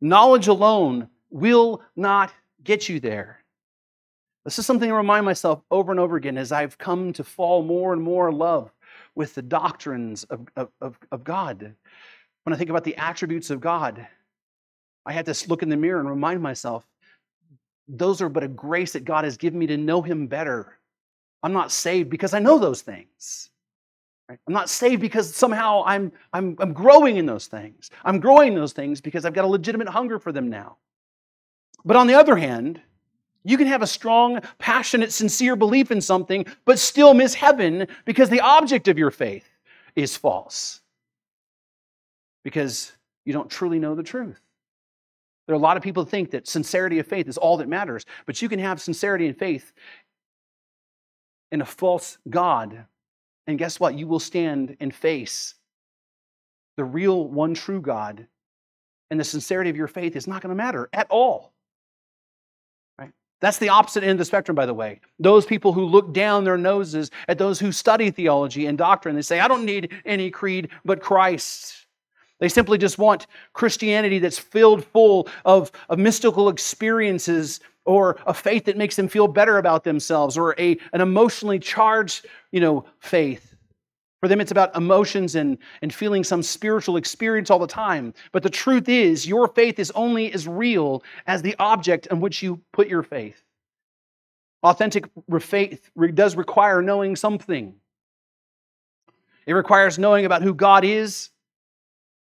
Knowledge 0.00 0.48
alone 0.48 1.08
will 1.30 1.82
not 1.96 2.32
get 2.64 2.88
you 2.88 2.98
there. 2.98 3.44
This 4.44 4.58
is 4.58 4.64
something 4.64 4.90
I 4.90 4.96
remind 4.96 5.26
myself 5.26 5.60
over 5.70 5.90
and 5.90 6.00
over 6.00 6.16
again 6.16 6.38
as 6.38 6.52
I've 6.52 6.78
come 6.78 7.12
to 7.12 7.24
fall 7.24 7.62
more 7.62 7.92
and 7.92 8.00
more 8.00 8.30
in 8.30 8.38
love 8.38 8.72
with 9.14 9.34
the 9.34 9.42
doctrines 9.42 10.24
of, 10.24 10.70
of, 10.80 10.98
of 11.12 11.24
God. 11.24 11.74
When 12.48 12.54
I 12.54 12.56
think 12.56 12.70
about 12.70 12.84
the 12.84 12.96
attributes 12.96 13.50
of 13.50 13.60
God, 13.60 14.06
I 15.04 15.12
have 15.12 15.26
to 15.26 15.48
look 15.50 15.62
in 15.62 15.68
the 15.68 15.76
mirror 15.76 16.00
and 16.00 16.08
remind 16.08 16.40
myself 16.40 16.82
those 17.86 18.22
are 18.22 18.30
but 18.30 18.42
a 18.42 18.48
grace 18.48 18.94
that 18.94 19.04
God 19.04 19.24
has 19.24 19.36
given 19.36 19.58
me 19.58 19.66
to 19.66 19.76
know 19.76 20.00
Him 20.00 20.28
better. 20.28 20.78
I'm 21.42 21.52
not 21.52 21.70
saved 21.70 22.08
because 22.08 22.32
I 22.32 22.38
know 22.38 22.58
those 22.58 22.80
things. 22.80 23.50
I'm 24.30 24.38
not 24.54 24.70
saved 24.70 25.02
because 25.02 25.34
somehow 25.34 25.82
I'm, 25.84 26.10
I'm, 26.32 26.56
I'm 26.58 26.72
growing 26.72 27.18
in 27.18 27.26
those 27.26 27.48
things. 27.48 27.90
I'm 28.02 28.18
growing 28.18 28.54
in 28.54 28.58
those 28.58 28.72
things 28.72 29.02
because 29.02 29.26
I've 29.26 29.34
got 29.34 29.44
a 29.44 29.48
legitimate 29.48 29.90
hunger 29.90 30.18
for 30.18 30.32
them 30.32 30.48
now. 30.48 30.78
But 31.84 31.98
on 31.98 32.06
the 32.06 32.14
other 32.14 32.36
hand, 32.36 32.80
you 33.44 33.58
can 33.58 33.66
have 33.66 33.82
a 33.82 33.86
strong, 33.86 34.40
passionate, 34.56 35.12
sincere 35.12 35.54
belief 35.54 35.90
in 35.90 36.00
something, 36.00 36.46
but 36.64 36.78
still 36.78 37.12
miss 37.12 37.34
heaven 37.34 37.88
because 38.06 38.30
the 38.30 38.40
object 38.40 38.88
of 38.88 38.96
your 38.96 39.10
faith 39.10 39.46
is 39.94 40.16
false 40.16 40.80
because 42.48 42.92
you 43.26 43.34
don't 43.34 43.50
truly 43.50 43.78
know 43.78 43.94
the 43.94 44.02
truth. 44.02 44.40
There 45.46 45.54
are 45.54 45.58
a 45.58 45.62
lot 45.62 45.76
of 45.76 45.82
people 45.82 46.04
who 46.04 46.10
think 46.10 46.30
that 46.30 46.48
sincerity 46.48 46.98
of 46.98 47.06
faith 47.06 47.28
is 47.28 47.36
all 47.36 47.58
that 47.58 47.68
matters, 47.68 48.06
but 48.24 48.40
you 48.40 48.48
can 48.48 48.58
have 48.58 48.80
sincerity 48.80 49.26
and 49.26 49.38
faith 49.38 49.72
in 51.52 51.60
a 51.60 51.66
false 51.66 52.16
God 52.30 52.86
And 53.48 53.58
guess 53.58 53.80
what? 53.80 53.94
You 53.94 54.06
will 54.06 54.20
stand 54.20 54.76
and 54.78 54.94
face 54.94 55.54
the 56.76 56.84
real 56.84 57.26
one 57.26 57.54
true 57.54 57.80
God, 57.80 58.28
and 59.10 59.18
the 59.18 59.24
sincerity 59.24 59.70
of 59.70 59.76
your 59.76 59.88
faith 59.88 60.14
is 60.14 60.28
not 60.28 60.42
going 60.42 60.50
to 60.50 60.54
matter 60.54 60.88
at 60.92 61.08
all. 61.10 61.52
That's 63.40 63.58
the 63.58 63.68
opposite 63.68 64.02
end 64.02 64.12
of 64.12 64.18
the 64.18 64.24
spectrum, 64.24 64.54
by 64.56 64.66
the 64.66 64.74
way. 64.74 65.00
Those 65.20 65.46
people 65.46 65.72
who 65.72 65.84
look 65.84 66.12
down 66.12 66.44
their 66.44 66.58
noses 66.58 67.10
at 67.28 67.38
those 67.38 67.60
who 67.60 67.70
study 67.70 68.10
theology 68.10 68.66
and 68.66 68.76
doctrine, 68.76 69.14
they 69.14 69.22
say, 69.22 69.38
I 69.38 69.48
don't 69.48 69.64
need 69.64 69.92
any 70.04 70.28
creed 70.30 70.70
but 70.84 71.00
Christ. 71.00 71.86
They 72.40 72.48
simply 72.48 72.78
just 72.78 72.98
want 72.98 73.26
Christianity 73.52 74.18
that's 74.18 74.38
filled 74.38 74.84
full 74.84 75.28
of, 75.44 75.72
of 75.88 75.98
mystical 75.98 76.48
experiences 76.48 77.60
or 77.84 78.18
a 78.26 78.34
faith 78.34 78.66
that 78.66 78.76
makes 78.76 78.96
them 78.96 79.08
feel 79.08 79.26
better 79.26 79.58
about 79.58 79.82
themselves 79.82 80.36
or 80.36 80.54
a, 80.58 80.76
an 80.92 81.00
emotionally 81.00 81.58
charged 81.58 82.26
you 82.52 82.60
know, 82.60 82.84
faith. 83.00 83.54
For 84.20 84.28
them, 84.28 84.40
it's 84.40 84.50
about 84.50 84.74
emotions 84.76 85.36
and, 85.36 85.58
and 85.80 85.94
feeling 85.94 86.24
some 86.24 86.42
spiritual 86.42 86.96
experience 86.96 87.50
all 87.50 87.58
the 87.60 87.68
time. 87.68 88.14
But 88.32 88.42
the 88.42 88.50
truth 88.50 88.88
is, 88.88 89.26
your 89.26 89.46
faith 89.48 89.78
is 89.78 89.92
only 89.92 90.32
as 90.32 90.48
real 90.48 91.04
as 91.26 91.40
the 91.40 91.54
object 91.58 92.06
in 92.06 92.20
which 92.20 92.42
you 92.42 92.60
put 92.72 92.88
your 92.88 93.04
faith. 93.04 93.42
Authentic 94.64 95.08
faith 95.40 95.88
does 96.14 96.34
require 96.34 96.82
knowing 96.82 97.14
something. 97.14 97.74
It 99.46 99.52
requires 99.52 100.00
knowing 100.00 100.26
about 100.26 100.42
who 100.42 100.52
God 100.52 100.84
is 100.84 101.30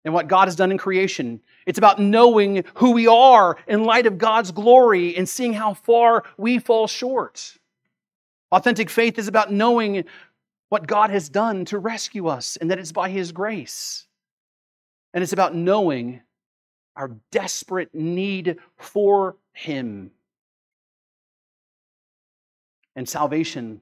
and 0.05 0.14
what 0.14 0.28
God 0.28 0.48
has 0.48 0.57
done 0.57 0.70
in 0.70 0.78
creation. 0.78 1.40
It's 1.66 1.78
about 1.78 1.98
knowing 1.98 2.64
who 2.74 2.92
we 2.92 3.07
are 3.07 3.57
in 3.66 3.84
light 3.84 4.07
of 4.07 4.18
God's 4.18 4.51
glory 4.51 5.16
and 5.16 5.28
seeing 5.28 5.53
how 5.53 5.74
far 5.74 6.24
we 6.36 6.59
fall 6.59 6.86
short. 6.86 7.59
Authentic 8.51 8.90
faith 8.90 9.18
is 9.18 9.28
about 9.28 9.53
knowing 9.53 10.05
what 10.70 10.86
God 10.86 11.11
has 11.11 11.28
done 11.28 11.64
to 11.66 11.78
rescue 11.78 12.28
us 12.28 12.57
and 12.57 12.70
that 12.70 12.78
it's 12.78 12.92
by 12.92 13.11
His 13.11 13.32
grace. 13.32 14.07
And 15.12 15.22
it's 15.22 15.32
about 15.32 15.55
knowing 15.55 16.22
our 16.96 17.11
desperate 17.30 17.94
need 17.94 18.57
for 18.76 19.36
Him 19.53 20.12
and 22.96 23.09
salvation 23.09 23.80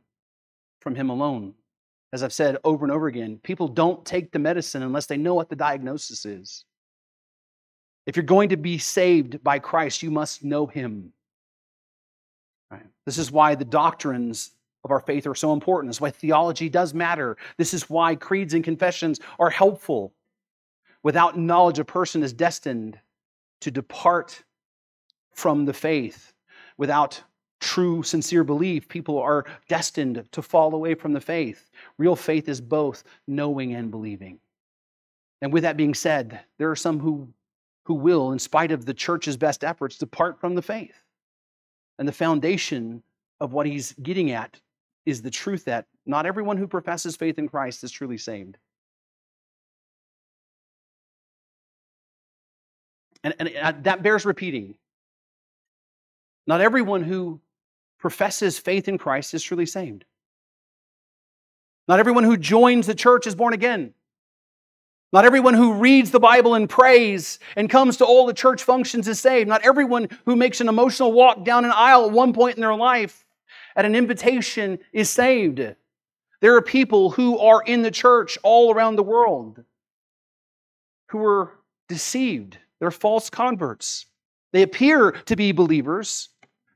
from 0.80 0.94
Him 0.94 1.10
alone. 1.10 1.54
As 2.12 2.22
I've 2.22 2.32
said 2.32 2.56
over 2.64 2.84
and 2.84 2.92
over 2.92 3.06
again, 3.06 3.38
people 3.42 3.68
don't 3.68 4.04
take 4.04 4.32
the 4.32 4.38
medicine 4.38 4.82
unless 4.82 5.06
they 5.06 5.16
know 5.16 5.34
what 5.34 5.50
the 5.50 5.56
diagnosis 5.56 6.24
is. 6.24 6.64
If 8.06 8.16
you're 8.16 8.24
going 8.24 8.48
to 8.48 8.56
be 8.56 8.78
saved 8.78 9.42
by 9.44 9.58
Christ, 9.58 10.02
you 10.02 10.10
must 10.10 10.42
know 10.42 10.66
Him. 10.66 11.12
Right? 12.70 12.86
This 13.04 13.18
is 13.18 13.30
why 13.30 13.54
the 13.54 13.64
doctrines 13.66 14.52
of 14.84 14.90
our 14.90 15.00
faith 15.00 15.26
are 15.26 15.34
so 15.34 15.52
important. 15.52 15.90
This 15.90 15.96
is 15.96 16.00
why 16.00 16.10
theology 16.10 16.70
does 16.70 16.94
matter. 16.94 17.36
This 17.58 17.74
is 17.74 17.90
why 17.90 18.14
creeds 18.14 18.54
and 18.54 18.64
confessions 18.64 19.20
are 19.38 19.50
helpful. 19.50 20.14
Without 21.02 21.38
knowledge, 21.38 21.78
a 21.78 21.84
person 21.84 22.22
is 22.22 22.32
destined 22.32 22.98
to 23.60 23.70
depart 23.70 24.42
from 25.34 25.66
the 25.66 25.74
faith. 25.74 26.32
Without 26.78 27.22
true, 27.60 28.02
sincere 28.02 28.44
belief, 28.44 28.88
people 28.88 29.18
are 29.18 29.44
destined 29.68 30.24
to 30.32 30.42
fall 30.42 30.74
away 30.74 30.94
from 30.94 31.12
the 31.12 31.20
faith. 31.20 31.70
Real 31.98 32.16
faith 32.16 32.48
is 32.48 32.60
both 32.60 33.04
knowing 33.26 33.74
and 33.74 33.90
believing. 33.90 34.38
And 35.42 35.52
with 35.52 35.62
that 35.62 35.76
being 35.76 35.94
said, 35.94 36.40
there 36.58 36.70
are 36.70 36.76
some 36.76 36.98
who, 36.98 37.28
who 37.84 37.94
will, 37.94 38.32
in 38.32 38.38
spite 38.38 38.72
of 38.72 38.84
the 38.84 38.94
church's 38.94 39.36
best 39.36 39.64
efforts, 39.64 39.98
depart 39.98 40.40
from 40.40 40.54
the 40.54 40.62
faith. 40.62 41.02
And 41.98 42.06
the 42.06 42.12
foundation 42.12 43.02
of 43.40 43.52
what 43.52 43.66
he's 43.66 43.92
getting 44.02 44.30
at 44.30 44.60
is 45.06 45.22
the 45.22 45.30
truth 45.30 45.64
that 45.64 45.86
not 46.06 46.26
everyone 46.26 46.56
who 46.56 46.66
professes 46.66 47.16
faith 47.16 47.38
in 47.38 47.48
Christ 47.48 47.82
is 47.84 47.90
truly 47.90 48.18
saved. 48.18 48.56
And, 53.24 53.34
and, 53.38 53.84
that 53.84 54.02
bears 54.02 54.24
repeating. 54.24 54.74
Not 56.46 56.60
everyone 56.60 57.02
who 57.02 57.40
professes 57.98 58.58
faith 58.58 58.88
in 58.88 58.98
Christ 58.98 59.34
is 59.34 59.42
truly 59.42 59.66
saved. 59.66 60.04
Not 61.86 61.98
everyone 61.98 62.24
who 62.24 62.36
joins 62.36 62.86
the 62.86 62.94
church 62.94 63.26
is 63.26 63.34
born 63.34 63.54
again. 63.54 63.94
Not 65.10 65.24
everyone 65.24 65.54
who 65.54 65.72
reads 65.72 66.10
the 66.10 66.20
Bible 66.20 66.54
and 66.54 66.68
prays 66.68 67.38
and 67.56 67.70
comes 67.70 67.96
to 67.96 68.04
all 68.04 68.26
the 68.26 68.34
church 68.34 68.62
functions 68.62 69.08
is 69.08 69.18
saved. 69.18 69.48
Not 69.48 69.64
everyone 69.64 70.08
who 70.26 70.36
makes 70.36 70.60
an 70.60 70.68
emotional 70.68 71.12
walk 71.12 71.44
down 71.44 71.64
an 71.64 71.72
aisle 71.74 72.04
at 72.04 72.12
one 72.12 72.34
point 72.34 72.56
in 72.56 72.60
their 72.60 72.74
life 72.74 73.24
at 73.74 73.86
an 73.86 73.94
invitation 73.94 74.78
is 74.92 75.08
saved. 75.08 75.62
There 76.40 76.54
are 76.56 76.62
people 76.62 77.10
who 77.10 77.38
are 77.38 77.62
in 77.62 77.80
the 77.82 77.90
church 77.90 78.38
all 78.42 78.72
around 78.72 78.96
the 78.96 79.02
world 79.02 79.64
who 81.06 81.24
are 81.24 81.54
deceived. 81.88 82.58
They're 82.78 82.90
false 82.90 83.30
converts. 83.30 84.06
They 84.52 84.62
appear 84.62 85.12
to 85.12 85.36
be 85.36 85.52
believers. 85.52 86.28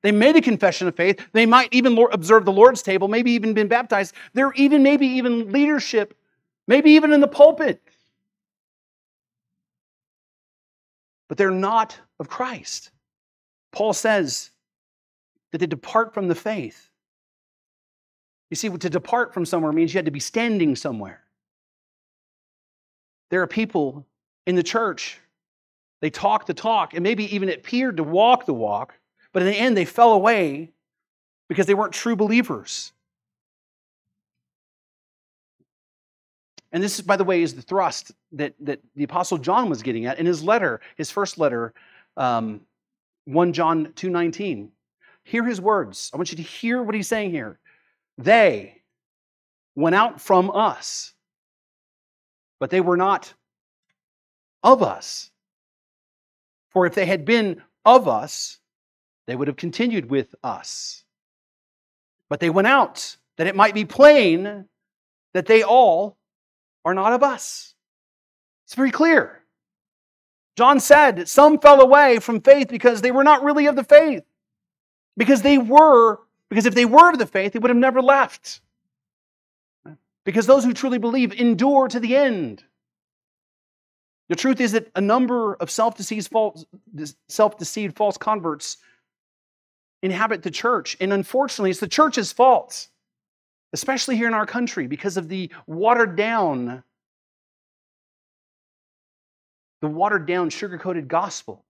They 0.02 0.12
made 0.12 0.36
a 0.36 0.40
confession 0.40 0.88
of 0.88 0.96
faith. 0.96 1.24
They 1.32 1.46
might 1.46 1.68
even 1.72 1.96
observe 2.12 2.44
the 2.44 2.52
Lord's 2.52 2.82
table, 2.82 3.08
maybe 3.08 3.30
even 3.32 3.54
been 3.54 3.68
baptized. 3.68 4.14
They're 4.34 4.52
even, 4.54 4.82
maybe 4.82 5.06
even 5.06 5.52
leadership, 5.52 6.16
maybe 6.66 6.90
even 6.92 7.12
in 7.12 7.20
the 7.20 7.28
pulpit. 7.28 7.80
But 11.28 11.38
they're 11.38 11.50
not 11.50 11.98
of 12.18 12.28
Christ. 12.28 12.90
Paul 13.70 13.92
says 13.92 14.50
that 15.52 15.58
they 15.58 15.66
depart 15.66 16.12
from 16.12 16.28
the 16.28 16.34
faith. 16.34 16.90
You 18.50 18.56
see, 18.56 18.68
to 18.68 18.90
depart 18.90 19.32
from 19.32 19.46
somewhere 19.46 19.72
means 19.72 19.94
you 19.94 19.98
had 19.98 20.04
to 20.04 20.10
be 20.10 20.20
standing 20.20 20.76
somewhere. 20.76 21.22
There 23.30 23.40
are 23.40 23.46
people 23.46 24.04
in 24.46 24.56
the 24.56 24.62
church, 24.62 25.20
they 26.02 26.10
talk 26.10 26.44
the 26.44 26.52
talk, 26.52 26.92
and 26.92 27.02
maybe 27.02 27.34
even 27.34 27.48
appeared 27.48 27.96
to 27.96 28.02
walk 28.02 28.44
the 28.44 28.52
walk, 28.52 28.94
but 29.32 29.42
in 29.42 29.48
the 29.48 29.56
end 29.56 29.76
they 29.76 29.84
fell 29.84 30.12
away 30.12 30.72
because 31.48 31.66
they 31.66 31.74
weren't 31.74 31.92
true 31.92 32.16
believers. 32.16 32.92
And 36.72 36.82
this, 36.82 37.00
by 37.02 37.16
the 37.16 37.24
way, 37.24 37.42
is 37.42 37.54
the 37.54 37.62
thrust 37.62 38.12
that, 38.32 38.54
that 38.60 38.80
the 38.96 39.04
Apostle 39.04 39.36
John 39.36 39.68
was 39.68 39.82
getting 39.82 40.06
at 40.06 40.18
in 40.18 40.24
his 40.24 40.42
letter, 40.42 40.80
his 40.96 41.10
first 41.10 41.36
letter, 41.38 41.74
um, 42.16 42.62
1 43.26 43.52
John 43.52 43.88
2.19. 43.88 44.68
Hear 45.24 45.44
his 45.44 45.60
words. 45.60 46.10
I 46.12 46.16
want 46.16 46.32
you 46.32 46.38
to 46.38 46.42
hear 46.42 46.82
what 46.82 46.94
he's 46.94 47.08
saying 47.08 47.30
here. 47.30 47.58
They 48.18 48.80
went 49.76 49.94
out 49.94 50.20
from 50.20 50.50
us, 50.50 51.12
but 52.58 52.70
they 52.70 52.80
were 52.80 52.96
not 52.96 53.32
of 54.62 54.82
us. 54.82 55.30
For 56.70 56.86
if 56.86 56.94
they 56.94 57.06
had 57.06 57.24
been 57.24 57.62
of 57.84 58.08
us, 58.08 58.58
they 59.26 59.36
would 59.36 59.48
have 59.48 59.56
continued 59.56 60.10
with 60.10 60.34
us. 60.42 61.04
But 62.28 62.40
they 62.40 62.50
went 62.50 62.68
out 62.68 63.16
that 63.36 63.46
it 63.46 63.56
might 63.56 63.74
be 63.74 63.84
plain 63.84 64.66
that 65.34 65.46
they 65.46 65.62
all 65.62 66.16
are 66.84 66.94
not 66.94 67.12
of 67.12 67.22
us. 67.22 67.74
It's 68.64 68.74
very 68.74 68.90
clear. 68.90 69.42
John 70.56 70.80
said 70.80 71.28
some 71.28 71.58
fell 71.58 71.80
away 71.80 72.18
from 72.18 72.40
faith 72.40 72.68
because 72.68 73.00
they 73.00 73.10
were 73.10 73.24
not 73.24 73.42
really 73.42 73.66
of 73.66 73.76
the 73.76 73.84
faith, 73.84 74.24
because 75.16 75.42
they 75.42 75.58
were 75.58 76.18
because 76.48 76.66
if 76.66 76.74
they 76.74 76.84
were 76.84 77.10
of 77.10 77.18
the 77.18 77.26
faith, 77.26 77.54
they 77.54 77.58
would 77.58 77.70
have 77.70 77.78
never 77.78 78.02
left. 78.02 78.60
Because 80.24 80.44
those 80.46 80.64
who 80.64 80.74
truly 80.74 80.98
believe 80.98 81.32
endure 81.32 81.88
to 81.88 81.98
the 81.98 82.14
end. 82.14 82.62
The 84.28 84.36
truth 84.36 84.60
is 84.60 84.72
that 84.72 84.90
a 84.94 85.00
number 85.00 85.54
of 85.54 85.70
self-deceived 85.70 86.28
false 87.96 88.16
converts 88.18 88.76
inhabit 90.02 90.42
the 90.42 90.50
church. 90.50 90.96
And 91.00 91.12
unfortunately, 91.12 91.70
it's 91.70 91.80
the 91.80 91.88
church's 91.88 92.32
fault, 92.32 92.88
especially 93.72 94.16
here 94.16 94.26
in 94.26 94.34
our 94.34 94.46
country, 94.46 94.86
because 94.86 95.16
of 95.16 95.28
the 95.28 95.50
watered 95.66 96.16
down, 96.16 96.82
the 99.80 99.88
watered 99.88 100.26
down, 100.26 100.50
sugar 100.50 100.78
coated 100.78 101.08
gospel. 101.08 101.64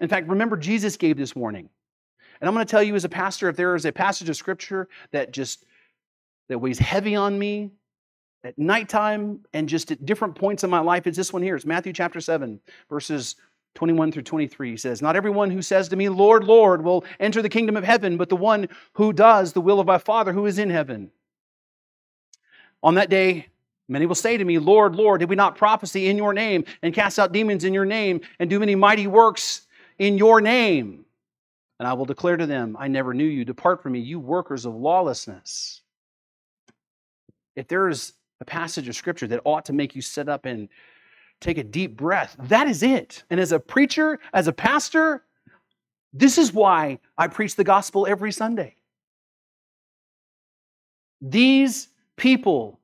In 0.00 0.08
fact, 0.08 0.28
remember, 0.28 0.56
Jesus 0.56 0.96
gave 0.96 1.16
this 1.16 1.34
warning. 1.34 1.68
And 2.40 2.48
I'm 2.48 2.54
going 2.54 2.66
to 2.66 2.70
tell 2.70 2.82
you 2.82 2.94
as 2.94 3.04
a 3.04 3.08
pastor, 3.08 3.48
if 3.48 3.56
there 3.56 3.74
is 3.74 3.86
a 3.86 3.92
passage 3.92 4.28
of 4.28 4.36
scripture 4.36 4.88
that 5.12 5.32
just 5.32 5.64
that 6.48 6.58
weighs 6.58 6.78
heavy 6.78 7.16
on 7.16 7.38
me 7.38 7.70
at 8.44 8.58
nighttime 8.58 9.40
and 9.52 9.68
just 9.68 9.90
at 9.90 10.04
different 10.04 10.34
points 10.34 10.62
in 10.62 10.70
my 10.70 10.80
life, 10.80 11.06
it's 11.06 11.16
this 11.16 11.32
one 11.32 11.42
here. 11.42 11.56
It's 11.56 11.64
Matthew 11.64 11.92
chapter 11.92 12.20
7, 12.20 12.60
verses 12.90 13.36
21 13.76 14.10
through 14.10 14.22
23. 14.22 14.72
He 14.72 14.76
says, 14.76 15.00
Not 15.00 15.14
everyone 15.14 15.50
who 15.50 15.62
says 15.62 15.88
to 15.88 15.96
me, 15.96 16.08
Lord, 16.08 16.44
Lord, 16.44 16.82
will 16.82 17.04
enter 17.20 17.42
the 17.42 17.48
kingdom 17.48 17.76
of 17.76 17.84
heaven, 17.84 18.16
but 18.16 18.28
the 18.28 18.36
one 18.36 18.68
who 18.94 19.12
does 19.12 19.52
the 19.52 19.60
will 19.60 19.78
of 19.78 19.86
my 19.86 19.98
Father 19.98 20.32
who 20.32 20.46
is 20.46 20.58
in 20.58 20.70
heaven. 20.70 21.10
On 22.82 22.94
that 22.94 23.10
day, 23.10 23.46
many 23.88 24.06
will 24.06 24.14
say 24.14 24.36
to 24.36 24.44
me, 24.44 24.58
Lord, 24.58 24.96
Lord, 24.96 25.20
did 25.20 25.28
we 25.28 25.36
not 25.36 25.56
prophesy 25.56 26.08
in 26.08 26.16
your 26.16 26.32
name 26.32 26.64
and 26.82 26.94
cast 26.94 27.18
out 27.18 27.32
demons 27.32 27.64
in 27.64 27.72
your 27.74 27.84
name 27.84 28.20
and 28.38 28.50
do 28.50 28.58
many 28.58 28.74
mighty 28.74 29.06
works 29.06 29.66
in 29.98 30.18
your 30.18 30.40
name? 30.40 31.04
And 31.78 31.86
I 31.86 31.92
will 31.92 32.06
declare 32.06 32.36
to 32.36 32.46
them, 32.46 32.76
I 32.78 32.88
never 32.88 33.12
knew 33.14 33.24
you. 33.24 33.44
Depart 33.44 33.82
from 33.82 33.92
me, 33.92 34.00
you 34.00 34.18
workers 34.18 34.64
of 34.64 34.74
lawlessness. 34.74 35.82
if 37.54 37.68
there 37.68 37.88
is 37.88 38.12
a 38.40 38.44
passage 38.44 38.88
of 38.88 38.96
scripture 38.96 39.26
that 39.26 39.40
ought 39.44 39.64
to 39.66 39.72
make 39.72 39.94
you 39.94 40.02
sit 40.02 40.28
up 40.28 40.44
and 40.44 40.68
take 41.40 41.58
a 41.58 41.64
deep 41.64 41.96
breath, 41.96 42.36
that 42.38 42.66
is 42.66 42.82
it. 42.82 43.24
And 43.30 43.38
as 43.38 43.52
a 43.52 43.60
preacher, 43.60 44.18
as 44.32 44.48
a 44.48 44.52
pastor, 44.52 45.22
this 46.12 46.38
is 46.38 46.52
why 46.52 46.98
I 47.18 47.28
preach 47.28 47.56
the 47.56 47.64
gospel 47.64 48.06
every 48.06 48.32
Sunday. 48.32 48.76
These 51.20 51.88
people 52.16 52.80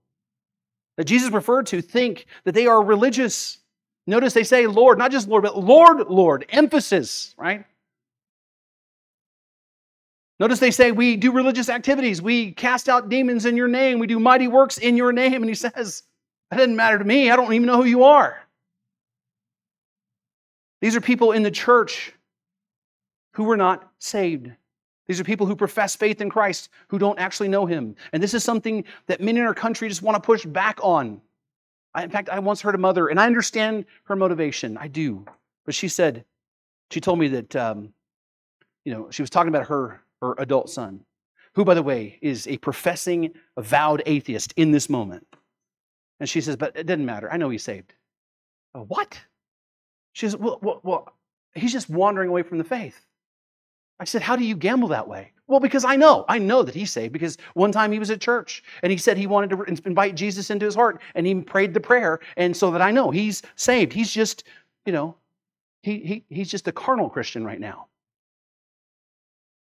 that 0.97 1.05
Jesus 1.05 1.31
referred 1.31 1.67
to 1.67 1.81
think 1.81 2.27
that 2.45 2.53
they 2.53 2.67
are 2.67 2.83
religious. 2.83 3.59
Notice 4.07 4.35
they 4.35 4.45
say 4.45 4.67
Lord, 4.67 4.99
not 4.99 5.11
just 5.11 5.29
Lord, 5.29 5.45
but 5.45 5.59
Lord, 5.59 6.09
Lord, 6.09 6.45
emphasis, 6.51 7.35
right? 7.39 7.65
Notice 10.39 10.59
they 10.59 10.71
say 10.71 10.91
we 10.91 11.17
do 11.17 11.31
religious 11.31 11.69
activities, 11.69 12.21
we 12.21 12.53
cast 12.53 12.89
out 12.89 13.09
demons 13.09 13.47
in 13.47 13.57
your 13.57 13.69
name, 13.69 13.99
we 13.99 14.07
do 14.07 14.19
mighty 14.19 14.49
works 14.49 14.77
in 14.77 14.97
your 14.97 15.13
name. 15.13 15.35
And 15.35 15.45
he 15.47 15.55
says, 15.55 16.03
That 16.53 16.59
doesn't 16.59 16.77
matter 16.77 16.99
to 16.99 17.05
me. 17.05 17.31
I 17.31 17.37
don't 17.37 17.55
even 17.55 17.67
know 17.67 17.79
who 17.79 17.89
you 17.89 18.05
are. 18.05 18.39
These 20.83 20.95
are 20.95 21.01
people 21.01 21.33
in 21.33 21.43
the 21.43 21.51
church 21.51 22.13
who 23.33 23.45
were 23.45 23.57
not 23.57 23.91
saved. 23.99 24.53
These 25.07 25.19
are 25.19 25.25
people 25.25 25.47
who 25.47 25.57
profess 25.57 25.97
faith 25.97 26.21
in 26.21 26.29
Christ 26.29 26.69
who 26.89 26.99
don't 26.99 27.19
actually 27.19 27.49
know 27.49 27.65
him. 27.65 27.97
And 28.13 28.23
this 28.23 28.35
is 28.35 28.45
something 28.45 28.85
that 29.07 29.23
many 29.23 29.41
in 29.41 29.47
our 29.47 29.55
country 29.55 29.89
just 29.89 30.03
want 30.03 30.17
to 30.17 30.21
push 30.21 30.45
back 30.45 30.79
on. 30.83 31.23
I, 31.95 32.05
in 32.05 32.11
fact, 32.11 32.29
I 32.29 32.39
once 32.39 32.61
heard 32.61 32.75
a 32.75 32.79
mother, 32.79 33.09
and 33.09 33.19
I 33.19 33.25
understand 33.25 33.87
her 34.05 34.15
motivation. 34.15 34.77
I 34.77 34.89
do. 34.89 35.25
But 35.65 35.75
she 35.75 35.89
said, 35.89 36.23
she 36.91 37.01
told 37.01 37.19
me 37.19 37.29
that, 37.29 37.57
um, 37.57 37.95
you 38.85 38.93
know, 38.93 39.11
she 39.11 39.23
was 39.23 39.31
talking 39.31 39.49
about 39.49 39.69
her, 39.69 40.03
her 40.21 40.35
adult 40.37 40.69
son, 40.69 41.01
who, 41.55 41.65
by 41.65 41.73
the 41.73 41.83
way, 41.83 42.19
is 42.21 42.47
a 42.47 42.59
professing, 42.59 43.33
avowed 43.57 44.03
atheist 44.05 44.53
in 44.59 44.71
this 44.71 44.91
moment. 44.91 45.27
And 46.23 46.29
she 46.29 46.41
says, 46.41 46.55
but 46.55 46.77
it 46.77 46.87
didn't 46.87 47.05
matter. 47.05 47.29
I 47.33 47.37
know 47.37 47.51
he's 47.51 47.65
saved. 47.65 47.95
Oh, 48.77 48.85
what? 48.85 49.21
She 50.13 50.27
says, 50.27 50.37
well, 50.37 50.61
well, 50.63 50.79
well, 50.85 51.17
he's 51.53 51.73
just 51.73 51.91
wandering 51.91 52.29
away 52.29 52.45
from 52.45 52.59
the 52.59 52.65
faith. 52.65 53.05
I 53.99 54.05
said, 54.05 54.23
How 54.23 54.37
do 54.37 54.45
you 54.45 54.55
gamble 54.55 54.87
that 54.91 55.09
way? 55.09 55.33
Well, 55.49 55.59
because 55.59 55.85
I 55.85 55.97
know. 55.97 56.25
I 56.29 56.39
know 56.39 56.63
that 56.63 56.77
he's 56.77 56.93
saved 56.93 57.13
because 57.13 57.39
one 57.55 57.73
time 57.73 57.91
he 57.91 57.99
was 57.99 58.13
at 58.13 58.21
church 58.21 58.63
and 58.85 58.93
he 58.93 58.99
said 58.99 59.17
he 59.17 59.27
wanted 59.27 59.51
to 59.51 59.65
invite 59.85 60.15
Jesus 60.15 60.49
into 60.49 60.65
his 60.65 60.77
heart 60.77 61.03
and 61.17 61.27
he 61.27 61.35
prayed 61.35 61.75
the 61.75 61.81
prayer. 61.81 62.21
And 62.37 62.57
so 62.57 62.71
that 62.71 62.81
I 62.81 62.93
know 62.93 63.11
he's 63.11 63.43
saved. 63.57 63.93
He's 63.93 64.13
just, 64.13 64.45
you 64.87 64.93
know, 64.93 65.17
he, 65.83 65.99
he, 65.99 66.25
he's 66.31 66.53
just 66.53 66.69
a 66.69 66.73
carnal 66.73 67.11
Christian 67.11 67.45
right 67.45 67.59
now. 67.59 67.89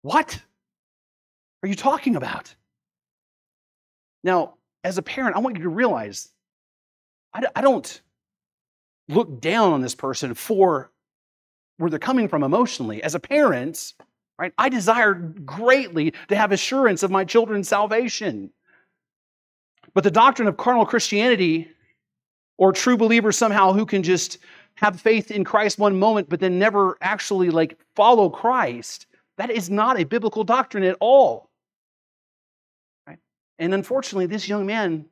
What 0.03 0.43
are 1.63 1.69
you 1.69 1.77
talking 1.77 2.17
about? 2.17 2.53
Now, 4.25 4.55
as 4.85 4.99
a 4.99 5.03
parent, 5.03 5.37
I 5.37 5.41
want 5.41 5.57
you 5.57 5.63
to 5.63 5.69
realize 5.69 6.29
I, 7.35 7.45
I 7.55 7.61
don't 7.61 8.01
look 9.09 9.41
down 9.41 9.73
on 9.73 9.81
this 9.81 9.95
person 9.95 10.35
for 10.35 10.91
where 11.79 11.91
they're 11.91 11.99
coming 11.99 12.29
from 12.29 12.43
emotionally. 12.43 13.03
As 13.03 13.15
a 13.15 13.21
parent, 13.21 13.95
Right? 14.43 14.53
I 14.59 14.71
desire 14.71 15.15
greatly 15.15 16.15
to 16.27 16.35
have 16.35 16.51
assurance 16.51 17.05
of 17.05 17.13
my 17.13 17.25
children's 17.25 17.69
salvation. 17.69 18.51
But 19.95 20.03
the 20.03 20.11
doctrine 20.11 20.49
of 20.49 20.57
carnal 20.57 20.85
Christianity 20.85 21.69
or 22.59 22.73
true 22.73 22.97
believers 22.97 23.39
somehow 23.39 23.73
who 23.73 23.87
can 23.87 24.03
just 24.03 24.39
have 24.75 25.01
faith 25.01 25.31
in 25.31 25.45
Christ 25.45 25.79
one 25.79 25.97
moment 25.97 26.29
but 26.29 26.41
then 26.41 26.59
never 26.59 26.99
actually 27.01 27.51
like 27.51 27.79
follow 27.95 28.29
Christ, 28.29 29.07
that 29.39 29.49
is 29.49 29.71
not 29.71 30.01
a 30.01 30.03
biblical 30.03 30.43
doctrine 30.43 30.83
at 30.83 30.97
all. 30.99 31.52
And 33.63 33.73
unfortunately, 33.73 34.27
this 34.27 34.49
young 34.49 34.67
man, 34.67 35.05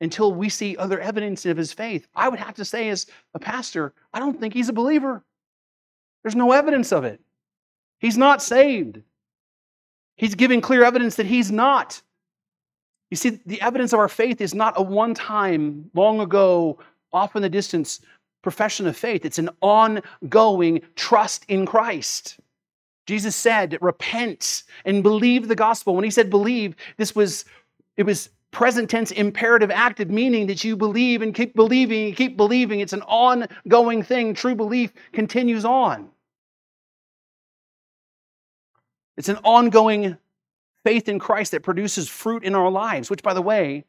until 0.00 0.34
we 0.34 0.48
see 0.48 0.76
other 0.76 0.98
evidence 0.98 1.46
of 1.46 1.56
his 1.56 1.72
faith, 1.72 2.08
I 2.16 2.28
would 2.28 2.40
have 2.40 2.56
to 2.56 2.64
say, 2.64 2.88
as 2.88 3.06
a 3.32 3.38
pastor, 3.38 3.92
I 4.12 4.18
don't 4.18 4.40
think 4.40 4.54
he's 4.54 4.68
a 4.68 4.72
believer. 4.72 5.22
There's 6.22 6.34
no 6.34 6.50
evidence 6.50 6.90
of 6.90 7.04
it. 7.04 7.20
He's 8.00 8.18
not 8.18 8.42
saved. 8.42 9.02
He's 10.16 10.34
giving 10.34 10.60
clear 10.60 10.82
evidence 10.82 11.14
that 11.14 11.26
he's 11.26 11.52
not. 11.52 12.02
You 13.12 13.16
see, 13.16 13.38
the 13.46 13.62
evidence 13.62 13.92
of 13.92 14.00
our 14.00 14.08
faith 14.08 14.40
is 14.40 14.52
not 14.52 14.74
a 14.76 14.82
one 14.82 15.14
time, 15.14 15.88
long 15.94 16.20
ago, 16.20 16.80
off 17.12 17.36
in 17.36 17.42
the 17.42 17.48
distance 17.48 18.00
profession 18.42 18.88
of 18.88 18.96
faith. 18.96 19.24
It's 19.24 19.38
an 19.38 19.50
ongoing 19.60 20.80
trust 20.96 21.44
in 21.46 21.66
Christ. 21.66 22.40
Jesus 23.06 23.36
said, 23.36 23.78
repent 23.80 24.64
and 24.84 25.04
believe 25.04 25.46
the 25.46 25.54
gospel. 25.54 25.94
When 25.94 26.02
he 26.02 26.10
said 26.10 26.30
believe, 26.30 26.74
this 26.96 27.14
was, 27.14 27.44
it 27.96 28.04
was 28.04 28.30
present 28.50 28.88
tense 28.88 29.10
imperative 29.10 29.70
active, 29.70 30.10
meaning 30.10 30.46
that 30.46 30.64
you 30.64 30.76
believe 30.76 31.22
and 31.22 31.34
keep 31.34 31.54
believing 31.54 32.06
and 32.06 32.16
keep 32.16 32.36
believing. 32.36 32.80
It's 32.80 32.92
an 32.92 33.02
ongoing 33.02 34.02
thing. 34.02 34.34
True 34.34 34.54
belief 34.54 34.92
continues 35.12 35.64
on. 35.64 36.08
It's 39.16 39.28
an 39.28 39.38
ongoing 39.44 40.16
faith 40.84 41.08
in 41.08 41.18
Christ 41.18 41.52
that 41.52 41.62
produces 41.62 42.08
fruit 42.08 42.44
in 42.44 42.54
our 42.54 42.70
lives, 42.70 43.10
which, 43.10 43.22
by 43.22 43.34
the 43.34 43.42
way, 43.42 43.84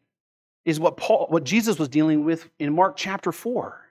is 0.65 0.79
what 0.79 0.97
Paul, 0.97 1.27
what 1.29 1.43
Jesus 1.43 1.79
was 1.79 1.89
dealing 1.89 2.25
with 2.25 2.49
in 2.59 2.73
Mark 2.73 2.97
chapter 2.97 3.31
4. 3.31 3.81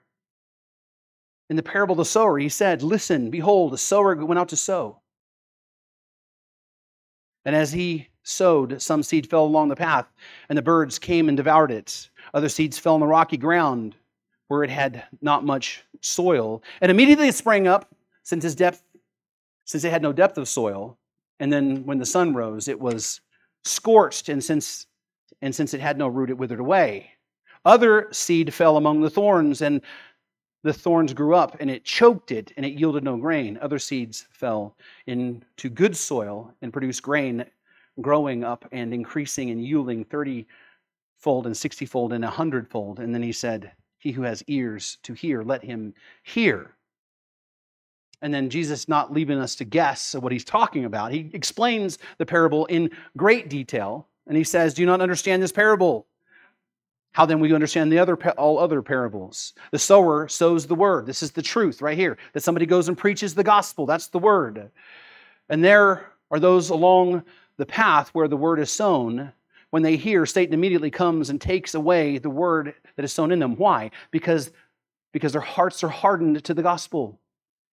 In 1.49 1.55
the 1.55 1.63
parable 1.63 1.93
of 1.93 1.97
the 1.97 2.05
sower, 2.05 2.37
he 2.37 2.49
said, 2.49 2.83
Listen, 2.83 3.29
behold, 3.29 3.71
the 3.71 3.77
sower 3.77 4.15
went 4.15 4.37
out 4.37 4.49
to 4.49 4.57
sow. 4.57 4.99
And 7.45 7.55
as 7.55 7.71
he 7.71 8.09
sowed, 8.27 8.81
some 8.81 9.01
seed 9.01 9.29
fell 9.29 9.45
along 9.45 9.69
the 9.69 9.75
path, 9.75 10.11
and 10.49 10.57
the 10.57 10.61
birds 10.61 10.99
came 10.99 11.29
and 11.29 11.37
devoured 11.37 11.71
it. 11.71 12.09
Other 12.33 12.49
seeds 12.49 12.77
fell 12.77 12.95
on 12.95 12.99
the 12.99 13.07
rocky 13.07 13.37
ground 13.37 13.95
where 14.49 14.63
it 14.63 14.69
had 14.69 15.03
not 15.21 15.45
much 15.45 15.83
soil. 16.01 16.61
And 16.81 16.91
immediately 16.91 17.29
it 17.29 17.35
sprang 17.35 17.67
up, 17.67 17.93
since 18.23 18.53
depth, 18.55 18.83
since 19.65 19.83
it 19.83 19.91
had 19.91 20.01
no 20.01 20.13
depth 20.13 20.37
of 20.37 20.47
soil. 20.47 20.97
And 21.39 21.51
then 21.51 21.85
when 21.85 21.99
the 21.99 22.05
sun 22.05 22.33
rose, 22.33 22.67
it 22.67 22.79
was 22.79 23.21
scorched, 23.63 24.29
and 24.29 24.43
since, 24.43 24.87
and 25.41 25.55
since 25.55 25.73
it 25.73 25.81
had 25.81 25.97
no 25.97 26.07
root, 26.07 26.29
it 26.29 26.37
withered 26.37 26.59
away. 26.59 27.11
Other 27.65 28.07
seed 28.11 28.53
fell 28.53 28.77
among 28.77 29.01
the 29.01 29.09
thorns, 29.09 29.61
and 29.61 29.81
the 30.63 30.73
thorns 30.73 31.13
grew 31.13 31.35
up, 31.35 31.57
and 31.59 31.69
it 31.69 31.85
choked 31.85 32.31
it, 32.31 32.51
and 32.57 32.65
it 32.65 32.73
yielded 32.73 33.03
no 33.03 33.17
grain. 33.17 33.57
Other 33.61 33.79
seeds 33.79 34.27
fell 34.31 34.75
into 35.05 35.69
good 35.69 35.95
soil 35.95 36.53
and 36.61 36.73
produced 36.73 37.03
grain, 37.03 37.45
growing 38.01 38.43
up 38.43 38.65
and 38.71 38.93
increasing 38.93 39.49
and 39.49 39.63
yielding 39.63 40.03
30 40.03 40.47
fold 41.17 41.45
and 41.45 41.55
60 41.57 41.85
fold 41.85 42.13
and 42.13 42.23
a 42.23 42.29
hundredfold. 42.29 42.99
And 42.99 43.13
then 43.13 43.23
he 43.23 43.31
said, 43.31 43.71
He 43.97 44.11
who 44.11 44.21
has 44.23 44.43
ears 44.47 44.97
to 45.03 45.13
hear, 45.13 45.43
let 45.43 45.63
him 45.63 45.93
hear. 46.23 46.75
And 48.21 48.33
then 48.33 48.49
Jesus 48.49 48.87
not 48.87 49.13
leaving 49.13 49.37
us 49.37 49.55
to 49.55 49.65
guess 49.65 50.15
what 50.15 50.31
he's 50.31 50.45
talking 50.45 50.85
about. 50.85 51.11
He 51.11 51.29
explains 51.33 51.99
the 52.17 52.25
parable 52.25 52.65
in 52.65 52.89
great 53.15 53.49
detail. 53.49 54.07
And 54.25 54.35
he 54.35 54.43
says, 54.43 54.73
Do 54.73 54.81
you 54.81 54.85
not 54.87 55.01
understand 55.01 55.41
this 55.41 55.51
parable? 55.51 56.07
How 57.13 57.25
then 57.25 57.39
will 57.39 57.47
you 57.47 57.55
understand 57.55 57.91
the 57.91 57.99
other 57.99 58.15
all 58.31 58.59
other 58.59 58.81
parables? 58.81 59.53
The 59.71 59.79
sower 59.79 60.27
sows 60.27 60.67
the 60.67 60.75
word. 60.75 61.07
This 61.07 61.23
is 61.23 61.31
the 61.31 61.41
truth 61.41 61.81
right 61.81 61.97
here. 61.97 62.17
That 62.33 62.43
somebody 62.43 62.65
goes 62.65 62.89
and 62.89 62.97
preaches 62.97 63.33
the 63.33 63.43
gospel. 63.43 63.85
That's 63.85 64.07
the 64.07 64.19
word. 64.19 64.69
And 65.49 65.63
there 65.63 66.11
are 66.29 66.39
those 66.39 66.69
along 66.69 67.23
the 67.57 67.65
path 67.65 68.09
where 68.09 68.27
the 68.27 68.37
word 68.37 68.59
is 68.59 68.71
sown. 68.71 69.33
When 69.69 69.83
they 69.83 69.97
hear, 69.97 70.25
Satan 70.25 70.53
immediately 70.53 70.91
comes 70.91 71.29
and 71.29 71.41
takes 71.41 71.75
away 71.75 72.17
the 72.17 72.29
word 72.29 72.73
that 72.95 73.03
is 73.03 73.11
sown 73.11 73.31
in 73.31 73.39
them. 73.39 73.55
Why? 73.57 73.91
Because, 74.11 74.51
because 75.11 75.33
their 75.33 75.41
hearts 75.41 75.83
are 75.83 75.89
hardened 75.89 76.43
to 76.45 76.53
the 76.53 76.63
gospel 76.63 77.19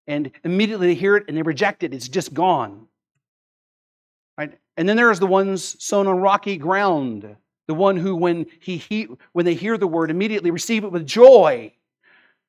and 0.06 0.30
immediately 0.42 0.88
they 0.88 0.94
hear 0.94 1.16
it 1.16 1.24
and 1.28 1.36
they 1.36 1.42
reject 1.42 1.82
it. 1.82 1.94
It's 1.94 2.08
just 2.08 2.34
gone. 2.34 2.86
Right? 4.36 4.58
And 4.76 4.88
then 4.88 4.96
there's 4.96 5.20
the 5.20 5.26
ones 5.26 5.82
sown 5.82 6.06
on 6.06 6.20
rocky 6.20 6.56
ground, 6.56 7.36
the 7.68 7.74
one 7.74 7.96
who, 7.96 8.16
when, 8.16 8.46
he, 8.60 8.76
he, 8.76 9.08
when 9.32 9.44
they 9.44 9.54
hear 9.54 9.78
the 9.78 9.86
word, 9.86 10.10
immediately 10.10 10.50
receive 10.50 10.84
it 10.84 10.92
with 10.92 11.06
joy, 11.06 11.72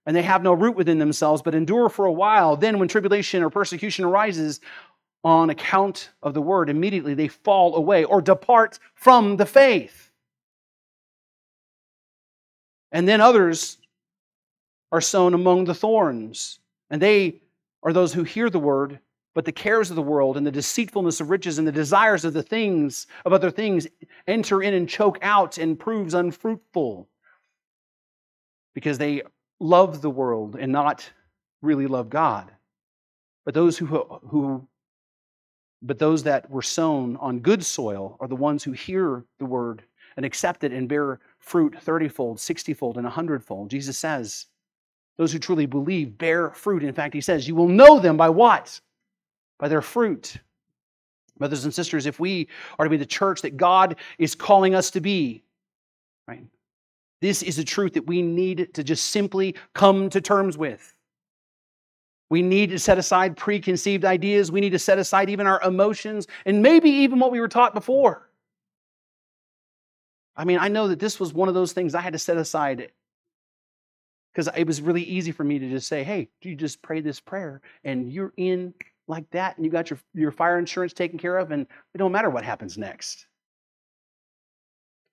and 0.05 0.15
they 0.15 0.23
have 0.23 0.43
no 0.43 0.53
root 0.53 0.75
within 0.75 0.99
themselves, 0.99 1.41
but 1.41 1.55
endure 1.55 1.89
for 1.89 2.05
a 2.05 2.11
while. 2.11 2.55
Then, 2.55 2.79
when 2.79 2.87
tribulation 2.87 3.43
or 3.43 3.49
persecution 3.49 4.05
arises 4.05 4.59
on 5.25 5.49
account 5.49 6.11
of 6.21 6.35
the 6.35 6.41
word, 6.41 6.69
immediately 6.69 7.15
they 7.15 7.27
fall 7.27 7.75
away 7.75 8.03
or 8.03 8.21
depart 8.21 8.77
from 8.93 9.37
the 9.37 9.45
faith. 9.45 10.11
And 12.91 13.07
then 13.07 13.19
others 13.19 13.79
are 14.91 15.01
sown 15.01 15.33
among 15.33 15.65
the 15.65 15.73
thorns, 15.73 16.59
and 16.91 17.01
they 17.01 17.41
are 17.81 17.91
those 17.91 18.13
who 18.13 18.23
hear 18.23 18.51
the 18.51 18.59
word, 18.59 18.99
but 19.33 19.45
the 19.45 19.51
cares 19.51 19.89
of 19.89 19.95
the 19.95 20.01
world 20.01 20.37
and 20.37 20.45
the 20.45 20.51
deceitfulness 20.51 21.19
of 21.19 21.31
riches 21.31 21.57
and 21.57 21.67
the 21.67 21.71
desires 21.71 22.23
of 22.23 22.33
the 22.33 22.43
things 22.43 23.07
of 23.25 23.33
other 23.33 23.49
things 23.49 23.87
enter 24.27 24.61
in 24.61 24.75
and 24.75 24.87
choke 24.87 25.17
out 25.23 25.57
and 25.57 25.79
proves 25.79 26.13
unfruitful 26.13 27.09
because 28.75 28.99
they 28.99 29.23
love 29.59 30.03
the 30.03 30.09
world 30.09 30.55
and 30.55 30.71
not 30.71 31.09
really 31.63 31.87
love 31.87 32.11
God. 32.11 32.51
But 33.43 33.55
those 33.55 33.75
who, 33.77 33.87
who 33.87 34.67
but 35.85 35.99
those 35.99 36.23
that 36.23 36.49
were 36.49 36.61
sown 36.61 37.15
on 37.17 37.39
good 37.39 37.63
soil 37.63 38.17
are 38.19 38.27
the 38.27 38.35
ones 38.35 38.63
who 38.63 38.71
hear 38.71 39.23
the 39.39 39.45
word 39.45 39.83
and 40.17 40.25
accept 40.25 40.63
it 40.63 40.71
and 40.71 40.89
bear 40.89 41.19
fruit 41.37 41.79
30 41.79 42.07
fold, 42.07 42.39
60 42.39 42.73
fold, 42.73 42.97
and 42.97 43.05
100 43.05 43.43
fold. 43.43 43.69
Jesus 43.69 43.97
says, 43.97 44.47
those 45.17 45.31
who 45.31 45.39
truly 45.39 45.65
believe 45.65 46.17
bear 46.17 46.49
fruit. 46.51 46.83
In 46.83 46.93
fact, 46.93 47.13
he 47.13 47.21
says, 47.21 47.47
you 47.47 47.55
will 47.55 47.67
know 47.67 47.99
them 47.99 48.17
by 48.17 48.29
what? 48.29 48.79
By 49.59 49.67
their 49.67 49.81
fruit. 49.81 50.37
Brothers 51.37 51.65
and 51.65 51.73
sisters, 51.73 52.05
if 52.05 52.19
we 52.19 52.47
are 52.79 52.85
to 52.85 52.89
be 52.89 52.97
the 52.97 53.05
church 53.05 53.41
that 53.41 53.57
God 53.57 53.97
is 54.17 54.35
calling 54.35 54.73
us 54.73 54.89
to 54.91 55.01
be, 55.01 55.43
right? 56.27 56.43
This 57.21 57.43
is 57.43 57.59
a 57.59 57.63
truth 57.63 57.93
that 57.93 58.07
we 58.07 58.21
need 58.21 58.73
to 58.73 58.83
just 58.83 59.07
simply 59.07 59.55
come 59.73 60.09
to 60.09 60.21
terms 60.21 60.57
with. 60.57 60.94
We 62.29 62.41
need 62.41 62.71
to 62.71 62.79
set 62.79 62.97
aside 62.97 63.37
preconceived 63.37 64.03
ideas. 64.03 64.51
We 64.51 64.61
need 64.61 64.71
to 64.71 64.79
set 64.79 64.97
aside 64.97 65.29
even 65.29 65.47
our 65.47 65.61
emotions 65.61 66.27
and 66.45 66.61
maybe 66.61 66.89
even 66.89 67.19
what 67.19 67.31
we 67.31 67.39
were 67.39 67.47
taught 67.47 67.73
before. 67.73 68.29
I 70.35 70.43
mean, 70.43 70.57
I 70.59 70.67
know 70.67 70.87
that 70.87 70.99
this 70.99 71.19
was 71.19 71.33
one 71.33 71.47
of 71.47 71.53
those 71.53 71.71
things 71.71 71.95
I 71.95 72.01
had 72.01 72.13
to 72.13 72.19
set 72.19 72.37
aside 72.37 72.91
because 74.33 74.49
it 74.57 74.67
was 74.67 74.81
really 74.81 75.03
easy 75.03 75.31
for 75.31 75.43
me 75.43 75.59
to 75.59 75.69
just 75.69 75.87
say, 75.87 76.03
hey, 76.03 76.27
you 76.41 76.55
just 76.55 76.81
pray 76.81 76.99
this 76.99 77.19
prayer 77.19 77.61
and 77.83 78.11
you're 78.11 78.33
in 78.35 78.73
like 79.07 79.29
that 79.31 79.55
and 79.55 79.65
you 79.65 79.71
got 79.71 79.89
your, 79.89 79.99
your 80.13 80.31
fire 80.31 80.59
insurance 80.59 80.93
taken 80.93 81.17
care 81.17 81.37
of 81.37 81.51
and 81.51 81.67
it 81.93 81.97
don't 81.97 82.11
matter 82.11 82.29
what 82.29 82.43
happens 82.43 82.77
next. 82.77 83.27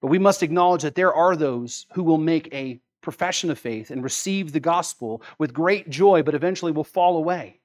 But 0.01 0.09
we 0.09 0.19
must 0.19 0.43
acknowledge 0.43 0.83
that 0.83 0.97
there 0.97 1.15
are 1.15 1.37
those 1.37 1.87
who 1.93 2.03
will 2.03 2.19
make 2.19 2.53
a 2.53 2.81
profession 3.03 3.51
of 3.51 3.59
faith 3.59 3.91
and 3.91 4.03
receive 4.03 4.53
the 4.53 4.61
gospel 4.61 5.23
with 5.39 5.53
great 5.53 5.91
joy, 5.91 6.23
but 6.23 6.35
eventually 6.35 6.73
will 6.73 6.85
fall 6.85 7.17
away, 7.17 7.61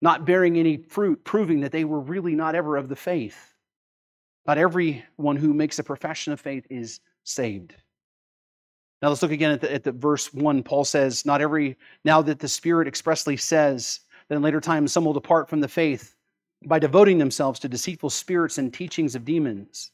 not 0.00 0.24
bearing 0.24 0.56
any 0.56 0.78
fruit, 0.78 1.22
proving 1.24 1.60
that 1.60 1.72
they 1.72 1.84
were 1.84 2.00
really 2.00 2.34
not 2.34 2.54
ever 2.54 2.76
of 2.76 2.88
the 2.88 2.96
faith. 2.96 3.54
Not 4.46 4.56
everyone 4.56 5.36
who 5.36 5.52
makes 5.52 5.78
a 5.78 5.84
profession 5.84 6.32
of 6.32 6.40
faith 6.40 6.66
is 6.70 7.00
saved. 7.24 7.74
Now 9.02 9.08
let's 9.08 9.22
look 9.22 9.32
again 9.32 9.52
at 9.52 9.60
the, 9.60 9.72
at 9.72 9.84
the 9.84 9.92
verse 9.92 10.32
1. 10.32 10.62
Paul 10.62 10.84
says, 10.84 11.24
Not 11.24 11.40
every, 11.40 11.76
now 12.04 12.22
that 12.22 12.38
the 12.38 12.48
Spirit 12.48 12.88
expressly 12.88 13.36
says 13.36 14.00
that 14.28 14.36
in 14.36 14.42
later 14.42 14.60
times 14.60 14.92
some 14.92 15.04
will 15.04 15.12
depart 15.12 15.48
from 15.48 15.60
the 15.60 15.68
faith 15.68 16.16
by 16.66 16.78
devoting 16.78 17.18
themselves 17.18 17.58
to 17.60 17.68
deceitful 17.68 18.10
spirits 18.10 18.58
and 18.58 18.72
teachings 18.72 19.14
of 19.14 19.24
demons. 19.24 19.90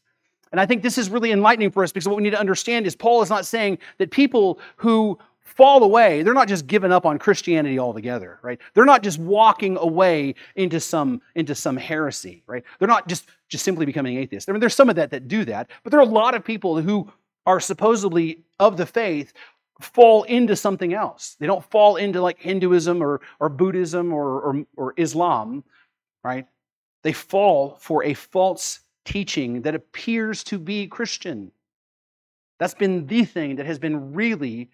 And 0.56 0.60
I 0.62 0.64
think 0.64 0.82
this 0.82 0.96
is 0.96 1.10
really 1.10 1.32
enlightening 1.32 1.70
for 1.70 1.84
us 1.84 1.92
because 1.92 2.08
what 2.08 2.16
we 2.16 2.22
need 2.22 2.30
to 2.30 2.40
understand 2.40 2.86
is 2.86 2.96
Paul 2.96 3.20
is 3.20 3.28
not 3.28 3.44
saying 3.44 3.76
that 3.98 4.10
people 4.10 4.58
who 4.76 5.18
fall 5.42 5.84
away, 5.84 6.22
they're 6.22 6.32
not 6.32 6.48
just 6.48 6.66
giving 6.66 6.90
up 6.92 7.04
on 7.04 7.18
Christianity 7.18 7.78
altogether, 7.78 8.38
right? 8.40 8.58
They're 8.72 8.86
not 8.86 9.02
just 9.02 9.18
walking 9.18 9.76
away 9.76 10.34
into 10.54 10.80
some 10.80 11.20
into 11.34 11.54
some 11.54 11.76
heresy, 11.76 12.42
right? 12.46 12.64
They're 12.78 12.88
not 12.88 13.06
just 13.06 13.28
just 13.50 13.66
simply 13.66 13.84
becoming 13.84 14.16
atheists. 14.16 14.48
I 14.48 14.52
mean, 14.52 14.60
there's 14.60 14.74
some 14.74 14.88
of 14.88 14.96
that 14.96 15.10
that 15.10 15.28
do 15.28 15.44
that, 15.44 15.68
but 15.84 15.90
there 15.90 16.00
are 16.00 16.04
a 16.04 16.06
lot 16.06 16.34
of 16.34 16.42
people 16.42 16.80
who 16.80 17.12
are 17.44 17.60
supposedly 17.60 18.42
of 18.58 18.78
the 18.78 18.86
faith 18.86 19.34
fall 19.82 20.22
into 20.22 20.56
something 20.56 20.94
else. 20.94 21.36
They 21.38 21.46
don't 21.46 21.70
fall 21.70 21.96
into 21.96 22.22
like 22.22 22.38
Hinduism 22.38 23.02
or, 23.02 23.20
or 23.40 23.50
Buddhism 23.50 24.10
or, 24.10 24.40
or, 24.40 24.64
or 24.74 24.94
Islam, 24.96 25.64
right? 26.24 26.46
They 27.02 27.12
fall 27.12 27.76
for 27.78 28.04
a 28.04 28.14
false 28.14 28.80
teaching 29.06 29.62
that 29.62 29.74
appears 29.74 30.44
to 30.44 30.58
be 30.58 30.86
Christian. 30.86 31.50
That's 32.58 32.74
been 32.74 33.06
the 33.06 33.24
thing 33.24 33.56
that 33.56 33.66
has 33.66 33.78
been 33.78 34.12
really 34.12 34.70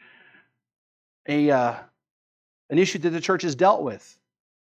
a, 1.29 1.51
uh, 1.51 1.75
an 2.71 2.79
issue 2.79 2.99
that 2.99 3.11
the 3.11 3.21
church 3.21 3.43
has 3.43 3.55
dealt 3.55 3.83
with. 3.83 4.19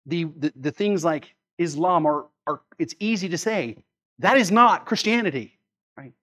The, 0.06 0.26
the, 0.38 0.54
the 0.56 0.72
things 0.72 1.04
like 1.04 1.36
Islam 1.58 2.06
are, 2.06 2.28
are, 2.46 2.62
it's 2.80 2.96
easy 3.00 3.28
to 3.30 3.38
say, 3.38 3.78
that 4.20 4.38
is 4.38 4.52
not 4.52 4.86
Christianity, 4.86 5.58
right? 5.98 6.14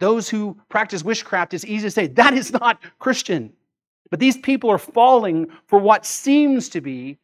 Those 0.00 0.28
who 0.28 0.58
practice 0.68 1.02
witchcraft, 1.02 1.54
it's 1.54 1.64
easy 1.64 1.86
to 1.86 1.90
say, 1.90 2.06
that 2.08 2.34
is 2.34 2.52
not 2.52 2.82
Christian. 2.98 3.52
But 4.10 4.20
these 4.20 4.36
people 4.36 4.70
are 4.70 4.78
falling 4.78 5.50
for 5.66 5.78
what 5.78 6.04
seems 6.04 6.68
to 6.70 6.80
be 6.80 7.18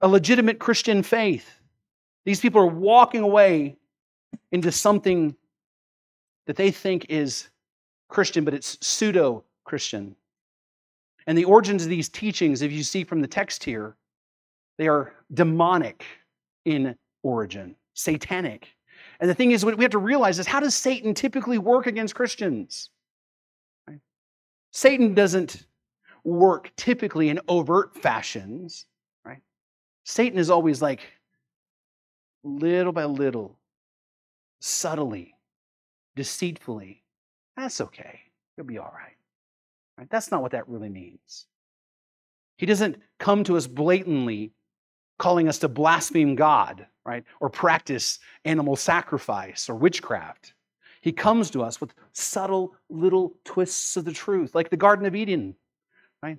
a 0.00 0.08
legitimate 0.08 0.58
Christian 0.58 1.02
faith. 1.02 1.60
These 2.24 2.40
people 2.40 2.60
are 2.60 2.66
walking 2.66 3.22
away 3.22 3.76
into 4.52 4.72
something 4.72 5.34
that 6.46 6.56
they 6.56 6.70
think 6.70 7.06
is 7.08 7.48
Christian, 8.08 8.44
but 8.44 8.54
it's 8.54 8.78
pseudo 8.86 9.44
Christian. 9.64 10.14
And 11.26 11.36
the 11.38 11.44
origins 11.44 11.84
of 11.84 11.88
these 11.88 12.08
teachings, 12.08 12.62
if 12.62 12.70
you 12.70 12.82
see 12.82 13.04
from 13.04 13.20
the 13.20 13.26
text 13.26 13.64
here, 13.64 13.96
they 14.76 14.88
are 14.88 15.14
demonic 15.32 16.04
in 16.64 16.96
origin, 17.22 17.76
satanic. 17.94 18.68
And 19.20 19.30
the 19.30 19.34
thing 19.34 19.52
is, 19.52 19.64
what 19.64 19.76
we 19.76 19.84
have 19.84 19.92
to 19.92 19.98
realize 19.98 20.38
is 20.38 20.46
how 20.46 20.60
does 20.60 20.74
Satan 20.74 21.14
typically 21.14 21.58
work 21.58 21.86
against 21.86 22.14
Christians? 22.14 22.90
Right? 23.88 24.00
Satan 24.72 25.14
doesn't 25.14 25.66
work 26.24 26.72
typically 26.76 27.28
in 27.28 27.40
overt 27.48 27.96
fashions, 27.96 28.86
right? 29.24 29.42
Satan 30.04 30.38
is 30.38 30.50
always 30.50 30.82
like 30.82 31.00
little 32.42 32.92
by 32.92 33.04
little, 33.04 33.58
subtly, 34.64 35.34
deceitfully. 36.16 37.02
That's 37.54 37.82
okay. 37.82 38.20
You'll 38.56 38.66
be 38.66 38.78
all 38.78 38.92
right. 38.94 39.16
right. 39.98 40.08
That's 40.08 40.30
not 40.30 40.40
what 40.40 40.52
that 40.52 40.68
really 40.68 40.88
means. 40.88 41.46
He 42.56 42.64
doesn't 42.64 42.96
come 43.18 43.44
to 43.44 43.58
us 43.58 43.66
blatantly 43.66 44.52
calling 45.18 45.48
us 45.48 45.58
to 45.58 45.68
blaspheme 45.68 46.34
God, 46.34 46.86
right? 47.04 47.24
Or 47.40 47.50
practice 47.50 48.20
animal 48.46 48.74
sacrifice 48.74 49.68
or 49.68 49.74
witchcraft. 49.74 50.54
He 51.02 51.12
comes 51.12 51.50
to 51.50 51.62
us 51.62 51.78
with 51.78 51.92
subtle 52.12 52.74
little 52.88 53.34
twists 53.44 53.98
of 53.98 54.06
the 54.06 54.12
truth, 54.12 54.54
like 54.54 54.70
the 54.70 54.78
Garden 54.78 55.04
of 55.04 55.14
Eden, 55.14 55.54
right? 56.22 56.38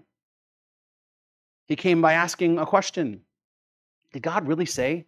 He 1.67 1.75
came 1.75 2.01
by 2.01 2.13
asking 2.13 2.57
a 2.57 2.65
question 2.65 3.21
Did 4.13 4.23
God 4.23 4.47
really 4.47 4.65
say 4.65 5.05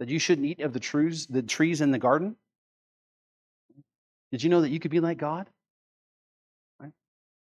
that 0.00 0.08
you 0.08 0.18
shouldn't 0.18 0.46
eat 0.48 0.60
of 0.60 0.72
the 0.72 0.80
trees, 0.80 1.26
the 1.26 1.42
trees 1.42 1.80
in 1.80 1.92
the 1.92 1.98
garden? 1.98 2.34
Did 4.30 4.42
you 4.42 4.50
know 4.50 4.60
that 4.60 4.70
you 4.70 4.80
could 4.80 4.90
be 4.90 5.00
like 5.00 5.18
God? 5.18 5.48
Right? 6.80 6.92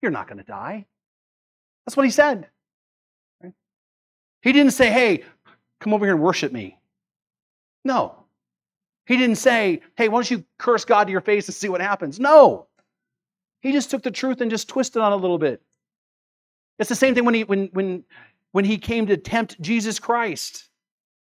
You're 0.03 0.13
not 0.13 0.29
going 0.29 0.39
to 0.39 0.45
die. 0.45 0.87
That's 1.85 1.97
what 1.97 2.05
he 2.05 2.11
said. 2.11 2.49
Right? 3.43 3.53
He 4.43 4.53
didn't 4.53 4.73
say, 4.73 4.91
hey, 4.91 5.25
come 5.81 5.95
over 5.95 6.05
here 6.05 6.15
and 6.15 6.23
worship 6.23 6.53
me. 6.53 6.79
No. 7.85 8.25
He 9.07 9.17
didn't 9.17 9.37
say, 9.37 9.83
hey, 9.97 10.09
why 10.09 10.17
don't 10.17 10.31
you 10.31 10.45
curse 10.59 10.85
God 10.85 11.05
to 11.05 11.13
your 11.13 11.21
face 11.21 11.47
and 11.47 11.55
see 11.55 11.69
what 11.69 11.81
happens? 11.81 12.19
No. 12.19 12.67
He 13.61 13.73
just 13.73 13.91
took 13.91 14.03
the 14.03 14.11
truth 14.11 14.41
and 14.41 14.51
just 14.51 14.69
twisted 14.69 15.01
on 15.01 15.13
a 15.13 15.17
little 15.17 15.39
bit. 15.39 15.63
It's 16.79 16.89
the 16.89 16.95
same 16.95 17.15
thing 17.15 17.25
when 17.25 17.35
he, 17.35 17.45
when, 17.45 17.71
when, 17.73 18.05
when 18.53 18.65
he 18.65 18.79
came 18.79 19.07
to 19.07 19.17
tempt 19.17 19.61
Jesus 19.61 19.99
Christ. 19.99 20.69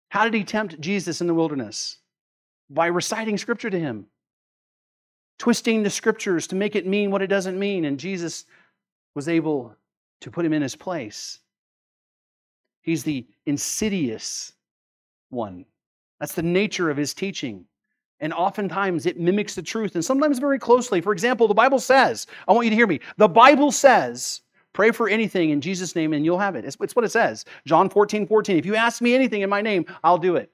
How 0.10 0.24
did 0.24 0.34
he 0.34 0.44
tempt 0.44 0.80
Jesus 0.80 1.22
in 1.22 1.28
the 1.28 1.34
wilderness? 1.34 1.98
By 2.70 2.88
reciting 2.88 3.38
scripture 3.38 3.70
to 3.70 3.80
him 3.80 4.08
twisting 5.44 5.84
the 5.84 5.90
scriptures 5.90 6.48
to 6.48 6.56
make 6.56 6.74
it 6.74 6.88
mean 6.88 7.12
what 7.12 7.22
it 7.22 7.28
doesn't 7.28 7.60
mean. 7.60 7.84
And 7.84 8.00
Jesus 8.00 8.46
was 9.14 9.28
able 9.28 9.76
to 10.22 10.32
put 10.32 10.46
him 10.46 10.54
in 10.54 10.62
his 10.62 10.74
place. 10.74 11.40
He's 12.82 13.04
the 13.04 13.28
insidious 13.46 14.54
one. 15.32 15.66
That's 16.22 16.34
the 16.34 16.42
nature 16.42 16.90
of 16.90 16.96
his 16.96 17.14
teaching. 17.14 17.66
And 18.22 18.32
oftentimes 18.32 19.06
it 19.06 19.20
mimics 19.20 19.54
the 19.54 19.62
truth, 19.62 19.96
and 19.96 20.06
sometimes 20.06 20.40
very 20.40 20.58
closely. 20.58 21.02
For 21.02 21.12
example, 21.12 21.50
the 21.50 21.54
Bible 21.54 21.82
says, 21.82 22.26
I 22.48 22.54
want 22.54 22.64
you 22.64 22.70
to 22.70 22.78
hear 22.78 22.88
me. 22.88 23.02
The 23.18 23.28
Bible 23.28 23.74
says, 23.74 24.44
pray 24.72 24.92
for 24.92 25.10
anything 25.10 25.50
in 25.50 25.60
Jesus' 25.60 25.94
name 25.94 26.14
and 26.14 26.24
you'll 26.24 26.40
have 26.40 26.56
it. 26.56 26.64
It's, 26.64 26.78
it's 26.80 26.96
what 26.96 27.04
it 27.04 27.12
says. 27.12 27.44
John 27.68 27.90
14, 27.90 28.28
14. 28.28 28.56
If 28.56 28.66
you 28.66 28.76
ask 28.76 29.02
me 29.02 29.14
anything 29.14 29.42
in 29.42 29.50
my 29.50 29.62
name, 29.62 29.88
I'll 30.06 30.18
do 30.18 30.38
it. 30.38 30.54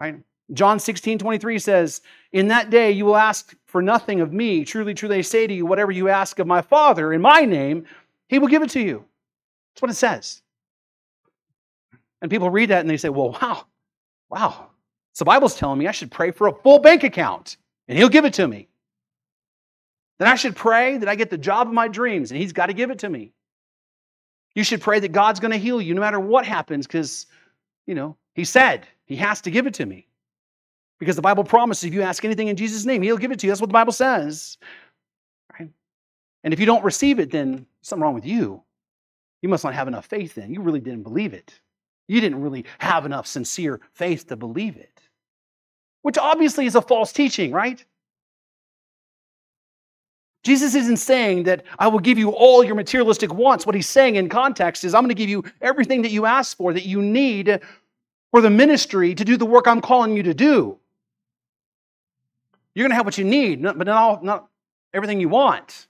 Right? 0.00 0.20
John 0.52 0.78
16, 0.78 1.18
23 1.18 1.58
says, 1.58 2.00
In 2.32 2.48
that 2.48 2.70
day 2.70 2.90
you 2.90 3.04
will 3.04 3.16
ask 3.16 3.54
for 3.66 3.80
nothing 3.80 4.20
of 4.20 4.32
me. 4.32 4.64
Truly, 4.64 4.94
truly, 4.94 5.18
I 5.18 5.20
say 5.20 5.46
to 5.46 5.54
you, 5.54 5.64
whatever 5.64 5.92
you 5.92 6.08
ask 6.08 6.38
of 6.38 6.46
my 6.46 6.60
Father 6.60 7.12
in 7.12 7.20
my 7.20 7.44
name, 7.44 7.84
he 8.28 8.38
will 8.38 8.48
give 8.48 8.62
it 8.62 8.70
to 8.70 8.80
you. 8.80 9.04
That's 9.74 9.82
what 9.82 9.90
it 9.90 9.94
says. 9.94 10.42
And 12.22 12.30
people 12.30 12.50
read 12.50 12.70
that 12.70 12.80
and 12.80 12.90
they 12.90 12.96
say, 12.96 13.08
Well, 13.08 13.36
wow, 13.40 13.64
wow. 14.28 14.70
So 15.12 15.24
the 15.24 15.26
Bible's 15.26 15.56
telling 15.56 15.78
me 15.78 15.86
I 15.86 15.92
should 15.92 16.10
pray 16.10 16.30
for 16.30 16.48
a 16.48 16.54
full 16.54 16.78
bank 16.78 17.04
account 17.04 17.56
and 17.88 17.96
he'll 17.96 18.08
give 18.08 18.24
it 18.24 18.34
to 18.34 18.46
me. 18.46 18.68
Then 20.18 20.28
I 20.28 20.34
should 20.34 20.54
pray 20.54 20.98
that 20.98 21.08
I 21.08 21.14
get 21.14 21.30
the 21.30 21.38
job 21.38 21.66
of 21.66 21.74
my 21.74 21.88
dreams 21.88 22.30
and 22.30 22.40
he's 22.40 22.52
got 22.52 22.66
to 22.66 22.74
give 22.74 22.90
it 22.90 22.98
to 23.00 23.08
me. 23.08 23.32
You 24.54 24.64
should 24.64 24.80
pray 24.80 25.00
that 25.00 25.12
God's 25.12 25.40
going 25.40 25.52
to 25.52 25.58
heal 25.58 25.80
you 25.80 25.94
no 25.94 26.00
matter 26.00 26.20
what 26.20 26.44
happens 26.44 26.86
because, 26.86 27.26
you 27.86 27.94
know, 27.94 28.16
he 28.34 28.44
said 28.44 28.86
he 29.04 29.16
has 29.16 29.40
to 29.42 29.50
give 29.50 29.66
it 29.66 29.74
to 29.74 29.86
me. 29.86 30.06
Because 31.00 31.16
the 31.16 31.22
Bible 31.22 31.44
promises 31.44 31.84
if 31.84 31.94
you 31.94 32.02
ask 32.02 32.24
anything 32.24 32.48
in 32.48 32.56
Jesus' 32.56 32.84
name, 32.84 33.02
He'll 33.02 33.16
give 33.16 33.32
it 33.32 33.40
to 33.40 33.46
you. 33.46 33.50
That's 33.50 33.60
what 33.60 33.70
the 33.70 33.74
Bible 33.74 33.92
says. 33.92 34.58
Right? 35.58 35.70
And 36.44 36.52
if 36.54 36.60
you 36.60 36.66
don't 36.66 36.84
receive 36.84 37.18
it, 37.18 37.30
then 37.30 37.66
something 37.80 38.02
wrong 38.02 38.14
with 38.14 38.26
you. 38.26 38.62
You 39.42 39.48
must 39.48 39.64
not 39.64 39.74
have 39.74 39.88
enough 39.88 40.06
faith 40.06 40.34
then. 40.34 40.52
You 40.52 40.60
really 40.60 40.80
didn't 40.80 41.02
believe 41.02 41.32
it. 41.32 41.58
You 42.06 42.20
didn't 42.20 42.42
really 42.42 42.66
have 42.78 43.06
enough 43.06 43.26
sincere 43.26 43.80
faith 43.94 44.26
to 44.28 44.36
believe 44.36 44.76
it. 44.76 45.00
Which 46.02 46.18
obviously 46.18 46.66
is 46.66 46.74
a 46.74 46.82
false 46.82 47.12
teaching, 47.12 47.52
right? 47.52 47.82
Jesus 50.42 50.74
isn't 50.74 50.96
saying 50.96 51.44
that 51.44 51.64
I 51.78 51.88
will 51.88 51.98
give 51.98 52.18
you 52.18 52.30
all 52.30 52.64
your 52.64 52.74
materialistic 52.74 53.32
wants. 53.32 53.66
What 53.66 53.74
he's 53.74 53.88
saying 53.88 54.16
in 54.16 54.28
context 54.28 54.84
is, 54.84 54.94
I'm 54.94 55.02
going 55.02 55.10
to 55.10 55.14
give 55.14 55.28
you 55.28 55.44
everything 55.60 56.02
that 56.02 56.10
you 56.10 56.26
ask 56.26 56.56
for, 56.56 56.72
that 56.72 56.86
you 56.86 57.02
need 57.02 57.60
for 58.30 58.40
the 58.40 58.50
ministry 58.50 59.14
to 59.14 59.24
do 59.24 59.36
the 59.36 59.46
work 59.46 59.66
I'm 59.66 59.80
calling 59.80 60.16
you 60.16 60.22
to 60.24 60.34
do. 60.34 60.78
You're 62.74 62.84
going 62.84 62.90
to 62.90 62.96
have 62.96 63.06
what 63.06 63.18
you 63.18 63.24
need, 63.24 63.62
but 63.62 63.78
not, 63.78 63.88
all, 63.88 64.20
not 64.22 64.48
everything 64.94 65.20
you 65.20 65.28
want. 65.28 65.88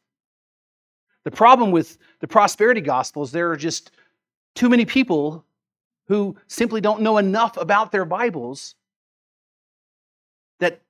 The 1.24 1.30
problem 1.30 1.70
with 1.70 1.98
the 2.20 2.28
prosperity 2.28 2.80
gospel 2.80 3.22
is 3.22 3.30
there 3.30 3.50
are 3.50 3.56
just 3.56 3.90
too 4.54 4.68
many 4.68 4.84
people 4.84 5.44
who 6.08 6.36
simply 6.48 6.80
don't 6.80 7.02
know 7.02 7.18
enough 7.18 7.56
about 7.56 7.92
their 7.92 8.04
Bibles 8.04 8.74
that 10.58 10.80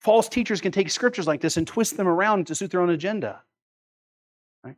false 0.00 0.28
teachers 0.28 0.60
can 0.60 0.72
take 0.72 0.90
scriptures 0.90 1.26
like 1.26 1.40
this 1.40 1.56
and 1.56 1.66
twist 1.66 1.96
them 1.96 2.08
around 2.08 2.46
to 2.46 2.54
suit 2.54 2.70
their 2.70 2.80
own 2.80 2.90
agenda. 2.90 3.42
Right? 4.64 4.76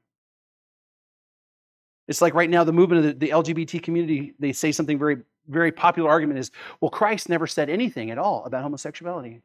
It's 2.09 2.21
like 2.21 2.35
right 2.35 2.51
now, 2.51 2.65
the 2.65 2.73
movement 2.73 3.07
of 3.07 3.19
the, 3.19 3.27
the 3.27 3.33
LGBT 3.33 3.83
community, 3.83 4.35
they 4.39 4.53
say 4.53 4.73
something 4.73 4.99
very, 4.99 5.19
very 5.47 5.73
popular 5.73 6.11
argument 6.11 6.39
is, 6.39 6.51
well, 6.81 6.91
Christ 6.91 7.29
never 7.29 7.47
said 7.47 7.71
anything 7.71 8.11
at 8.11 8.19
all 8.19 8.45
about 8.45 8.63
homosexuality. 8.63 9.41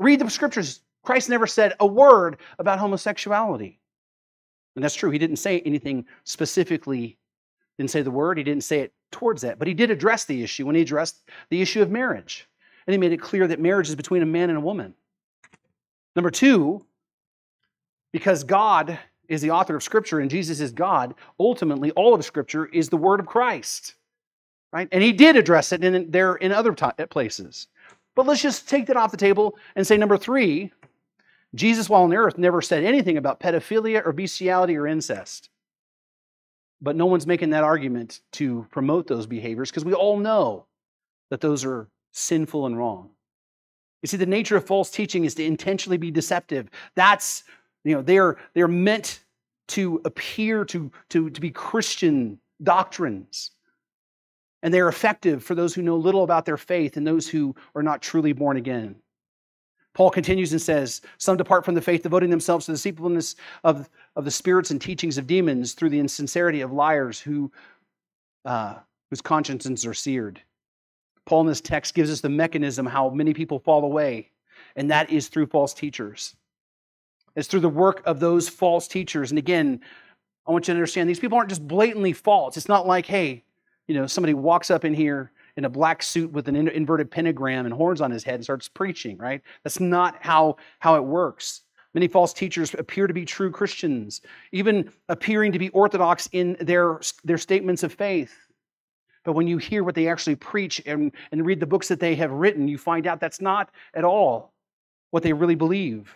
Read 0.00 0.18
the 0.18 0.28
scriptures. 0.28 0.80
Christ 1.04 1.28
never 1.28 1.46
said 1.46 1.74
a 1.78 1.86
word 1.86 2.38
about 2.58 2.78
homosexuality. 2.78 3.78
And 4.74 4.82
that's 4.82 4.94
true. 4.94 5.10
He 5.10 5.18
didn't 5.18 5.36
say 5.36 5.60
anything 5.60 6.06
specifically, 6.24 7.18
didn't 7.78 7.90
say 7.90 8.02
the 8.02 8.10
word, 8.10 8.38
he 8.38 8.44
didn't 8.44 8.64
say 8.64 8.80
it 8.80 8.92
towards 9.10 9.42
that. 9.42 9.58
But 9.58 9.68
he 9.68 9.74
did 9.74 9.90
address 9.90 10.24
the 10.24 10.42
issue 10.42 10.66
when 10.66 10.74
he 10.74 10.82
addressed 10.82 11.22
the 11.50 11.60
issue 11.60 11.82
of 11.82 11.90
marriage. 11.90 12.48
And 12.86 12.92
he 12.92 12.98
made 12.98 13.12
it 13.12 13.20
clear 13.20 13.46
that 13.46 13.60
marriage 13.60 13.88
is 13.88 13.94
between 13.94 14.22
a 14.22 14.26
man 14.26 14.48
and 14.48 14.58
a 14.58 14.62
woman. 14.62 14.94
Number 16.16 16.30
two, 16.30 16.84
because 18.12 18.42
God 18.42 18.98
is 19.28 19.42
the 19.42 19.50
author 19.50 19.76
of 19.76 19.82
Scripture 19.82 20.20
and 20.20 20.30
Jesus 20.30 20.60
is 20.60 20.72
God, 20.72 21.14
ultimately 21.38 21.90
all 21.92 22.14
of 22.14 22.24
Scripture 22.24 22.66
is 22.66 22.88
the 22.88 22.96
Word 22.96 23.20
of 23.20 23.26
Christ. 23.26 23.94
Right? 24.72 24.88
And 24.92 25.02
he 25.02 25.12
did 25.12 25.36
address 25.36 25.72
it 25.72 25.84
in, 25.84 26.10
there 26.10 26.36
in 26.36 26.52
other 26.52 26.72
t- 26.72 26.86
places. 27.10 27.66
But 28.16 28.26
let's 28.26 28.42
just 28.42 28.68
take 28.68 28.86
that 28.86 28.96
off 28.96 29.10
the 29.10 29.16
table 29.16 29.56
and 29.76 29.86
say 29.86 29.96
number 29.96 30.16
three, 30.16 30.72
Jesus, 31.54 31.88
while 31.88 32.02
on 32.02 32.14
earth, 32.14 32.38
never 32.38 32.62
said 32.62 32.84
anything 32.84 33.16
about 33.16 33.40
pedophilia 33.40 34.04
or 34.04 34.12
bestiality 34.12 34.76
or 34.76 34.86
incest. 34.86 35.48
But 36.80 36.96
no 36.96 37.06
one's 37.06 37.26
making 37.26 37.50
that 37.50 37.64
argument 37.64 38.20
to 38.32 38.66
promote 38.70 39.06
those 39.06 39.26
behaviors 39.26 39.70
because 39.70 39.84
we 39.84 39.94
all 39.94 40.18
know 40.18 40.66
that 41.30 41.40
those 41.40 41.64
are 41.64 41.88
sinful 42.12 42.66
and 42.66 42.76
wrong. 42.76 43.10
You 44.02 44.06
see, 44.06 44.16
the 44.16 44.26
nature 44.26 44.56
of 44.56 44.66
false 44.66 44.90
teaching 44.90 45.24
is 45.24 45.34
to 45.34 45.44
intentionally 45.44 45.98
be 45.98 46.10
deceptive. 46.10 46.70
That's, 46.94 47.44
you 47.84 47.94
know, 47.94 48.02
they're, 48.02 48.36
they're 48.54 48.68
meant 48.68 49.20
to 49.68 50.00
appear 50.04 50.64
to, 50.66 50.90
to, 51.10 51.30
to 51.30 51.40
be 51.40 51.50
Christian 51.50 52.40
doctrines. 52.62 53.50
And 54.62 54.72
they're 54.74 54.88
effective 54.88 55.42
for 55.42 55.54
those 55.54 55.74
who 55.74 55.82
know 55.82 55.96
little 55.96 56.22
about 56.22 56.44
their 56.44 56.56
faith 56.56 56.96
and 56.96 57.06
those 57.06 57.28
who 57.28 57.54
are 57.74 57.82
not 57.82 58.02
truly 58.02 58.32
born 58.32 58.56
again. 58.56 58.96
Paul 59.94 60.10
continues 60.10 60.52
and 60.52 60.62
says, 60.62 61.00
Some 61.18 61.36
depart 61.36 61.64
from 61.64 61.74
the 61.74 61.80
faith, 61.80 62.02
devoting 62.02 62.30
themselves 62.30 62.66
to 62.66 62.72
the 62.72 62.76
deceitfulness 62.76 63.36
of, 63.64 63.88
of 64.16 64.24
the 64.24 64.30
spirits 64.30 64.70
and 64.70 64.80
teachings 64.80 65.18
of 65.18 65.26
demons 65.26 65.72
through 65.72 65.88
the 65.90 65.98
insincerity 65.98 66.60
of 66.60 66.72
liars 66.72 67.18
who, 67.18 67.50
uh, 68.44 68.76
whose 69.08 69.20
consciences 69.20 69.84
are 69.86 69.94
seared. 69.94 70.40
Paul 71.26 71.42
in 71.42 71.46
this 71.48 71.60
text 71.60 71.94
gives 71.94 72.10
us 72.10 72.20
the 72.20 72.28
mechanism 72.28 72.86
how 72.86 73.10
many 73.10 73.34
people 73.34 73.58
fall 73.58 73.84
away, 73.84 74.30
and 74.76 74.90
that 74.90 75.10
is 75.10 75.28
through 75.28 75.46
false 75.46 75.74
teachers. 75.74 76.36
It's 77.34 77.48
through 77.48 77.60
the 77.60 77.68
work 77.68 78.02
of 78.06 78.20
those 78.20 78.48
false 78.48 78.88
teachers. 78.88 79.30
And 79.30 79.38
again, 79.38 79.80
I 80.46 80.52
want 80.52 80.66
you 80.66 80.74
to 80.74 80.78
understand 80.78 81.08
these 81.08 81.20
people 81.20 81.38
aren't 81.38 81.50
just 81.50 81.66
blatantly 81.66 82.12
false. 82.12 82.56
It's 82.56 82.68
not 82.68 82.86
like, 82.86 83.06
hey, 83.06 83.44
you 83.90 83.96
know, 83.96 84.06
somebody 84.06 84.34
walks 84.34 84.70
up 84.70 84.84
in 84.84 84.94
here 84.94 85.32
in 85.56 85.64
a 85.64 85.68
black 85.68 86.00
suit 86.00 86.30
with 86.30 86.46
an 86.46 86.54
inverted 86.54 87.10
pentagram 87.10 87.66
and 87.66 87.74
horns 87.74 88.00
on 88.00 88.12
his 88.12 88.22
head 88.22 88.36
and 88.36 88.44
starts 88.44 88.68
preaching, 88.68 89.18
right? 89.18 89.42
That's 89.64 89.80
not 89.80 90.16
how, 90.20 90.58
how 90.78 90.94
it 90.94 91.02
works. 91.02 91.62
Many 91.92 92.06
false 92.06 92.32
teachers 92.32 92.72
appear 92.74 93.08
to 93.08 93.12
be 93.12 93.24
true 93.24 93.50
Christians, 93.50 94.20
even 94.52 94.92
appearing 95.08 95.50
to 95.50 95.58
be 95.58 95.70
orthodox 95.70 96.28
in 96.30 96.56
their, 96.60 97.00
their 97.24 97.36
statements 97.36 97.82
of 97.82 97.92
faith. 97.92 98.32
But 99.24 99.32
when 99.32 99.48
you 99.48 99.58
hear 99.58 99.82
what 99.82 99.96
they 99.96 100.06
actually 100.06 100.36
preach 100.36 100.80
and, 100.86 101.10
and 101.32 101.44
read 101.44 101.58
the 101.58 101.66
books 101.66 101.88
that 101.88 101.98
they 101.98 102.14
have 102.14 102.30
written, 102.30 102.68
you 102.68 102.78
find 102.78 103.08
out 103.08 103.18
that's 103.18 103.40
not 103.40 103.72
at 103.94 104.04
all 104.04 104.52
what 105.10 105.24
they 105.24 105.32
really 105.32 105.56
believe. 105.56 106.14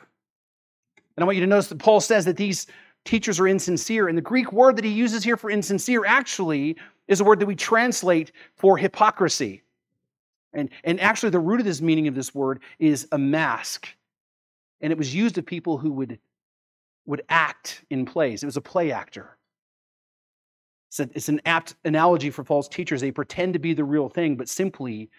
And 1.16 1.24
I 1.24 1.26
want 1.26 1.38
you 1.38 1.42
to 1.42 1.50
notice 1.50 1.66
that 1.70 1.80
Paul 1.80 2.00
says 2.00 2.24
that 2.26 2.36
these 2.36 2.68
teachers 3.04 3.38
are 3.38 3.48
insincere. 3.48 4.08
And 4.08 4.16
the 4.16 4.22
Greek 4.22 4.52
word 4.52 4.76
that 4.76 4.84
he 4.84 4.92
uses 4.92 5.24
here 5.24 5.36
for 5.36 5.50
insincere 5.50 6.04
actually 6.06 6.76
is 7.08 7.20
a 7.20 7.24
word 7.24 7.40
that 7.40 7.46
we 7.46 7.56
translate 7.56 8.32
for 8.56 8.76
hypocrisy. 8.76 9.62
And, 10.52 10.70
and 10.84 11.00
actually, 11.00 11.30
the 11.30 11.40
root 11.40 11.60
of 11.60 11.66
this 11.66 11.80
meaning 11.80 12.08
of 12.08 12.14
this 12.14 12.34
word 12.34 12.60
is 12.78 13.08
a 13.12 13.18
mask. 13.18 13.88
And 14.80 14.92
it 14.92 14.98
was 14.98 15.14
used 15.14 15.36
of 15.38 15.46
people 15.46 15.78
who 15.78 15.90
would, 15.92 16.18
would 17.06 17.22
act 17.28 17.84
in 17.90 18.04
plays. 18.04 18.42
It 18.42 18.46
was 18.46 18.56
a 18.56 18.62
play 18.62 18.92
actor. 18.92 19.36
It's, 20.88 21.00
a, 21.00 21.10
it's 21.14 21.28
an 21.28 21.40
apt 21.44 21.74
analogy 21.84 22.30
for 22.30 22.44
false 22.44 22.68
teachers. 22.68 23.00
They 23.00 23.10
pretend 23.10 23.52
to 23.54 23.58
be 23.58 23.74
the 23.74 23.82
real 23.82 24.08
thing, 24.08 24.36
but 24.36 24.48
simply 24.48 25.10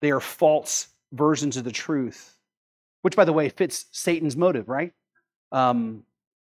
they 0.00 0.10
are 0.10 0.20
false 0.20 0.88
versions 1.12 1.56
of 1.56 1.64
the 1.64 1.72
truth, 1.72 2.38
which, 3.02 3.16
by 3.16 3.26
the 3.26 3.32
way, 3.32 3.50
fits 3.50 3.86
Satan's 3.92 4.36
motive, 4.36 4.68
right? 4.68 4.92
Um, 5.52 6.04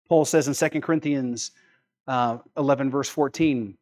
Paul 0.08 0.24
says 0.24 0.48
in 0.48 0.70
2 0.70 0.80
Corinthians 0.80 1.52
uh, 2.08 2.38
11, 2.58 2.90
verse 2.90 3.10
14, 3.10 3.78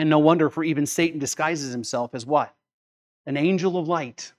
and 0.00 0.10
no 0.10 0.18
wonder, 0.18 0.50
for 0.50 0.64
even 0.64 0.86
Satan 0.86 1.20
disguises 1.20 1.70
himself 1.70 2.14
as 2.14 2.26
what? 2.26 2.52
An 3.26 3.36
angel 3.36 3.76
of 3.78 3.86
light. 3.86 4.32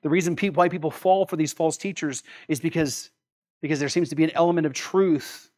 The 0.00 0.08
reason 0.08 0.34
people, 0.34 0.60
why 0.60 0.70
people 0.70 0.90
fall 0.90 1.26
for 1.26 1.36
these 1.36 1.52
false 1.52 1.76
teachers 1.76 2.22
is 2.48 2.60
because, 2.60 3.10
because 3.60 3.78
there 3.78 3.90
seems 3.90 4.08
to 4.08 4.16
be 4.16 4.24
an 4.24 4.30
element 4.34 4.66
of 4.66 4.72
truth 4.72 5.50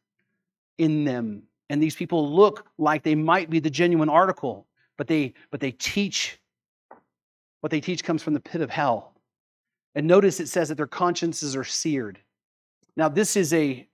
in 0.79 1.05
them 1.05 1.45
and 1.71 1.81
these 1.81 1.95
people 1.95 2.29
look 2.29 2.67
like 2.79 3.05
they 3.05 3.15
might 3.15 3.49
be 3.49 3.61
the 3.61 3.71
genuine 3.71 4.09
article, 4.09 4.67
but 4.99 5.07
they 5.07 5.35
but 5.53 5.61
they 5.61 5.71
teach 5.71 6.39
what 7.61 7.71
they 7.71 7.81
teach 7.81 8.03
comes 8.03 8.25
from 8.25 8.35
the 8.35 8.41
pit 8.41 8.61
of 8.61 8.71
hell. 8.71 9.15
And 9.95 10.07
notice 10.07 10.41
it 10.41 10.49
says 10.49 10.69
that 10.69 10.75
their 10.75 10.89
consciences 10.89 11.55
are 11.55 11.65
seared. 11.65 12.19
Now, 12.97 13.09
this 13.09 13.37
is 13.37 13.53
a, 13.53 13.87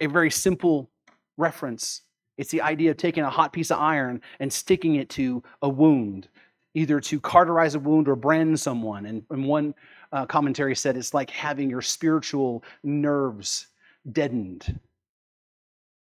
a 0.00 0.06
very 0.06 0.30
simple 0.30 0.90
reference. 1.38 2.02
It's 2.36 2.50
the 2.50 2.62
idea 2.62 2.90
of 2.90 2.96
taking 2.96 3.22
a 3.22 3.30
hot 3.30 3.52
piece 3.52 3.70
of 3.70 3.78
iron 3.78 4.20
and 4.40 4.52
sticking 4.52 4.96
it 4.96 5.08
to 5.10 5.42
a 5.62 5.68
wound, 5.68 6.28
either 6.74 7.00
to 7.00 7.20
cauterize 7.20 7.74
a 7.74 7.78
wound 7.78 8.08
or 8.08 8.16
brand 8.16 8.58
someone. 8.58 9.06
And, 9.06 9.22
and 9.30 9.46
one 9.46 9.74
uh, 10.12 10.26
commentary 10.26 10.74
said 10.74 10.96
it's 10.96 11.14
like 11.14 11.30
having 11.30 11.70
your 11.70 11.82
spiritual 11.82 12.64
nerves 12.82 13.68
deadened. 14.10 14.80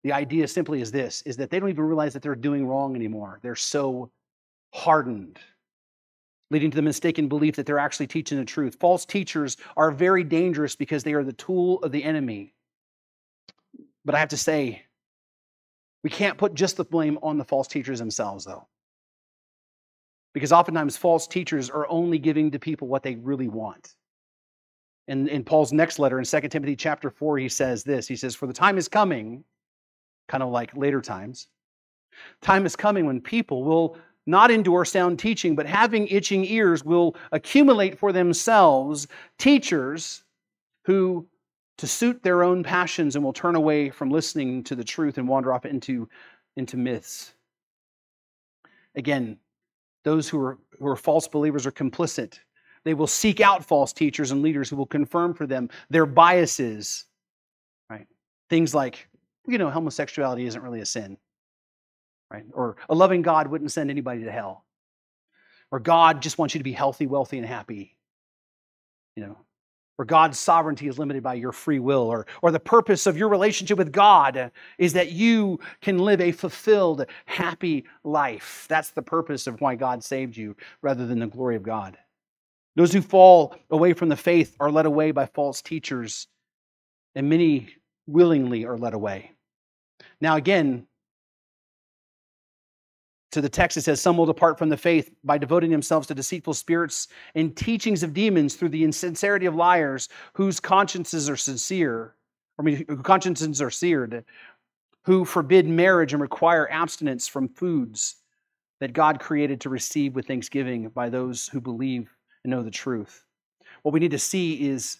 The 0.04 0.14
idea 0.14 0.48
simply 0.48 0.82
is 0.82 0.92
this 0.92 1.22
is 1.24 1.38
that 1.38 1.50
they 1.50 1.60
don't 1.60 1.70
even 1.70 1.84
realize 1.84 2.14
that 2.14 2.22
they're 2.22 2.36
doing 2.36 2.66
wrong 2.66 2.96
anymore. 2.96 3.40
They're 3.42 3.56
so 3.56 4.12
hardened, 4.74 5.38
leading 6.50 6.72
to 6.72 6.76
the 6.76 6.82
mistaken 6.82 7.28
belief 7.28 7.56
that 7.56 7.66
they're 7.66 7.78
actually 7.78 8.08
teaching 8.08 8.38
the 8.38 8.46
truth. 8.46 8.78
False 8.80 9.06
teachers 9.06 9.58
are 9.78 9.92
very 9.92 10.24
dangerous 10.24 10.76
because 10.76 11.04
they 11.04 11.14
are 11.14 11.24
the 11.24 11.34
tool 11.34 11.80
of 11.84 11.92
the 11.92 12.04
enemy. 12.04 12.54
But 14.04 14.16
I 14.16 14.20
have 14.20 14.30
to 14.30 14.38
say, 14.38 14.84
we 16.04 16.10
can't 16.10 16.38
put 16.38 16.54
just 16.54 16.78
the 16.78 16.84
blame 16.84 17.20
on 17.22 17.38
the 17.38 17.46
false 17.46 17.68
teachers 17.68 18.00
themselves, 18.00 18.46
though. 18.46 18.68
Because 20.34 20.52
oftentimes 20.52 20.98
false 20.98 21.28
teachers 21.28 21.70
are 21.70 21.88
only 21.90 22.18
giving 22.18 22.52
to 22.52 22.60
people 22.60 22.88
what 22.88 23.04
they 23.04 23.16
really 23.16 23.50
want. 23.50 23.96
And 25.08 25.28
in 25.28 25.44
Paul's 25.44 25.74
next 25.74 26.00
letter 26.00 26.20
in 26.20 26.26
2 26.26 26.42
Timothy 26.48 26.76
chapter 26.76 27.10
4, 27.10 27.38
he 27.40 27.50
says 27.50 27.84
this. 27.84 28.08
He 28.08 28.16
says, 28.16 28.36
For 28.36 28.48
the 28.48 28.54
time 28.54 28.78
is 28.78 28.88
coming 28.88 29.44
kind 30.28 30.42
of 30.42 30.50
like 30.50 30.76
later 30.76 31.02
times. 31.02 31.48
Time 32.42 32.66
is 32.66 32.76
coming 32.76 33.06
when 33.06 33.20
people 33.20 33.64
will 33.64 33.98
not 34.26 34.52
endure 34.52 34.86
sound 34.86 35.20
teaching, 35.20 35.56
but 35.56 35.66
having 35.66 36.08
itching 36.08 36.46
ears 36.46 36.86
will 36.86 37.16
accumulate 37.32 37.98
for 37.98 38.12
themselves 38.12 39.08
teachers 39.38 40.24
who, 40.86 41.28
to 41.82 41.88
suit 41.88 42.24
their 42.24 42.44
own 42.44 42.64
passions, 42.64 43.16
and 43.16 43.26
will 43.26 43.34
turn 43.34 43.56
away 43.56 43.90
from 43.90 44.10
listening 44.10 44.64
to 44.64 44.76
the 44.76 44.84
truth 44.84 45.18
and 45.18 45.28
wander 45.28 45.52
off 45.52 45.66
into, 45.66 46.08
into 46.56 46.78
myths. 46.78 47.34
Again, 48.96 49.38
those 50.04 50.30
who 50.30 50.40
are, 50.40 50.58
who 50.80 50.88
are 50.88 50.96
false 50.96 51.28
believers 51.28 51.66
are 51.66 51.72
complicit. 51.72 52.40
They 52.84 52.94
will 52.94 53.08
seek 53.08 53.42
out 53.42 53.66
false 53.66 53.94
teachers 53.94 54.32
and 54.32 54.42
leaders 54.42 54.70
who 54.70 54.76
will 54.76 54.86
confirm 54.86 55.34
for 55.34 55.46
them 55.46 55.70
their 55.90 56.06
biases. 56.06 57.06
Right? 57.90 58.08
Things 58.50 58.74
like 58.74 59.08
you 59.48 59.58
know, 59.58 59.70
homosexuality 59.70 60.46
isn't 60.46 60.62
really 60.62 60.82
a 60.82 60.86
sin, 60.86 61.18
right? 62.30 62.46
Or 62.54 62.78
a 62.90 62.96
loving 62.96 63.22
God 63.22 63.48
wouldn't 63.48 63.72
send 63.72 63.90
anybody 63.90 64.24
to 64.24 64.32
hell. 64.32 64.66
Or 65.72 65.80
God 65.80 66.22
just 66.22 66.38
wants 66.38 66.54
you 66.54 66.60
to 66.60 66.64
be 66.64 66.74
healthy, 66.74 67.08
wealthy, 67.08 67.38
and 67.38 67.48
happy. 67.48 67.98
You 69.16 69.24
know, 69.24 69.38
or 70.02 70.06
God's 70.06 70.40
sovereignty 70.40 70.88
is 70.88 70.98
limited 70.98 71.22
by 71.22 71.36
your 71.36 71.52
free 71.52 71.78
will, 71.78 72.08
or, 72.08 72.26
or 72.42 72.50
the 72.50 72.60
purpose 72.60 73.06
of 73.06 73.18
your 73.18 73.30
relationship 73.30 73.78
with 73.78 73.92
God 73.92 74.52
is 74.80 74.94
that 74.94 75.12
you 75.12 75.60
can 75.80 76.00
live 76.00 76.20
a 76.20 76.32
fulfilled, 76.32 77.06
happy 77.28 77.86
life. 78.04 78.66
That's 78.68 78.90
the 78.90 79.04
purpose 79.04 79.46
of 79.46 79.62
why 79.62 79.76
God 79.76 80.04
saved 80.04 80.36
you 80.36 80.56
rather 80.82 81.06
than 81.06 81.20
the 81.20 81.28
glory 81.28 81.56
of 81.56 81.62
God. 81.62 82.00
Those 82.76 82.92
who 82.92 83.02
fall 83.04 83.56
away 83.70 83.94
from 83.94 84.10
the 84.10 84.16
faith 84.16 84.56
are 84.60 84.72
led 84.72 84.88
away 84.88 85.12
by 85.12 85.28
false 85.28 85.62
teachers, 85.62 86.28
and 87.14 87.30
many 87.30 87.70
willingly 88.08 88.66
are 88.66 88.80
led 88.80 88.96
away. 88.96 89.34
Now, 90.20 90.36
again, 90.36 90.88
to 93.32 93.42
the 93.42 93.50
text, 93.50 93.78
it 93.78 93.82
says, 93.82 94.02
Some 94.02 94.18
will 94.18 94.26
depart 94.26 94.58
from 94.58 94.70
the 94.70 94.78
faith 94.78 95.12
by 95.24 95.38
devoting 95.38 95.72
themselves 95.72 96.08
to 96.08 96.16
deceitful 96.16 96.54
spirits 96.54 97.08
and 97.36 97.56
teachings 97.56 98.04
of 98.04 98.14
demons 98.14 98.56
through 98.56 98.70
the 98.70 98.84
insincerity 98.84 99.46
of 99.46 99.56
liars 99.56 100.10
whose 100.34 100.60
consciences 100.60 101.30
are 101.30 101.38
sincere, 101.38 102.16
I 102.60 102.64
mean, 102.64 102.86
consciences 103.04 103.62
are 103.62 103.72
seared, 103.72 104.24
who 105.04 105.26
forbid 105.26 105.68
marriage 105.68 106.14
and 106.14 106.22
require 106.22 106.70
abstinence 106.70 107.28
from 107.28 107.50
foods 107.50 108.18
that 108.80 108.94
God 108.94 109.20
created 109.20 109.62
to 109.62 109.70
receive 109.70 110.16
with 110.16 110.28
thanksgiving 110.28 110.90
by 110.90 111.10
those 111.10 111.48
who 111.48 111.62
believe 111.62 112.14
and 112.44 112.52
know 112.52 112.64
the 112.64 112.72
truth. 112.72 113.24
What 113.84 113.94
we 113.94 114.00
need 114.00 114.12
to 114.12 114.20
see 114.20 114.70
is, 114.70 115.00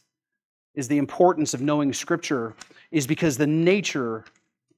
is 0.76 0.88
the 0.88 0.98
importance 0.98 1.54
of 1.54 1.62
knowing 1.62 1.94
Scripture, 1.94 2.56
is 2.92 3.06
because 3.06 3.38
the 3.38 3.48
nature 3.48 4.26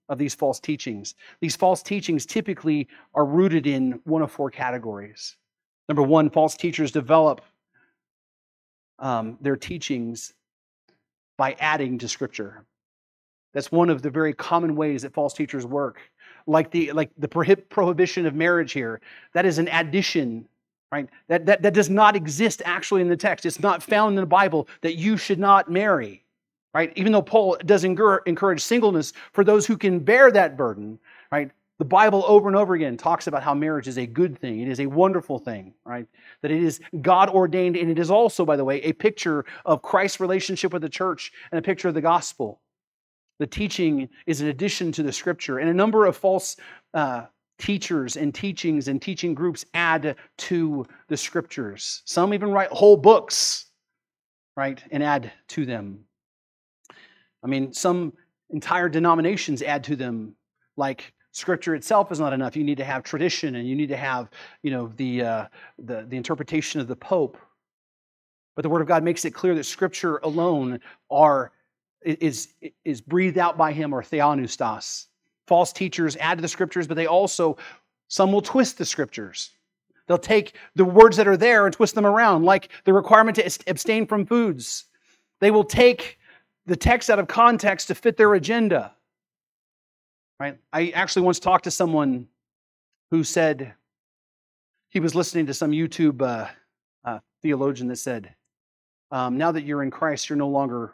of 0.10 0.18
these 0.18 0.36
false 0.36 0.60
teachings. 0.60 1.16
These 1.40 1.56
false 1.56 1.82
teachings 1.82 2.26
typically 2.26 2.88
are 3.14 3.26
rooted 3.26 3.68
in 3.68 4.00
one 4.04 4.22
of 4.22 4.32
four 4.32 4.50
categories. 4.52 5.38
Number 5.90 6.04
one, 6.04 6.30
false 6.30 6.56
teachers 6.56 6.92
develop 6.92 7.42
um, 9.00 9.38
their 9.42 9.56
teachings 9.56 10.34
by 11.38 11.56
adding 11.60 11.98
to 12.00 12.08
Scripture. 12.08 12.66
That's 13.54 13.72
one 13.72 13.90
of 13.90 14.02
the 14.02 14.10
very 14.10 14.34
common 14.34 14.76
ways 14.76 15.04
that 15.04 15.14
false 15.14 15.34
teachers 15.34 15.66
work. 15.66 16.00
Like 16.46 16.72
the 16.72 16.92
like 16.92 17.12
the 17.18 17.28
prohibition 17.28 18.26
of 18.26 18.36
marriage 18.36 18.74
here, 18.74 19.00
that 19.34 19.46
is 19.46 19.60
an 19.60 19.70
addition, 19.70 20.46
right? 20.92 21.08
That, 21.30 21.46
that 21.46 21.62
that 21.62 21.74
does 21.74 21.90
not 21.90 22.18
exist 22.18 22.62
actually 22.66 23.02
in 23.02 23.08
the 23.08 23.16
text. 23.16 23.46
It's 23.46 23.62
not 23.62 23.82
found 23.82 24.18
in 24.18 24.22
the 24.22 24.26
Bible 24.26 24.68
that 24.82 24.96
you 24.96 25.16
should 25.16 25.40
not 25.40 25.72
marry 25.72 26.23
right? 26.74 26.92
Even 26.96 27.12
though 27.12 27.22
Paul 27.22 27.58
does 27.66 27.84
encourage 27.84 28.62
singleness 28.62 29.14
for 29.32 29.44
those 29.44 29.66
who 29.66 29.78
can 29.78 30.00
bear 30.00 30.32
that 30.32 30.58
burden, 30.58 31.00
right? 31.32 31.52
The 31.80 31.86
Bible 31.86 32.24
over 32.28 32.48
and 32.48 32.56
over 32.56 32.76
again 32.76 32.98
talks 32.98 33.28
about 33.28 33.44
how 33.44 33.54
marriage 33.54 33.88
is 33.88 33.98
a 33.98 34.06
good 34.06 34.38
thing. 34.38 34.62
It 34.62 34.70
is 34.70 34.80
a 34.80 34.86
wonderful 34.86 35.40
thing, 35.40 35.74
right? 35.86 36.08
That 36.42 36.52
it 36.52 36.64
is 36.64 36.80
God 37.02 37.30
ordained, 37.30 37.76
and 37.76 37.90
it 37.90 38.00
is 38.00 38.12
also, 38.12 38.46
by 38.46 38.56
the 38.56 38.64
way, 38.64 38.80
a 38.82 38.94
picture 38.94 39.46
of 39.66 39.82
Christ's 39.82 40.20
relationship 40.20 40.72
with 40.72 40.82
the 40.82 40.90
church 40.90 41.32
and 41.52 41.60
a 41.60 41.64
picture 41.64 41.88
of 41.88 41.94
the 41.94 42.02
gospel. 42.02 42.62
The 43.40 43.48
teaching 43.48 44.08
is 44.28 44.42
an 44.42 44.48
addition 44.48 44.92
to 44.94 45.04
the 45.04 45.12
scripture, 45.12 45.58
and 45.58 45.70
a 45.70 45.74
number 45.74 46.06
of 46.06 46.16
false 46.16 46.56
uh, 46.94 47.26
teachers 47.58 48.18
and 48.18 48.34
teachings 48.34 48.88
and 48.88 49.02
teaching 49.02 49.34
groups 49.34 49.66
add 49.74 50.16
to 50.38 50.86
the 51.08 51.18
scriptures. 51.18 52.04
Some 52.06 52.34
even 52.34 52.52
write 52.52 52.70
whole 52.70 52.98
books, 52.98 53.66
right, 54.56 54.82
and 54.92 55.04
add 55.04 55.32
to 55.50 55.66
them. 55.66 56.06
I 57.44 57.48
mean, 57.48 57.74
some 57.74 58.14
entire 58.50 58.90
denominations 58.90 59.62
add 59.62 59.84
to 59.86 59.96
them, 59.96 60.36
like 60.78 61.14
scripture 61.32 61.76
itself 61.76 62.12
is 62.12 62.20
not 62.20 62.32
enough. 62.32 62.56
You 62.56 62.64
need 62.64 62.78
to 62.78 62.86
have 62.86 63.04
tradition 63.04 63.56
and 63.56 63.68
you 63.68 63.76
need 63.76 63.90
to 63.90 63.98
have, 63.98 64.30
you 64.62 64.72
know, 64.72 64.88
the, 64.96 65.22
uh, 65.22 65.46
the, 65.80 66.06
the 66.08 66.16
interpretation 66.16 66.80
of 66.80 66.88
the 66.88 66.96
Pope. 66.96 67.38
But 68.56 68.62
the 68.62 68.70
Word 68.70 68.82
of 68.82 68.88
God 68.88 69.04
makes 69.04 69.26
it 69.26 69.32
clear 69.32 69.56
that 69.56 69.64
scripture 69.64 70.18
alone 70.18 70.80
are, 71.10 71.52
is, 72.04 72.54
is 72.86 73.02
breathed 73.02 73.40
out 73.40 73.58
by 73.58 73.72
Him 73.74 73.94
or 73.94 74.04
theopneustos. 74.04 75.08
False 75.48 75.74
teachers 75.74 76.16
add 76.18 76.38
to 76.38 76.42
the 76.44 76.48
scriptures, 76.48 76.88
but 76.88 76.96
they 76.96 77.08
also, 77.08 77.58
some 78.08 78.32
will 78.32 78.42
twist 78.42 78.78
the 78.78 78.86
scriptures. 78.86 79.50
They'll 80.08 80.18
take 80.18 80.56
the 80.76 80.86
words 80.86 81.18
that 81.18 81.28
are 81.28 81.38
there 81.38 81.66
and 81.66 81.74
twist 81.74 81.96
them 81.96 82.06
around, 82.06 82.44
like 82.44 82.70
the 82.84 82.94
requirement 82.94 83.36
to 83.38 83.60
abstain 83.68 84.06
from 84.06 84.26
foods. 84.26 84.86
They 85.40 85.50
will 85.50 85.64
take 85.64 86.20
the 86.66 86.76
text 86.76 87.10
out 87.10 87.20
of 87.20 87.28
context 87.28 87.88
to 87.88 87.96
fit 87.96 88.18
their 88.18 88.34
agenda. 88.34 88.94
Right? 90.40 90.58
I 90.72 90.90
actually 90.90 91.24
once 91.24 91.40
talked 91.40 91.66
to 91.66 91.72
someone 91.72 92.28
who 93.12 93.24
said 93.24 93.74
he 94.90 95.00
was 95.00 95.16
listening 95.16 95.46
to 95.48 95.54
some 95.54 95.72
YouTube 95.72 96.22
uh, 96.22 96.48
uh, 97.04 97.20
theologian 97.42 97.88
that 97.90 97.98
said, 97.98 98.34
um, 99.12 99.38
"Now 99.38 99.52
that 99.52 99.64
you're 99.64 99.84
in 99.84 99.92
Christ, 99.92 100.30
you're 100.30 100.38
no 100.38 100.50
longer 100.50 100.94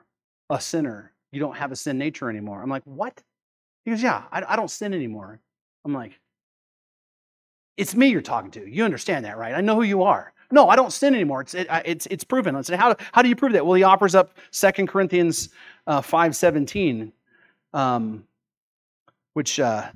a 0.49 0.59
sinner. 0.59 1.13
You 1.31 1.39
don't 1.39 1.55
have 1.55 1.71
a 1.71 1.75
sin 1.75 1.97
nature 1.97 2.29
anymore." 2.29 2.61
I'm 2.61 2.69
like, 2.69 2.83
"What?" 2.85 3.23
He 3.85 3.91
goes, 3.91 4.03
"Yeah, 4.03 4.23
I, 4.31 4.43
I 4.47 4.55
don't 4.55 4.69
sin 4.69 4.93
anymore." 4.93 5.39
I'm 5.85 5.93
like, 5.93 6.19
"It's 7.77 7.95
me 7.95 8.07
you're 8.07 8.21
talking 8.21 8.51
to. 8.51 8.69
You 8.69 8.83
understand 8.83 9.25
that, 9.25 9.37
right? 9.37 9.55
I 9.55 9.61
know 9.61 9.75
who 9.75 9.83
you 9.83 10.03
are." 10.03 10.33
No, 10.51 10.69
I 10.69 10.75
don't 10.75 10.91
sin 10.91 11.13
anymore. 11.13 11.41
It's, 11.41 11.53
it, 11.53 11.67
it's, 11.85 12.05
it's 12.07 12.23
proven. 12.23 12.55
I 12.55 12.61
said, 12.61 12.79
how, 12.79 12.95
how 13.11 13.21
do 13.21 13.29
you 13.29 13.35
prove 13.35 13.53
that? 13.53 13.65
Well, 13.65 13.75
he 13.75 13.83
offers 13.83 14.15
up 14.15 14.37
2 14.51 14.85
Corinthians 14.87 15.49
uh, 15.85 16.01
5.17, 16.01 17.11
um, 17.73 18.23
which, 19.33 19.59
uh, 19.59 19.89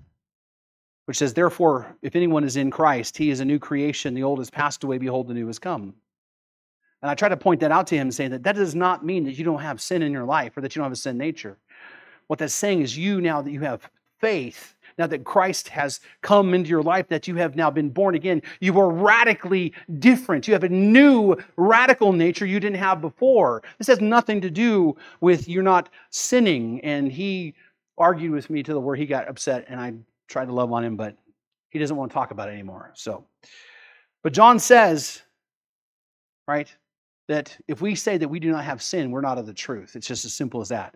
which 1.06 1.18
says, 1.18 1.34
Therefore, 1.34 1.95
if 2.01 2.16
anyone 2.16 2.43
is 2.43 2.56
in 2.56 2.70
Christ, 2.70 3.18
he 3.18 3.32
is 3.32 3.39
a 3.39 3.45
new 3.45 3.58
creation. 3.58 4.14
The 4.14 4.24
old 4.24 4.38
has 4.38 4.49
passed 4.49 4.84
away. 4.84 4.99
Behold, 4.99 5.28
the 5.28 5.34
new 5.34 5.47
has 5.47 5.58
come. 5.58 5.95
And 7.01 7.10
I 7.10 7.16
try 7.16 7.30
to 7.30 7.38
point 7.38 7.60
that 7.60 7.72
out 7.72 7.88
to 7.88 7.97
him, 7.97 8.12
saying 8.12 8.32
that 8.32 8.43
that 8.43 8.56
does 8.56 8.76
not 8.76 9.04
mean 9.04 9.26
that 9.26 9.34
you 9.38 9.43
don't 9.43 9.60
have 9.60 9.82
sin 9.82 10.01
in 10.01 10.12
your 10.12 10.24
life 10.24 10.56
or 10.56 10.62
that 10.62 10.76
you 10.76 10.80
don't 10.80 10.86
have 10.86 10.93
a 10.93 10.95
sin 10.95 11.18
nature. 11.18 11.58
What 12.28 12.39
that's 12.39 12.54
saying 12.54 12.82
is 12.82 12.97
you, 12.97 13.20
now 13.20 13.41
that 13.41 13.51
you 13.51 13.60
have 13.62 13.89
faith, 14.20 14.76
now 14.98 15.08
that 15.08 15.24
Christ 15.24 15.70
has 15.70 16.00
come 16.22 16.54
into 16.54 16.70
your 16.70 16.84
life, 16.84 17.08
that 17.10 17.28
you 17.28 17.36
have 17.36 17.56
now 17.56 17.70
been 17.70 17.89
born 17.89 18.16
again, 18.16 18.41
you 18.60 18.80
are 18.80 18.89
radically 18.89 19.74
different. 20.00 20.48
You 20.48 20.54
have 20.54 20.64
a 20.64 20.70
new 20.70 21.36
radical 21.58 22.14
nature 22.14 22.46
you 22.46 22.60
didn't 22.60 22.80
have 22.80 23.02
before. 23.02 23.64
This 23.78 23.88
has 23.88 24.02
nothing 24.02 24.41
to 24.41 24.50
do 24.50 24.96
with 25.22 25.48
you're 25.48 25.64
not 25.64 25.89
sinning. 26.10 26.80
And 26.82 27.12
he 27.12 27.54
argued 27.98 28.32
with 28.32 28.50
me 28.50 28.64
to 28.64 28.74
the 28.74 28.80
where 28.80 28.96
he 28.96 29.06
got 29.06 29.28
upset, 29.28 29.66
and 29.68 29.80
I 29.80 29.94
tried 30.28 30.46
to 30.46 30.54
love 30.54 30.72
on 30.72 30.84
him, 30.84 30.96
but 30.96 31.16
he 31.70 31.80
doesn't 31.80 31.98
want 31.98 32.12
to 32.12 32.14
talk 32.14 32.32
about 32.32 32.50
it 32.50 32.54
anymore. 32.54 32.91
So, 32.96 33.26
but 34.22 34.34
John 34.34 34.60
says, 34.60 35.22
right, 36.48 36.74
that 37.28 37.56
if 37.68 37.82
we 37.82 37.96
say 37.96 38.18
that 38.18 38.28
we 38.28 38.39
do 38.39 38.52
not 38.52 38.64
have 38.64 38.82
sin, 38.82 39.12
we're 39.12 39.22
not 39.22 39.38
of 39.38 39.46
the 39.46 39.54
truth. 39.54 39.96
It's 39.96 40.08
just 40.08 40.26
as 40.26 40.34
simple 40.34 40.62
as 40.62 40.70
that. 40.70 40.96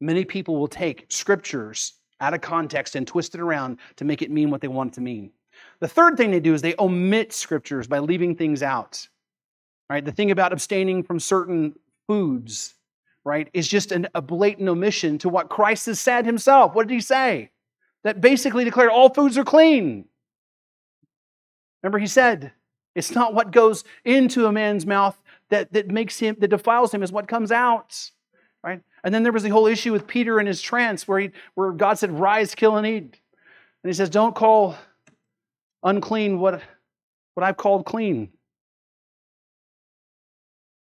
Many 0.00 0.24
people 0.24 0.56
will 0.56 0.68
take 0.68 1.06
scriptures 1.08 1.94
out 2.20 2.34
of 2.34 2.40
context 2.40 2.96
and 2.96 3.06
twist 3.06 3.34
it 3.34 3.40
around 3.40 3.78
to 3.96 4.04
make 4.04 4.22
it 4.22 4.30
mean 4.30 4.50
what 4.50 4.60
they 4.60 4.68
want 4.68 4.92
it 4.92 4.94
to 4.94 5.00
mean. 5.00 5.30
The 5.80 5.88
third 5.88 6.16
thing 6.16 6.30
they 6.30 6.40
do 6.40 6.54
is 6.54 6.62
they 6.62 6.74
omit 6.78 7.32
scriptures 7.32 7.86
by 7.86 7.98
leaving 7.98 8.34
things 8.34 8.62
out. 8.62 9.08
Right? 9.90 10.04
The 10.04 10.12
thing 10.12 10.30
about 10.30 10.52
abstaining 10.52 11.02
from 11.02 11.18
certain 11.18 11.74
foods, 12.06 12.74
right, 13.24 13.48
is 13.52 13.66
just 13.66 13.90
an, 13.90 14.06
a 14.14 14.22
blatant 14.22 14.68
omission 14.68 15.18
to 15.18 15.28
what 15.28 15.48
Christ 15.48 15.86
has 15.86 15.98
said 15.98 16.26
himself. 16.26 16.74
What 16.74 16.88
did 16.88 16.94
he 16.94 17.00
say? 17.00 17.50
That 18.04 18.20
basically 18.20 18.64
declared 18.64 18.90
all 18.90 19.08
foods 19.08 19.38
are 19.38 19.44
clean. 19.44 20.04
Remember, 21.82 21.98
he 21.98 22.06
said, 22.06 22.52
it's 22.94 23.14
not 23.14 23.34
what 23.34 23.50
goes 23.50 23.84
into 24.04 24.46
a 24.46 24.52
man's 24.52 24.84
mouth 24.84 25.20
that, 25.50 25.72
that 25.72 25.88
makes 25.88 26.18
him, 26.18 26.36
that 26.40 26.48
defiles 26.48 26.92
him, 26.92 27.02
is 27.02 27.12
what 27.12 27.28
comes 27.28 27.52
out. 27.52 28.10
Right? 28.62 28.80
And 29.04 29.14
then 29.14 29.22
there 29.22 29.32
was 29.32 29.42
the 29.42 29.50
whole 29.50 29.66
issue 29.66 29.92
with 29.92 30.06
Peter 30.06 30.38
and 30.38 30.48
his 30.48 30.60
trance 30.60 31.06
where, 31.06 31.20
he, 31.20 31.30
where 31.54 31.72
God 31.72 31.98
said, 31.98 32.10
Rise, 32.10 32.54
kill, 32.54 32.76
and 32.76 32.86
eat. 32.86 33.20
And 33.82 33.90
he 33.90 33.92
says, 33.92 34.10
Don't 34.10 34.34
call 34.34 34.76
unclean 35.82 36.40
what, 36.40 36.60
what 37.34 37.44
I've 37.44 37.56
called 37.56 37.84
clean. 37.84 38.30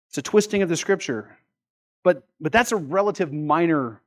It's 0.09 0.19
a 0.19 0.23
twisting 0.23 0.62
of 0.62 0.69
the 0.69 0.77
scripture. 0.77 1.37
But, 2.03 2.23
but 2.41 2.53
that's 2.53 2.73
a 2.73 2.77
relative 2.77 3.33
minor 3.33 4.01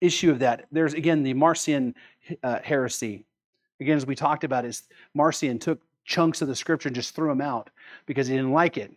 issue 0.00 0.30
of 0.30 0.40
that. 0.40 0.66
There's, 0.70 0.94
again, 0.94 1.22
the 1.22 1.34
Marcion 1.34 1.94
uh, 2.42 2.60
heresy. 2.62 3.24
Again, 3.80 3.96
as 3.96 4.06
we 4.06 4.14
talked 4.14 4.44
about, 4.44 4.64
is 4.64 4.84
Marcion 5.14 5.58
took 5.58 5.80
chunks 6.04 6.42
of 6.42 6.48
the 6.48 6.54
scripture 6.54 6.88
and 6.88 6.94
just 6.94 7.14
threw 7.14 7.28
them 7.28 7.40
out 7.40 7.70
because 8.06 8.26
he 8.26 8.36
didn't 8.36 8.52
like 8.52 8.76
it. 8.76 8.92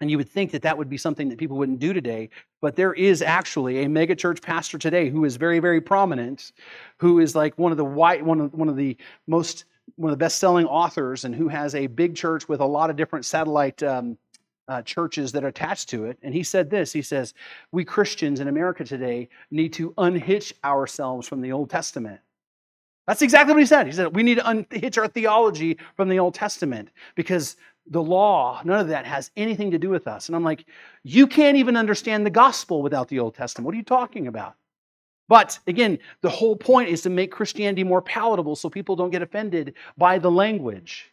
And 0.00 0.10
you 0.10 0.16
would 0.16 0.28
think 0.28 0.52
that 0.52 0.62
that 0.62 0.78
would 0.78 0.88
be 0.88 0.96
something 0.96 1.28
that 1.28 1.38
people 1.38 1.56
wouldn't 1.56 1.80
do 1.80 1.92
today, 1.92 2.30
but 2.60 2.76
there 2.76 2.94
is 2.94 3.20
actually 3.20 3.84
a 3.84 3.86
megachurch 3.86 4.40
pastor 4.40 4.78
today 4.78 5.10
who 5.10 5.24
is 5.24 5.36
very, 5.36 5.58
very 5.58 5.80
prominent, 5.80 6.52
who 6.98 7.18
is 7.18 7.34
like 7.34 7.58
one 7.58 7.72
of 7.72 7.78
the 7.78 7.84
white, 7.84 8.24
one 8.24 8.40
of 8.40 8.54
one 8.54 8.68
of 8.68 8.76
the 8.76 8.96
most 9.26 9.64
one 9.96 10.12
of 10.12 10.18
the 10.18 10.22
best-selling 10.22 10.66
authors, 10.66 11.24
and 11.24 11.34
who 11.34 11.48
has 11.48 11.74
a 11.74 11.86
big 11.86 12.14
church 12.14 12.48
with 12.48 12.60
a 12.60 12.64
lot 12.64 12.90
of 12.90 12.96
different 12.96 13.24
satellite 13.24 13.82
um, 13.82 14.18
uh, 14.68 14.82
churches 14.82 15.32
that 15.32 15.42
are 15.42 15.48
attached 15.48 15.88
to 15.88 16.04
it. 16.04 16.18
And 16.22 16.32
he 16.32 16.44
said 16.44 16.70
this: 16.70 16.92
He 16.92 17.02
says, 17.02 17.34
"We 17.72 17.84
Christians 17.84 18.38
in 18.38 18.46
America 18.46 18.84
today 18.84 19.28
need 19.50 19.72
to 19.74 19.94
unhitch 19.98 20.54
ourselves 20.62 21.26
from 21.26 21.40
the 21.40 21.50
Old 21.50 21.70
Testament." 21.70 22.20
That's 23.08 23.22
exactly 23.22 23.54
what 23.54 23.60
he 23.60 23.66
said. 23.66 23.86
He 23.86 23.92
said 23.92 24.14
we 24.14 24.22
need 24.22 24.36
to 24.36 24.48
unhitch 24.48 24.98
our 24.98 25.08
theology 25.08 25.78
from 25.96 26.10
the 26.10 26.18
Old 26.18 26.34
Testament 26.34 26.90
because 27.14 27.56
the 27.90 28.02
law, 28.02 28.60
none 28.64 28.80
of 28.80 28.88
that 28.88 29.06
has 29.06 29.30
anything 29.36 29.70
to 29.70 29.78
do 29.78 29.88
with 29.88 30.06
us. 30.06 30.28
And 30.28 30.36
I'm 30.36 30.44
like, 30.44 30.66
you 31.04 31.26
can't 31.26 31.56
even 31.56 31.76
understand 31.76 32.24
the 32.24 32.30
gospel 32.30 32.82
without 32.82 33.08
the 33.08 33.18
Old 33.18 33.34
Testament. 33.34 33.64
What 33.64 33.74
are 33.74 33.78
you 33.78 33.82
talking 33.82 34.26
about? 34.26 34.54
But 35.28 35.58
again, 35.66 35.98
the 36.22 36.30
whole 36.30 36.56
point 36.56 36.88
is 36.88 37.02
to 37.02 37.10
make 37.10 37.30
Christianity 37.30 37.84
more 37.84 38.00
palatable 38.00 38.56
so 38.56 38.70
people 38.70 38.96
don't 38.96 39.10
get 39.10 39.22
offended 39.22 39.74
by 39.96 40.18
the 40.18 40.30
language. 40.30 41.12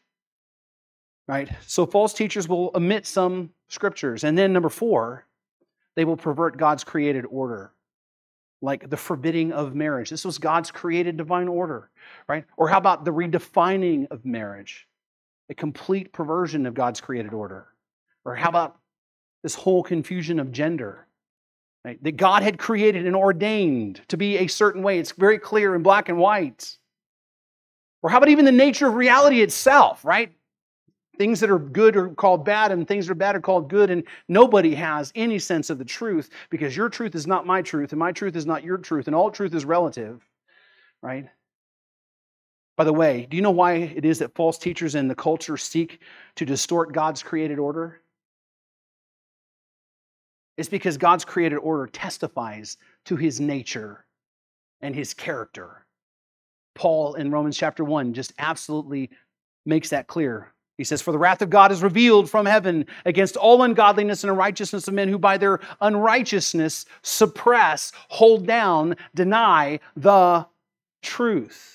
Right? 1.27 1.49
So 1.65 1.85
false 1.85 2.13
teachers 2.13 2.47
will 2.47 2.71
omit 2.75 3.05
some 3.05 3.49
scriptures. 3.67 4.23
And 4.23 4.37
then 4.37 4.53
number 4.53 4.69
four, 4.69 5.25
they 5.95 6.05
will 6.05 6.17
pervert 6.17 6.57
God's 6.57 6.83
created 6.83 7.25
order, 7.29 7.71
like 8.61 8.89
the 8.89 8.97
forbidding 8.97 9.51
of 9.51 9.75
marriage. 9.75 10.09
This 10.09 10.25
was 10.25 10.37
God's 10.37 10.71
created 10.71 11.17
divine 11.17 11.47
order, 11.47 11.89
right? 12.27 12.45
Or 12.57 12.69
how 12.69 12.77
about 12.77 13.05
the 13.05 13.11
redefining 13.11 14.07
of 14.11 14.25
marriage? 14.25 14.87
A 15.49 15.53
complete 15.53 16.11
perversion 16.11 16.65
of 16.65 16.73
God's 16.73 17.01
created 17.01 17.33
order. 17.33 17.67
Or 18.23 18.35
how 18.35 18.49
about 18.49 18.77
this 19.43 19.55
whole 19.55 19.83
confusion 19.83 20.39
of 20.39 20.51
gender? 20.51 21.07
Right? 21.83 22.01
That 22.03 22.17
God 22.17 22.41
had 22.41 22.57
created 22.57 23.05
and 23.05 23.15
ordained 23.15 24.01
to 24.07 24.17
be 24.17 24.37
a 24.37 24.47
certain 24.47 24.81
way. 24.81 24.97
It's 24.97 25.11
very 25.11 25.37
clear 25.37 25.75
in 25.75 25.83
black 25.83 26.09
and 26.09 26.17
white. 26.17 26.77
Or 28.01 28.09
how 28.09 28.17
about 28.17 28.29
even 28.29 28.45
the 28.45 28.51
nature 28.51 28.87
of 28.87 28.95
reality 28.95 29.41
itself, 29.41 30.03
right? 30.03 30.31
Things 31.17 31.39
that 31.39 31.49
are 31.49 31.59
good 31.59 31.95
are 31.95 32.09
called 32.09 32.43
bad, 32.43 32.71
and 32.71 32.87
things 32.87 33.07
that 33.07 33.11
are 33.11 33.15
bad 33.15 33.35
are 33.35 33.41
called 33.41 33.69
good, 33.69 33.89
and 33.89 34.03
nobody 34.27 34.75
has 34.75 35.11
any 35.15 35.39
sense 35.39 35.69
of 35.69 35.77
the 35.77 35.85
truth 35.85 36.29
because 36.49 36.75
your 36.75 36.89
truth 36.89 37.15
is 37.15 37.25
not 37.25 37.45
my 37.45 37.61
truth, 37.61 37.93
and 37.93 37.99
my 37.99 38.11
truth 38.11 38.35
is 38.35 38.45
not 38.45 38.63
your 38.63 38.77
truth, 38.77 39.07
and 39.07 39.15
all 39.15 39.31
truth 39.31 39.53
is 39.53 39.63
relative, 39.63 40.21
right? 41.01 41.27
By 42.77 42.83
the 42.83 42.93
way, 42.93 43.25
do 43.29 43.37
you 43.37 43.43
know 43.43 43.51
why 43.51 43.73
it 43.73 44.03
is 44.03 44.19
that 44.19 44.35
false 44.35 44.57
teachers 44.57 44.95
in 44.95 45.07
the 45.07 45.15
culture 45.15 45.57
seek 45.57 46.01
to 46.35 46.45
distort 46.45 46.91
God's 46.91 47.23
created 47.23 47.57
order? 47.57 48.01
It's 50.57 50.69
because 50.69 50.97
God's 50.97 51.25
created 51.25 51.57
order 51.57 51.87
testifies 51.87 52.77
to 53.05 53.15
his 53.15 53.39
nature 53.39 54.05
and 54.81 54.95
his 54.95 55.13
character. 55.13 55.85
Paul 56.75 57.15
in 57.15 57.31
Romans 57.31 57.57
chapter 57.57 57.83
1 57.83 58.13
just 58.13 58.33
absolutely 58.39 59.09
makes 59.65 59.89
that 59.89 60.07
clear. 60.07 60.53
He 60.77 60.83
says, 60.83 61.01
For 61.01 61.13
the 61.13 61.17
wrath 61.17 61.41
of 61.41 61.49
God 61.49 61.71
is 61.71 61.81
revealed 61.81 62.29
from 62.29 62.45
heaven 62.45 62.85
against 63.05 63.37
all 63.37 63.63
ungodliness 63.63 64.23
and 64.23 64.31
unrighteousness 64.31 64.87
of 64.87 64.93
men 64.93 65.07
who 65.07 65.17
by 65.17 65.37
their 65.37 65.61
unrighteousness 65.79 66.85
suppress, 67.01 67.93
hold 68.09 68.45
down, 68.45 68.97
deny 69.13 69.79
the 69.95 70.45
truth. 71.01 71.74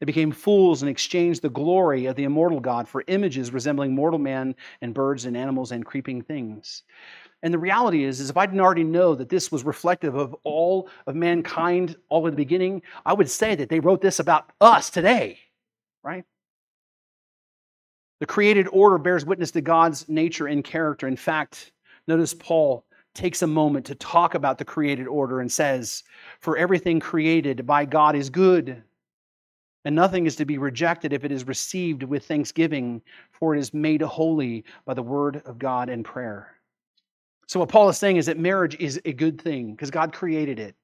they 0.00 0.06
became 0.06 0.30
fools 0.30 0.82
and 0.82 0.90
exchanged 0.90 1.42
the 1.42 1.48
glory 1.48 2.06
of 2.06 2.16
the 2.16 2.24
immortal 2.24 2.60
God 2.60 2.86
for 2.86 3.04
images 3.06 3.50
resembling 3.50 3.94
mortal 3.94 4.18
man 4.18 4.54
and 4.82 4.92
birds 4.92 5.24
and 5.24 5.36
animals 5.36 5.72
and 5.72 5.86
creeping 5.86 6.22
things. 6.22 6.82
And 7.42 7.52
the 7.52 7.58
reality 7.58 8.04
is, 8.04 8.20
is 8.20 8.28
if 8.28 8.36
I 8.36 8.46
didn't 8.46 8.60
already 8.60 8.84
know 8.84 9.14
that 9.14 9.28
this 9.28 9.50
was 9.50 9.64
reflective 9.64 10.14
of 10.14 10.34
all 10.44 10.88
of 11.06 11.14
mankind 11.14 11.96
all 12.08 12.26
at 12.26 12.32
the 12.32 12.36
beginning, 12.36 12.82
I 13.04 13.12
would 13.12 13.30
say 13.30 13.54
that 13.54 13.68
they 13.68 13.80
wrote 13.80 14.00
this 14.00 14.18
about 14.18 14.50
us 14.60 14.90
today, 14.90 15.38
right? 16.02 16.24
The 18.20 18.26
created 18.26 18.68
order 18.68 18.98
bears 18.98 19.26
witness 19.26 19.50
to 19.52 19.60
God's 19.60 20.08
nature 20.08 20.46
and 20.46 20.64
character. 20.64 21.06
In 21.06 21.16
fact, 21.16 21.72
notice 22.08 22.34
Paul 22.34 22.84
takes 23.14 23.42
a 23.42 23.46
moment 23.46 23.86
to 23.86 23.94
talk 23.94 24.34
about 24.34 24.58
the 24.58 24.64
created 24.64 25.06
order 25.06 25.40
and 25.40 25.50
says, 25.50 26.02
For 26.40 26.56
everything 26.56 27.00
created 27.00 27.66
by 27.66 27.84
God 27.84 28.14
is 28.14 28.30
good, 28.30 28.82
and 29.86 29.94
nothing 29.94 30.26
is 30.26 30.34
to 30.34 30.44
be 30.44 30.58
rejected 30.58 31.12
if 31.12 31.22
it 31.24 31.30
is 31.30 31.46
received 31.46 32.02
with 32.02 32.26
thanksgiving, 32.26 33.00
for 33.30 33.54
it 33.54 33.60
is 33.60 33.72
made 33.72 34.02
holy 34.02 34.64
by 34.84 34.92
the 34.92 35.02
word 35.02 35.40
of 35.46 35.60
God 35.60 35.88
and 35.88 36.04
prayer. 36.04 36.56
So, 37.46 37.60
what 37.60 37.68
Paul 37.68 37.88
is 37.88 37.96
saying 37.96 38.16
is 38.16 38.26
that 38.26 38.36
marriage 38.36 38.76
is 38.80 39.00
a 39.04 39.12
good 39.12 39.40
thing 39.40 39.70
because 39.70 39.92
God 39.92 40.12
created 40.12 40.58
it, 40.58 40.74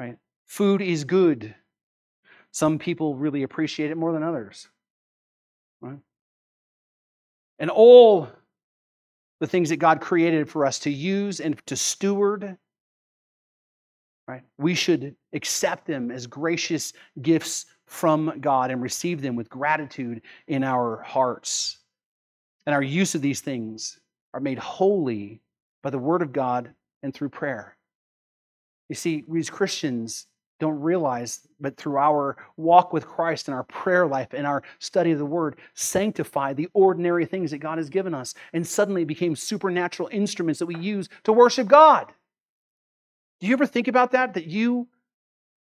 right? 0.00 0.16
Food 0.46 0.82
is 0.82 1.04
good. 1.04 1.54
Some 2.50 2.76
people 2.76 3.14
really 3.14 3.44
appreciate 3.44 3.92
it 3.92 3.96
more 3.96 4.12
than 4.12 4.24
others, 4.24 4.66
right? 5.80 6.00
And 7.60 7.70
all 7.70 8.28
the 9.38 9.46
things 9.46 9.68
that 9.68 9.76
God 9.76 10.00
created 10.00 10.50
for 10.50 10.66
us 10.66 10.80
to 10.80 10.90
use 10.90 11.38
and 11.38 11.64
to 11.68 11.76
steward. 11.76 12.58
Right? 14.26 14.42
We 14.58 14.74
should 14.74 15.14
accept 15.32 15.86
them 15.86 16.10
as 16.10 16.26
gracious 16.26 16.92
gifts 17.22 17.64
from 17.88 18.34
God 18.40 18.70
and 18.70 18.82
receive 18.82 19.22
them 19.22 19.34
with 19.34 19.48
gratitude 19.48 20.20
in 20.46 20.62
our 20.62 21.02
hearts. 21.02 21.78
And 22.66 22.74
our 22.74 22.82
use 22.82 23.14
of 23.14 23.22
these 23.22 23.40
things 23.40 23.98
are 24.34 24.40
made 24.40 24.58
holy 24.58 25.40
by 25.82 25.90
the 25.90 25.98
Word 25.98 26.20
of 26.20 26.32
God 26.32 26.70
and 27.02 27.14
through 27.14 27.30
prayer. 27.30 27.76
You 28.90 28.94
see, 28.94 29.24
we 29.26 29.40
as 29.40 29.48
Christians 29.48 30.26
don't 30.60 30.80
realize, 30.80 31.46
but 31.60 31.76
through 31.76 31.96
our 31.96 32.36
walk 32.56 32.92
with 32.92 33.06
Christ 33.06 33.48
and 33.48 33.54
our 33.54 33.62
prayer 33.64 34.06
life 34.06 34.34
and 34.34 34.46
our 34.46 34.62
study 34.80 35.12
of 35.12 35.18
the 35.18 35.24
Word, 35.24 35.56
sanctify 35.74 36.52
the 36.52 36.68
ordinary 36.74 37.24
things 37.24 37.52
that 37.52 37.58
God 37.58 37.78
has 37.78 37.88
given 37.88 38.12
us 38.12 38.34
and 38.52 38.66
suddenly 38.66 39.04
became 39.04 39.34
supernatural 39.34 40.10
instruments 40.12 40.58
that 40.58 40.66
we 40.66 40.76
use 40.76 41.08
to 41.24 41.32
worship 41.32 41.68
God. 41.68 42.12
Do 43.40 43.46
you 43.46 43.54
ever 43.54 43.66
think 43.66 43.88
about 43.88 44.10
that? 44.12 44.34
That 44.34 44.46
you 44.46 44.88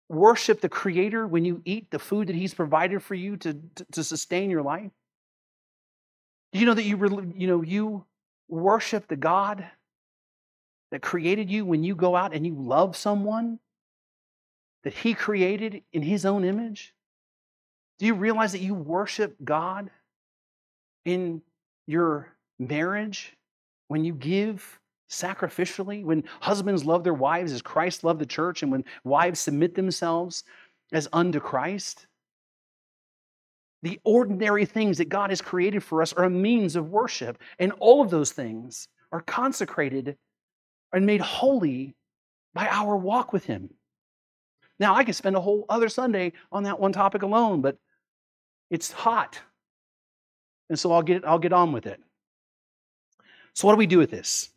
worship 0.10 0.62
the 0.62 0.70
Creator 0.70 1.28
when 1.28 1.46
you 1.46 1.62
eat 1.66 1.92
the 1.92 2.00
food 2.00 2.28
that 2.28 2.36
He's 2.36 2.54
provided 2.54 3.04
for 3.04 3.16
you 3.16 3.38
to, 3.38 3.54
to, 3.76 3.86
to 3.92 4.04
sustain 4.04 4.50
your 4.50 4.62
life? 4.62 4.92
Do 6.54 6.60
you 6.60 6.66
know 6.66 6.74
that 6.74 6.84
you, 6.84 7.34
you, 7.36 7.48
know, 7.48 7.62
you 7.62 8.06
worship 8.48 9.08
the 9.08 9.16
God 9.16 9.66
that 10.92 11.02
created 11.02 11.50
you 11.50 11.66
when 11.66 11.84
you 11.84 11.96
go 11.96 12.16
out 12.16 12.34
and 12.34 12.46
you 12.46 12.56
love 12.56 12.96
someone? 12.96 13.60
that 14.88 14.94
He 14.94 15.14
created 15.14 15.84
in 15.92 16.02
His 16.02 16.26
own 16.26 16.46
image? 16.46 16.94
Do 18.00 18.06
you 18.06 18.14
realize 18.14 18.54
that 18.54 18.62
you 18.62 18.74
worship 18.74 19.36
God 19.44 19.90
in 21.04 21.42
your 21.88 22.34
marriage 22.58 23.36
when 23.90 24.06
you 24.06 24.14
give 24.14 24.80
sacrificially, 25.10 26.04
when 26.04 26.24
husbands 26.42 26.86
love 26.86 27.04
their 27.04 27.14
wives 27.14 27.52
as 27.52 27.62
Christ 27.62 28.04
loved 28.04 28.20
the 28.20 28.26
church, 28.26 28.64
and 28.64 28.72
when 28.72 28.86
wives 29.04 29.40
submit 29.40 29.76
themselves 29.76 30.44
as 30.92 31.08
unto 31.14 31.40
Christ? 31.40 32.08
The 33.84 34.00
ordinary 34.04 34.66
things 34.66 34.98
that 34.98 35.10
God 35.10 35.30
has 35.30 35.42
created 35.42 35.84
for 35.84 36.02
us 36.02 36.14
are 36.14 36.26
a 36.26 36.30
means 36.30 36.76
of 36.76 36.90
worship, 36.90 37.38
and 37.60 37.72
all 37.74 38.02
of 38.02 38.10
those 38.10 38.32
things 38.32 38.88
are 39.12 39.22
consecrated 39.22 40.18
and 40.92 41.06
made 41.06 41.22
holy 41.22 41.96
by 42.54 42.68
our 42.68 42.98
walk 42.98 43.34
with 43.34 43.46
Him. 43.46 43.70
Now, 44.80 44.96
I 44.96 45.04
could 45.04 45.16
spend 45.16 45.36
a 45.36 45.42
whole 45.42 45.66
other 45.70 45.90
Sunday 45.90 46.34
on 46.52 46.64
that 46.64 46.80
one 46.80 46.94
topic 46.94 47.24
alone, 47.24 47.62
but 47.62 47.78
it's 48.70 48.92
hot. 48.92 49.40
And 50.70 50.78
so 50.78 50.92
I'll 50.92 51.02
get, 51.02 51.26
I'll 51.26 51.40
get 51.40 51.54
on 51.54 51.72
with 51.72 51.86
it. 51.88 52.02
So, 53.54 53.68
what 53.68 53.74
do 53.74 53.78
we 53.78 53.88
do 53.88 53.98
with 53.98 54.12
this? 54.12 54.50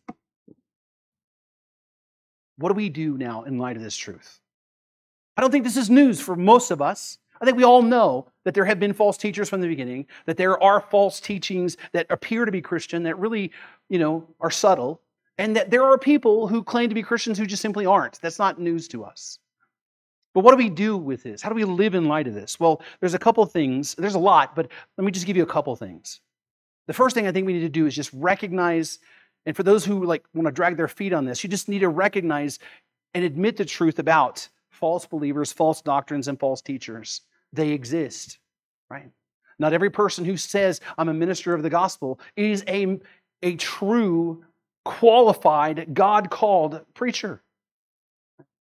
What 2.61 2.69
do 2.69 2.75
we 2.75 2.89
do 2.89 3.17
now 3.17 3.43
in 3.43 3.57
light 3.57 3.75
of 3.75 3.83
this 3.83 3.97
truth? 3.97 4.39
I 5.35 5.41
don't 5.41 5.51
think 5.51 5.63
this 5.63 5.77
is 5.77 5.89
news 5.89 6.21
for 6.21 6.35
most 6.35 6.71
of 6.71 6.81
us. 6.81 7.17
I 7.41 7.45
think 7.45 7.57
we 7.57 7.63
all 7.63 7.81
know 7.81 8.27
that 8.45 8.53
there 8.53 8.65
have 8.65 8.79
been 8.79 8.93
false 8.93 9.17
teachers 9.17 9.49
from 9.49 9.61
the 9.61 9.67
beginning, 9.67 10.05
that 10.27 10.37
there 10.37 10.61
are 10.61 10.79
false 10.79 11.19
teachings 11.19 11.75
that 11.91 12.05
appear 12.11 12.45
to 12.45 12.51
be 12.51 12.61
Christian 12.61 13.01
that 13.03 13.17
really, 13.17 13.51
you 13.89 13.97
know, 13.97 14.27
are 14.39 14.51
subtle, 14.51 15.01
and 15.39 15.55
that 15.55 15.71
there 15.71 15.83
are 15.83 15.97
people 15.97 16.47
who 16.47 16.63
claim 16.63 16.87
to 16.89 16.95
be 16.95 17.01
Christians 17.01 17.39
who 17.39 17.47
just 17.47 17.63
simply 17.63 17.85
aren't. 17.85 18.21
That's 18.21 18.37
not 18.37 18.59
news 18.59 18.87
to 18.89 19.03
us. 19.03 19.39
But 20.35 20.41
what 20.41 20.51
do 20.51 20.57
we 20.57 20.69
do 20.69 20.97
with 20.97 21.23
this? 21.23 21.41
How 21.41 21.49
do 21.49 21.55
we 21.55 21.63
live 21.63 21.95
in 21.95 22.05
light 22.05 22.27
of 22.27 22.35
this? 22.35 22.59
Well, 22.59 22.81
there's 22.99 23.15
a 23.15 23.19
couple 23.19 23.43
things. 23.47 23.95
There's 23.95 24.15
a 24.15 24.19
lot, 24.19 24.55
but 24.55 24.69
let 24.97 25.03
me 25.03 25.11
just 25.11 25.25
give 25.25 25.35
you 25.35 25.43
a 25.43 25.47
couple 25.47 25.75
things. 25.75 26.21
The 26.87 26.93
first 26.93 27.15
thing 27.15 27.25
I 27.25 27.31
think 27.31 27.47
we 27.47 27.53
need 27.53 27.61
to 27.61 27.69
do 27.69 27.87
is 27.87 27.95
just 27.95 28.11
recognize, 28.13 28.99
and 29.45 29.55
for 29.55 29.63
those 29.63 29.85
who 29.85 30.05
like 30.05 30.23
want 30.33 30.47
to 30.47 30.51
drag 30.51 30.77
their 30.77 30.87
feet 30.87 31.13
on 31.13 31.25
this, 31.25 31.43
you 31.43 31.49
just 31.49 31.69
need 31.69 31.79
to 31.79 31.89
recognize 31.89 32.59
and 33.13 33.23
admit 33.23 33.57
the 33.57 33.65
truth 33.65 33.99
about 33.99 34.47
false 34.69 35.05
believers, 35.05 35.51
false 35.51 35.81
doctrines, 35.81 36.27
and 36.27 36.39
false 36.39 36.61
teachers. 36.61 37.21
They 37.53 37.69
exist, 37.69 38.39
right? 38.89 39.09
Not 39.59 39.73
every 39.73 39.89
person 39.89 40.25
who 40.25 40.37
says, 40.37 40.79
I'm 40.97 41.09
a 41.09 41.13
minister 41.13 41.53
of 41.53 41.63
the 41.63 41.69
gospel, 41.69 42.19
is 42.35 42.63
a, 42.67 42.99
a 43.43 43.55
true, 43.55 44.43
qualified, 44.85 45.93
God 45.93 46.29
called 46.29 46.81
preacher. 46.93 47.43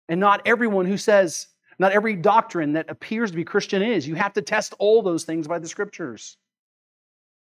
And 0.09 0.19
not 0.19 0.41
everyone 0.45 0.85
who 0.85 0.97
says, 0.97 1.47
not 1.79 1.91
every 1.91 2.15
doctrine 2.15 2.73
that 2.73 2.89
appears 2.89 3.31
to 3.31 3.37
be 3.37 3.43
Christian 3.43 3.81
is. 3.81 4.07
You 4.07 4.15
have 4.15 4.33
to 4.33 4.41
test 4.41 4.73
all 4.79 5.01
those 5.01 5.23
things 5.23 5.47
by 5.47 5.59
the 5.59 5.67
scriptures. 5.67 6.37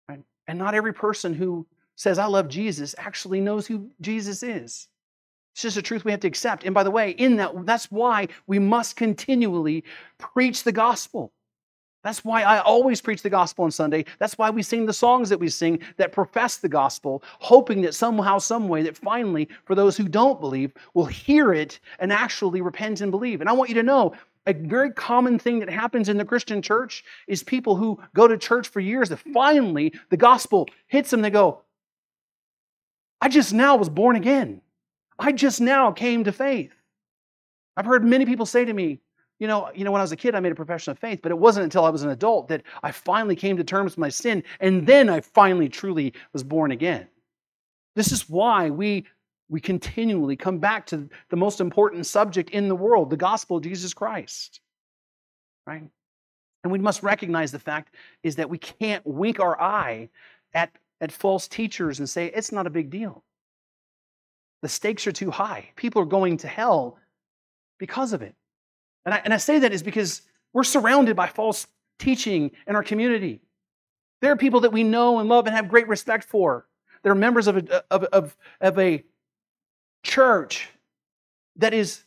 Right? 0.08 0.22
And 0.48 0.58
not 0.58 0.74
every 0.74 0.92
person 0.92 1.34
who 1.34 1.66
says, 1.98 2.18
I 2.18 2.26
love 2.26 2.48
Jesus, 2.48 2.94
actually 2.96 3.40
knows 3.40 3.66
who 3.66 3.90
Jesus 4.00 4.42
is. 4.42 4.88
It's 5.52 5.62
just 5.62 5.76
a 5.76 5.82
truth 5.82 6.04
we 6.04 6.12
have 6.12 6.20
to 6.20 6.28
accept. 6.28 6.62
And 6.62 6.72
by 6.72 6.84
the 6.84 6.92
way, 6.92 7.10
in 7.10 7.36
that, 7.36 7.66
that's 7.66 7.90
why 7.90 8.28
we 8.46 8.60
must 8.60 8.94
continually 8.94 9.82
preach 10.16 10.62
the 10.62 10.72
gospel. 10.72 11.32
That's 12.04 12.24
why 12.24 12.42
I 12.42 12.60
always 12.60 13.00
preach 13.00 13.22
the 13.22 13.28
gospel 13.28 13.64
on 13.64 13.72
Sunday. 13.72 14.04
That's 14.20 14.38
why 14.38 14.48
we 14.50 14.62
sing 14.62 14.86
the 14.86 14.92
songs 14.92 15.28
that 15.28 15.40
we 15.40 15.48
sing 15.48 15.80
that 15.96 16.12
profess 16.12 16.58
the 16.58 16.68
gospel, 16.68 17.24
hoping 17.40 17.82
that 17.82 17.96
somehow, 17.96 18.38
some 18.38 18.68
way, 18.68 18.82
that 18.84 18.96
finally, 18.96 19.48
for 19.64 19.74
those 19.74 19.96
who 19.96 20.06
don't 20.06 20.40
believe, 20.40 20.72
will 20.94 21.06
hear 21.06 21.52
it 21.52 21.80
and 21.98 22.12
actually 22.12 22.60
repent 22.60 23.00
and 23.00 23.10
believe. 23.10 23.40
And 23.40 23.50
I 23.50 23.52
want 23.52 23.70
you 23.70 23.74
to 23.74 23.82
know 23.82 24.14
a 24.46 24.52
very 24.52 24.92
common 24.92 25.40
thing 25.40 25.58
that 25.58 25.68
happens 25.68 26.08
in 26.08 26.16
the 26.16 26.24
Christian 26.24 26.62
church 26.62 27.04
is 27.26 27.42
people 27.42 27.74
who 27.74 28.00
go 28.14 28.28
to 28.28 28.38
church 28.38 28.68
for 28.68 28.78
years 28.78 29.08
that 29.08 29.18
finally 29.34 29.92
the 30.10 30.16
gospel 30.16 30.68
hits 30.86 31.10
them. 31.10 31.20
They 31.20 31.30
go, 31.30 31.62
I 33.20 33.28
just 33.28 33.52
now 33.52 33.76
was 33.76 33.88
born 33.88 34.16
again. 34.16 34.60
I 35.18 35.32
just 35.32 35.60
now 35.60 35.90
came 35.90 36.24
to 36.24 36.32
faith. 36.32 36.72
I've 37.76 37.86
heard 37.86 38.04
many 38.04 38.24
people 38.24 38.46
say 38.46 38.64
to 38.64 38.72
me, 38.72 39.00
you 39.38 39.46
know, 39.46 39.70
you 39.74 39.84
know, 39.84 39.92
when 39.92 40.00
I 40.00 40.04
was 40.04 40.12
a 40.12 40.16
kid, 40.16 40.34
I 40.34 40.40
made 40.40 40.52
a 40.52 40.56
profession 40.56 40.90
of 40.90 40.98
faith, 40.98 41.20
but 41.22 41.30
it 41.30 41.38
wasn't 41.38 41.64
until 41.64 41.84
I 41.84 41.90
was 41.90 42.02
an 42.02 42.10
adult 42.10 42.48
that 42.48 42.62
I 42.82 42.90
finally 42.90 43.36
came 43.36 43.56
to 43.56 43.64
terms 43.64 43.92
with 43.92 43.98
my 43.98 44.08
sin, 44.08 44.42
and 44.60 44.86
then 44.86 45.08
I 45.08 45.20
finally 45.20 45.68
truly 45.68 46.12
was 46.32 46.42
born 46.42 46.72
again. 46.72 47.06
This 47.94 48.10
is 48.12 48.28
why 48.28 48.70
we 48.70 49.06
we 49.48 49.60
continually 49.60 50.36
come 50.36 50.58
back 50.58 50.86
to 50.86 51.08
the 51.30 51.36
most 51.36 51.60
important 51.60 52.06
subject 52.06 52.50
in 52.50 52.68
the 52.68 52.74
world, 52.74 53.10
the 53.10 53.16
gospel 53.16 53.56
of 53.56 53.62
Jesus 53.62 53.94
Christ. 53.94 54.60
Right? 55.66 55.84
And 56.64 56.72
we 56.72 56.78
must 56.78 57.02
recognize 57.02 57.50
the 57.50 57.58
fact 57.58 57.94
is 58.22 58.36
that 58.36 58.50
we 58.50 58.58
can't 58.58 59.06
wink 59.06 59.40
our 59.40 59.58
eye 59.60 60.10
at, 60.52 60.70
at 61.00 61.12
false 61.12 61.48
teachers 61.48 61.98
and 61.98 62.08
say 62.08 62.26
it's 62.26 62.52
not 62.52 62.66
a 62.66 62.70
big 62.70 62.90
deal. 62.90 63.22
The 64.62 64.68
stakes 64.68 65.06
are 65.06 65.12
too 65.12 65.30
high. 65.30 65.70
People 65.76 66.02
are 66.02 66.06
going 66.06 66.36
to 66.38 66.48
hell 66.48 66.98
because 67.78 68.12
of 68.12 68.22
it. 68.22 68.34
And 69.04 69.14
I, 69.14 69.22
and 69.24 69.32
I 69.32 69.36
say 69.36 69.60
that 69.60 69.72
is 69.72 69.82
because 69.82 70.22
we're 70.52 70.64
surrounded 70.64 71.14
by 71.14 71.28
false 71.28 71.66
teaching 71.98 72.50
in 72.66 72.74
our 72.74 72.82
community. 72.82 73.40
There 74.20 74.32
are 74.32 74.36
people 74.36 74.60
that 74.60 74.72
we 74.72 74.82
know 74.82 75.20
and 75.20 75.28
love 75.28 75.46
and 75.46 75.54
have 75.54 75.68
great 75.68 75.86
respect 75.88 76.24
for. 76.24 76.66
They're 77.02 77.14
members 77.14 77.46
of 77.46 77.56
a, 77.56 77.84
of, 77.92 78.04
of, 78.04 78.36
of 78.60 78.78
a 78.78 79.04
church 80.02 80.68
that 81.56 81.72
is, 81.72 82.02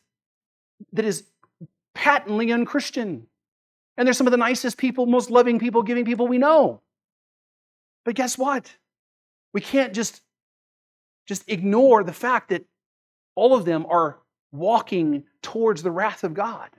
that 0.91 1.05
is 1.05 1.23
patently 1.93 2.51
unchristian. 2.51 3.27
And 3.97 4.05
they're 4.05 4.13
some 4.13 4.27
of 4.27 4.31
the 4.31 4.37
nicest 4.37 4.77
people, 4.77 5.05
most 5.05 5.31
loving 5.31 5.59
people, 5.59 5.83
giving 5.83 6.05
people 6.05 6.27
we 6.27 6.37
know. 6.37 6.81
But 8.03 8.15
guess 8.15 8.37
what? 8.37 8.73
We 9.53 9.61
can't 9.61 9.93
just 9.93 10.21
just 11.27 11.43
ignore 11.47 12.03
the 12.03 12.13
fact 12.13 12.49
that 12.49 12.65
all 13.35 13.55
of 13.55 13.65
them 13.65 13.85
are 13.87 14.19
walking 14.51 15.23
towards 15.41 15.81
the 15.81 15.91
wrath 15.91 16.23
of 16.23 16.33
God. 16.33 16.69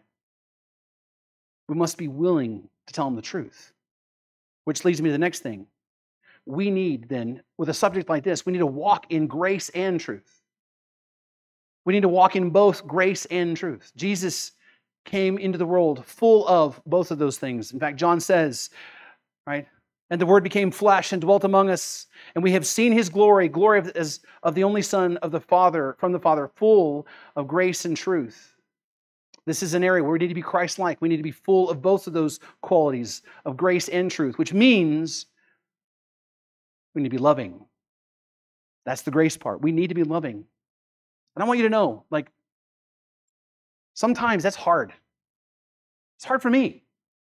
We 1.68 1.74
must 1.74 1.96
be 1.96 2.08
willing 2.08 2.68
to 2.86 2.92
tell 2.92 3.06
them 3.06 3.16
the 3.16 3.22
truth. 3.22 3.72
Which 4.64 4.84
leads 4.84 5.00
me 5.00 5.08
to 5.08 5.12
the 5.12 5.18
next 5.18 5.40
thing. 5.40 5.66
We 6.44 6.70
need 6.70 7.08
then, 7.08 7.42
with 7.56 7.68
a 7.68 7.74
subject 7.74 8.08
like 8.08 8.24
this, 8.24 8.44
we 8.44 8.52
need 8.52 8.58
to 8.58 8.66
walk 8.66 9.06
in 9.10 9.26
grace 9.26 9.68
and 9.70 9.98
truth. 9.98 10.42
We 11.84 11.92
need 11.92 12.02
to 12.02 12.08
walk 12.08 12.36
in 12.36 12.50
both 12.50 12.86
grace 12.86 13.24
and 13.26 13.56
truth. 13.56 13.92
Jesus 13.96 14.52
came 15.04 15.38
into 15.38 15.58
the 15.58 15.66
world 15.66 16.04
full 16.04 16.46
of 16.46 16.80
both 16.86 17.10
of 17.10 17.18
those 17.18 17.38
things. 17.38 17.72
In 17.72 17.80
fact, 17.80 17.96
John 17.96 18.20
says, 18.20 18.70
right, 19.46 19.66
and 20.12 20.20
the 20.20 20.26
Word 20.26 20.44
became 20.44 20.70
flesh 20.70 21.12
and 21.12 21.22
dwelt 21.22 21.42
among 21.42 21.70
us, 21.70 22.06
and 22.34 22.44
we 22.44 22.52
have 22.52 22.66
seen 22.66 22.92
His 22.92 23.08
glory, 23.08 23.48
glory 23.48 23.78
of, 23.78 23.88
as, 23.96 24.20
of 24.42 24.54
the 24.54 24.62
only 24.62 24.82
Son 24.82 25.16
of 25.16 25.30
the 25.30 25.40
Father, 25.40 25.96
from 25.98 26.12
the 26.12 26.20
Father, 26.20 26.50
full 26.54 27.06
of 27.34 27.48
grace 27.48 27.86
and 27.86 27.96
truth. 27.96 28.54
This 29.46 29.62
is 29.62 29.72
an 29.72 29.82
area 29.82 30.02
where 30.02 30.12
we 30.12 30.18
need 30.18 30.28
to 30.28 30.34
be 30.34 30.42
Christ 30.42 30.78
like. 30.78 31.00
We 31.00 31.08
need 31.08 31.16
to 31.16 31.22
be 31.22 31.30
full 31.30 31.70
of 31.70 31.80
both 31.80 32.06
of 32.06 32.12
those 32.12 32.40
qualities 32.60 33.22
of 33.46 33.56
grace 33.56 33.88
and 33.88 34.10
truth, 34.10 34.36
which 34.36 34.52
means 34.52 35.24
we 36.94 37.00
need 37.00 37.08
to 37.08 37.16
be 37.16 37.22
loving. 37.22 37.64
That's 38.84 39.02
the 39.02 39.10
grace 39.10 39.38
part. 39.38 39.62
We 39.62 39.72
need 39.72 39.88
to 39.88 39.94
be 39.94 40.04
loving. 40.04 40.44
And 41.34 41.42
I 41.42 41.46
want 41.46 41.56
you 41.56 41.64
to 41.64 41.70
know, 41.70 42.04
like, 42.10 42.28
sometimes 43.94 44.42
that's 44.42 44.56
hard. 44.56 44.92
It's 46.18 46.26
hard 46.26 46.42
for 46.42 46.50
me. 46.50 46.84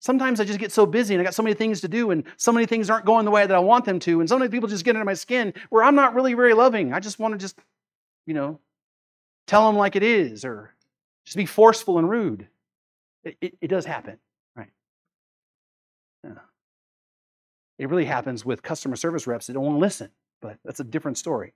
Sometimes 0.05 0.39
I 0.39 0.45
just 0.45 0.59
get 0.59 0.71
so 0.71 0.85
busy 0.85 1.15
and 1.15 1.21
I 1.23 1.25
got 1.25 1.33
so 1.33 1.43
many 1.43 1.55
things 1.55 1.81
to 1.81 1.89
do, 1.89 2.11
and 2.11 2.25
so 2.37 2.53
many 2.53 2.67
things 2.67 2.91
aren't 2.91 3.07
going 3.07 3.25
the 3.25 3.31
way 3.31 3.47
that 3.47 3.57
I 3.57 3.59
want 3.61 3.87
them 3.87 3.99
to, 4.01 4.21
and 4.21 4.29
so 4.29 4.39
many 4.39 4.51
people 4.51 4.69
just 4.69 4.85
get 4.85 4.95
under 4.95 5.05
my 5.07 5.15
skin 5.15 5.55
where 5.71 5.83
I'm 5.83 5.95
not 5.95 6.15
really 6.15 6.35
very 6.35 6.53
loving. 6.53 6.93
I 6.93 7.01
just 7.01 7.19
want 7.19 7.33
to 7.33 7.39
just, 7.39 7.59
you 8.27 8.35
know, 8.35 8.61
tell 9.47 9.67
them 9.67 9.79
like 9.79 9.97
it 9.97 10.03
is 10.03 10.45
or 10.45 10.75
just 11.25 11.39
be 11.39 11.47
forceful 11.47 11.99
and 11.99 12.11
rude. 12.11 12.49
It, 13.25 13.39
it, 13.41 13.59
it 13.63 13.69
does 13.69 13.87
happen, 13.87 14.19
right? 14.55 14.69
Yeah. 16.23 16.33
It 17.79 17.89
really 17.89 18.05
happens 18.05 18.45
with 18.45 18.63
customer 18.63 18.97
service 18.97 19.27
reps 19.27 19.47
that 19.47 19.55
don't 19.55 19.65
want 19.65 19.77
to 19.77 19.81
listen, 19.81 20.11
but 20.43 20.59
that's 20.67 20.81
a 20.81 20.85
different 20.85 21.17
story. 21.17 21.55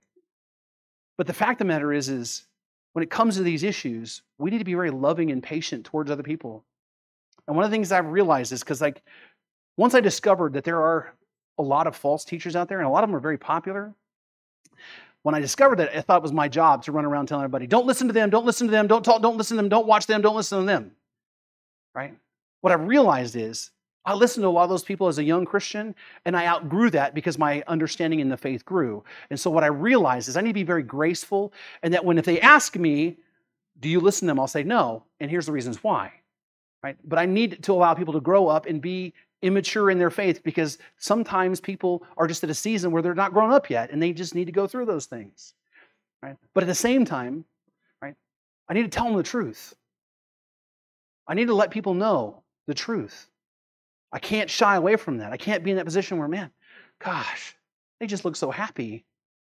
But 1.19 1.27
the 1.27 1.33
fact 1.33 1.61
of 1.61 1.67
the 1.67 1.71
matter 1.71 1.93
is, 1.93 2.09
is 2.09 2.47
when 2.93 3.03
it 3.03 3.11
comes 3.11 3.35
to 3.35 3.43
these 3.43 3.61
issues, 3.61 4.23
we 4.39 4.49
need 4.49 4.57
to 4.57 4.65
be 4.65 4.73
very 4.73 4.89
loving 4.89 5.29
and 5.29 5.43
patient 5.43 5.85
towards 5.85 6.09
other 6.09 6.23
people. 6.23 6.65
And 7.49 7.55
one 7.55 7.65
of 7.65 7.71
the 7.71 7.75
things 7.75 7.91
I've 7.91 8.05
realized 8.05 8.51
is 8.51 8.59
because, 8.59 8.79
like, 8.79 9.01
once 9.75 9.95
I 9.95 10.01
discovered 10.01 10.53
that 10.53 10.63
there 10.63 10.83
are 10.83 11.15
a 11.57 11.63
lot 11.63 11.87
of 11.87 11.95
false 11.95 12.23
teachers 12.23 12.55
out 12.55 12.69
there, 12.69 12.77
and 12.77 12.85
a 12.85 12.91
lot 12.91 13.03
of 13.03 13.09
them 13.09 13.15
are 13.15 13.19
very 13.19 13.39
popular, 13.39 13.95
when 15.23 15.33
I 15.33 15.39
discovered 15.39 15.79
that, 15.79 15.97
I 15.97 16.01
thought 16.01 16.17
it 16.17 16.21
was 16.21 16.31
my 16.31 16.47
job 16.47 16.83
to 16.83 16.91
run 16.91 17.05
around 17.05 17.25
telling 17.25 17.43
everybody, 17.43 17.65
don't 17.65 17.87
listen 17.87 18.05
to 18.05 18.13
them, 18.13 18.29
don't 18.29 18.45
listen 18.45 18.67
to 18.67 18.71
them, 18.71 18.85
don't 18.85 19.03
talk, 19.03 19.23
don't 19.23 19.35
listen 19.35 19.57
to 19.57 19.63
them, 19.63 19.69
don't 19.69 19.87
watch 19.87 20.05
them, 20.05 20.21
don't 20.21 20.35
listen 20.35 20.59
to 20.59 20.65
them. 20.65 20.91
Right? 21.95 22.13
What 22.61 22.71
I 22.71 22.75
realized 22.75 23.35
is 23.35 23.71
I 24.05 24.13
listened 24.13 24.43
to 24.43 24.47
a 24.47 24.51
lot 24.51 24.65
of 24.65 24.69
those 24.69 24.83
people 24.83 25.07
as 25.07 25.17
a 25.17 25.23
young 25.23 25.43
Christian, 25.43 25.95
and 26.25 26.37
I 26.37 26.45
outgrew 26.45 26.91
that 26.91 27.15
because 27.15 27.39
my 27.39 27.63
understanding 27.65 28.19
in 28.19 28.29
the 28.29 28.37
faith 28.37 28.63
grew. 28.63 29.03
And 29.31 29.39
so 29.39 29.49
what 29.49 29.63
I 29.63 29.67
realized 29.67 30.29
is 30.29 30.37
I 30.37 30.41
need 30.41 30.49
to 30.49 30.53
be 30.53 30.61
very 30.61 30.83
graceful, 30.83 31.51
and 31.81 31.95
that 31.95 32.05
when 32.05 32.19
if 32.19 32.25
they 32.25 32.39
ask 32.41 32.75
me, 32.75 33.17
do 33.79 33.89
you 33.89 33.99
listen 33.99 34.27
to 34.27 34.31
them? 34.31 34.39
I'll 34.39 34.47
say 34.47 34.61
no, 34.61 35.05
and 35.19 35.31
here's 35.31 35.47
the 35.47 35.51
reasons 35.51 35.83
why 35.83 36.13
right? 36.83 36.97
But 37.03 37.19
I 37.19 37.25
need 37.25 37.63
to 37.63 37.73
allow 37.73 37.93
people 37.93 38.13
to 38.13 38.21
grow 38.21 38.47
up 38.47 38.65
and 38.65 38.81
be 38.81 39.13
immature 39.41 39.89
in 39.89 39.99
their 39.99 40.09
faith 40.09 40.43
because 40.43 40.77
sometimes 40.97 41.61
people 41.61 42.03
are 42.17 42.27
just 42.27 42.43
at 42.43 42.49
a 42.49 42.53
season 42.53 42.91
where 42.91 43.01
they're 43.01 43.15
not 43.15 43.33
grown 43.33 43.51
up 43.51 43.69
yet 43.69 43.91
and 43.91 44.01
they 44.01 44.11
just 44.11 44.35
need 44.35 44.45
to 44.45 44.51
go 44.51 44.67
through 44.67 44.85
those 44.85 45.05
things, 45.05 45.53
right? 46.21 46.35
But 46.53 46.63
at 46.63 46.67
the 46.67 46.75
same 46.75 47.05
time, 47.05 47.45
right, 48.01 48.15
I 48.67 48.73
need 48.73 48.83
to 48.83 48.89
tell 48.89 49.05
them 49.05 49.15
the 49.15 49.23
truth. 49.23 49.73
I 51.27 51.35
need 51.35 51.47
to 51.47 51.53
let 51.53 51.71
people 51.71 51.93
know 51.93 52.43
the 52.67 52.73
truth. 52.73 53.29
I 54.11 54.19
can't 54.19 54.49
shy 54.49 54.75
away 54.75 54.95
from 54.95 55.17
that. 55.17 55.31
I 55.31 55.37
can't 55.37 55.63
be 55.63 55.71
in 55.71 55.77
that 55.77 55.85
position 55.85 56.17
where, 56.17 56.27
man, 56.27 56.51
gosh, 56.99 57.55
they 57.99 58.07
just 58.07 58.25
look 58.25 58.35
so 58.35 58.49
happy 58.49 59.05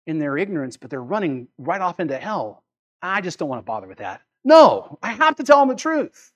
in 0.06 0.19
their 0.19 0.38
ignorance, 0.38 0.76
but 0.76 0.89
they're 0.89 1.01
running 1.01 1.47
right 1.57 1.81
off 1.81 1.99
into 1.99 2.18
hell. 2.18 2.64
I 3.01 3.22
just 3.22 3.39
don't 3.39 3.49
want 3.49 3.60
to 3.60 3.65
bother 3.65 3.88
with 3.88 3.99
that. 3.99 4.22
No, 4.43 4.97
I 5.01 5.14
have 5.14 5.35
to 5.38 5.43
tell 5.43 5.60
them 5.60 5.69
the 5.69 5.76
truth. 5.76 6.34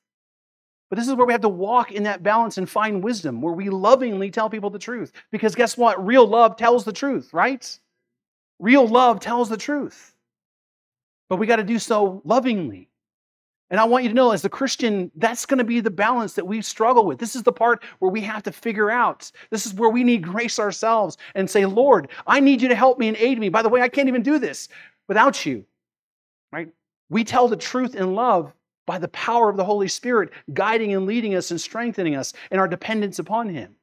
But 0.94 1.00
this 1.00 1.08
is 1.08 1.16
where 1.16 1.26
we 1.26 1.34
have 1.34 1.42
to 1.42 1.50
walk 1.50 1.92
in 1.92 2.04
that 2.04 2.22
balance 2.22 2.60
and 2.60 2.70
find 2.70 3.04
wisdom, 3.04 3.42
where 3.42 3.56
we 3.56 3.68
lovingly 3.72 4.30
tell 4.30 4.48
people 4.48 4.70
the 4.70 4.78
truth. 4.78 5.12
Because 5.32 5.56
guess 5.56 5.76
what? 5.76 6.06
Real 6.06 6.28
love 6.28 6.56
tells 6.56 6.86
the 6.86 6.94
truth, 6.94 7.34
right? 7.34 7.80
Real 8.60 8.88
love 8.88 9.20
tells 9.20 9.50
the 9.50 9.58
truth. 9.58 10.14
But 11.30 11.38
we 11.38 11.48
got 11.48 11.56
to 11.56 11.64
do 11.64 11.80
so 11.80 12.22
lovingly. 12.26 12.90
And 13.72 13.80
I 13.80 13.86
want 13.86 14.04
you 14.04 14.12
to 14.12 14.16
know, 14.16 14.34
as 14.34 14.46
a 14.46 14.50
Christian, 14.50 15.10
that's 15.16 15.48
going 15.48 15.58
to 15.58 15.64
be 15.64 15.80
the 15.80 15.90
balance 15.90 16.34
that 16.34 16.46
we 16.46 16.62
struggle 16.62 17.08
with. 17.08 17.18
This 17.18 17.36
is 17.36 17.42
the 17.42 17.52
part 17.52 17.84
where 17.98 18.12
we 18.12 18.22
have 18.22 18.44
to 18.44 18.52
figure 18.52 18.92
out. 18.92 19.32
This 19.50 19.66
is 19.66 19.74
where 19.74 19.90
we 19.90 20.04
need 20.04 20.22
grace 20.22 20.60
ourselves 20.60 21.18
and 21.34 21.50
say, 21.50 21.66
Lord, 21.66 22.10
I 22.28 22.40
need 22.40 22.62
you 22.62 22.70
to 22.70 22.76
help 22.76 23.00
me 23.00 23.08
and 23.08 23.18
aid 23.18 23.40
me. 23.40 23.50
By 23.50 23.64
the 23.64 23.70
way, 23.70 23.82
I 23.82 23.90
can't 23.90 24.10
even 24.10 24.22
do 24.22 24.38
this 24.38 24.70
without 25.08 25.44
you. 25.44 25.66
Right? 26.52 26.70
We 27.10 27.24
tell 27.24 27.48
the 27.48 27.58
truth 27.58 27.96
in 27.96 28.14
love 28.14 28.54
by 28.86 28.98
the 28.98 29.08
power 29.10 29.50
of 29.50 29.58
the 29.58 29.66
Holy 29.66 29.88
Spirit, 29.88 30.32
guiding 30.54 30.94
and 30.94 31.06
leading 31.06 31.36
us 31.36 31.52
and 31.52 31.60
strengthening 31.60 32.16
us 32.16 32.34
in 32.52 32.60
our 32.60 32.68
dependence 32.68 33.20
upon 33.20 33.50
Him. 33.50 33.76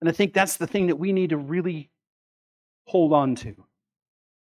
And 0.00 0.08
I 0.08 0.12
think 0.12 0.32
that's 0.32 0.56
the 0.56 0.66
thing 0.66 0.86
that 0.86 0.96
we 0.96 1.12
need 1.12 1.30
to 1.30 1.36
really 1.36 1.90
hold 2.86 3.12
on 3.12 3.34
to 3.36 3.54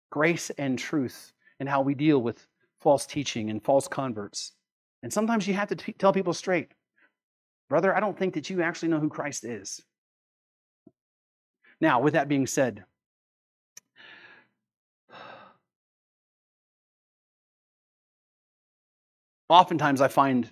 grace 0.09 0.49
and 0.51 0.79
truth 0.79 1.33
and 1.59 1.67
how 1.67 1.81
we 1.81 1.95
deal 1.95 2.19
with 2.19 2.47
false 2.79 3.05
teaching 3.05 3.49
and 3.49 3.63
false 3.63 3.87
converts. 3.87 4.53
And 5.03 5.11
sometimes 5.11 5.47
you 5.47 5.53
have 5.55 5.69
to 5.69 5.75
t- 5.75 5.93
tell 5.93 6.13
people 6.13 6.33
straight, 6.33 6.71
brother, 7.69 7.95
I 7.95 7.99
don't 7.99 8.17
think 8.17 8.33
that 8.35 8.49
you 8.49 8.61
actually 8.61 8.89
know 8.89 8.99
who 8.99 9.09
Christ 9.09 9.43
is. 9.43 9.81
Now, 11.81 11.99
with 11.99 12.13
that 12.13 12.27
being 12.27 12.47
said, 12.47 12.83
oftentimes 19.49 20.01
I 20.01 20.07
find 20.07 20.49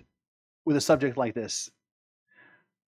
with 0.64 0.76
a 0.76 0.80
subject 0.80 1.16
like 1.16 1.34
this 1.34 1.70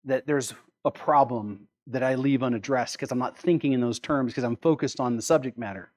that 0.05 0.27
there's 0.27 0.53
a 0.85 0.91
problem 0.91 1.67
that 1.87 2.03
I 2.03 2.15
leave 2.15 2.43
unaddressed 2.43 2.95
because 2.95 3.11
I'm 3.11 3.19
not 3.19 3.37
thinking 3.37 3.73
in 3.73 3.81
those 3.81 3.99
terms 3.99 4.31
because 4.31 4.43
I'm 4.43 4.57
focused 4.57 4.99
on 4.99 5.15
the 5.15 5.21
subject 5.21 5.57
matter. 5.57 5.91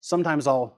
Sometimes 0.00 0.46
I'll 0.46 0.76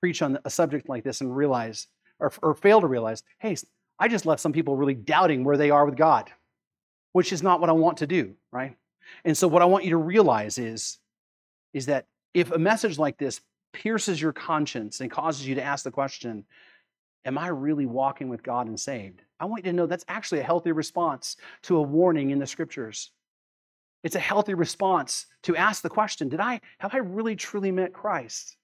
preach 0.00 0.22
on 0.22 0.38
a 0.44 0.50
subject 0.50 0.88
like 0.88 1.04
this 1.04 1.20
and 1.20 1.36
realize, 1.36 1.86
or, 2.18 2.32
or 2.42 2.54
fail 2.54 2.80
to 2.80 2.86
realize, 2.86 3.22
hey, 3.38 3.56
I 3.98 4.08
just 4.08 4.26
left 4.26 4.40
some 4.40 4.52
people 4.52 4.76
really 4.76 4.94
doubting 4.94 5.44
where 5.44 5.56
they 5.56 5.70
are 5.70 5.84
with 5.84 5.96
God, 5.96 6.30
which 7.12 7.32
is 7.32 7.42
not 7.42 7.60
what 7.60 7.70
I 7.70 7.74
want 7.74 7.98
to 7.98 8.06
do, 8.06 8.34
right? 8.50 8.76
And 9.24 9.36
so, 9.36 9.46
what 9.46 9.62
I 9.62 9.66
want 9.66 9.84
you 9.84 9.90
to 9.90 9.96
realize 9.96 10.58
is, 10.58 10.98
is 11.72 11.86
that 11.86 12.06
if 12.34 12.50
a 12.50 12.58
message 12.58 12.98
like 12.98 13.18
this 13.18 13.40
pierces 13.72 14.20
your 14.20 14.32
conscience 14.32 15.00
and 15.00 15.10
causes 15.10 15.46
you 15.46 15.54
to 15.54 15.62
ask 15.62 15.84
the 15.84 15.90
question, 15.90 16.44
Am 17.24 17.38
I 17.38 17.48
really 17.48 17.86
walking 17.86 18.28
with 18.28 18.42
God 18.42 18.66
and 18.66 18.78
saved? 18.78 19.22
I 19.38 19.44
want 19.44 19.64
you 19.64 19.72
to 19.72 19.76
know 19.76 19.86
that's 19.86 20.04
actually 20.08 20.40
a 20.40 20.44
healthy 20.44 20.72
response 20.72 21.36
to 21.62 21.76
a 21.76 21.82
warning 21.82 22.30
in 22.30 22.38
the 22.38 22.46
scriptures. 22.46 23.10
It's 24.02 24.16
a 24.16 24.20
healthy 24.20 24.54
response 24.54 25.26
to 25.44 25.56
ask 25.56 25.82
the 25.82 25.88
question 25.88 26.28
Did 26.28 26.40
I, 26.40 26.60
have 26.78 26.94
I 26.94 26.98
really 26.98 27.36
truly 27.36 27.70
met 27.70 27.92
Christ? 27.92 28.56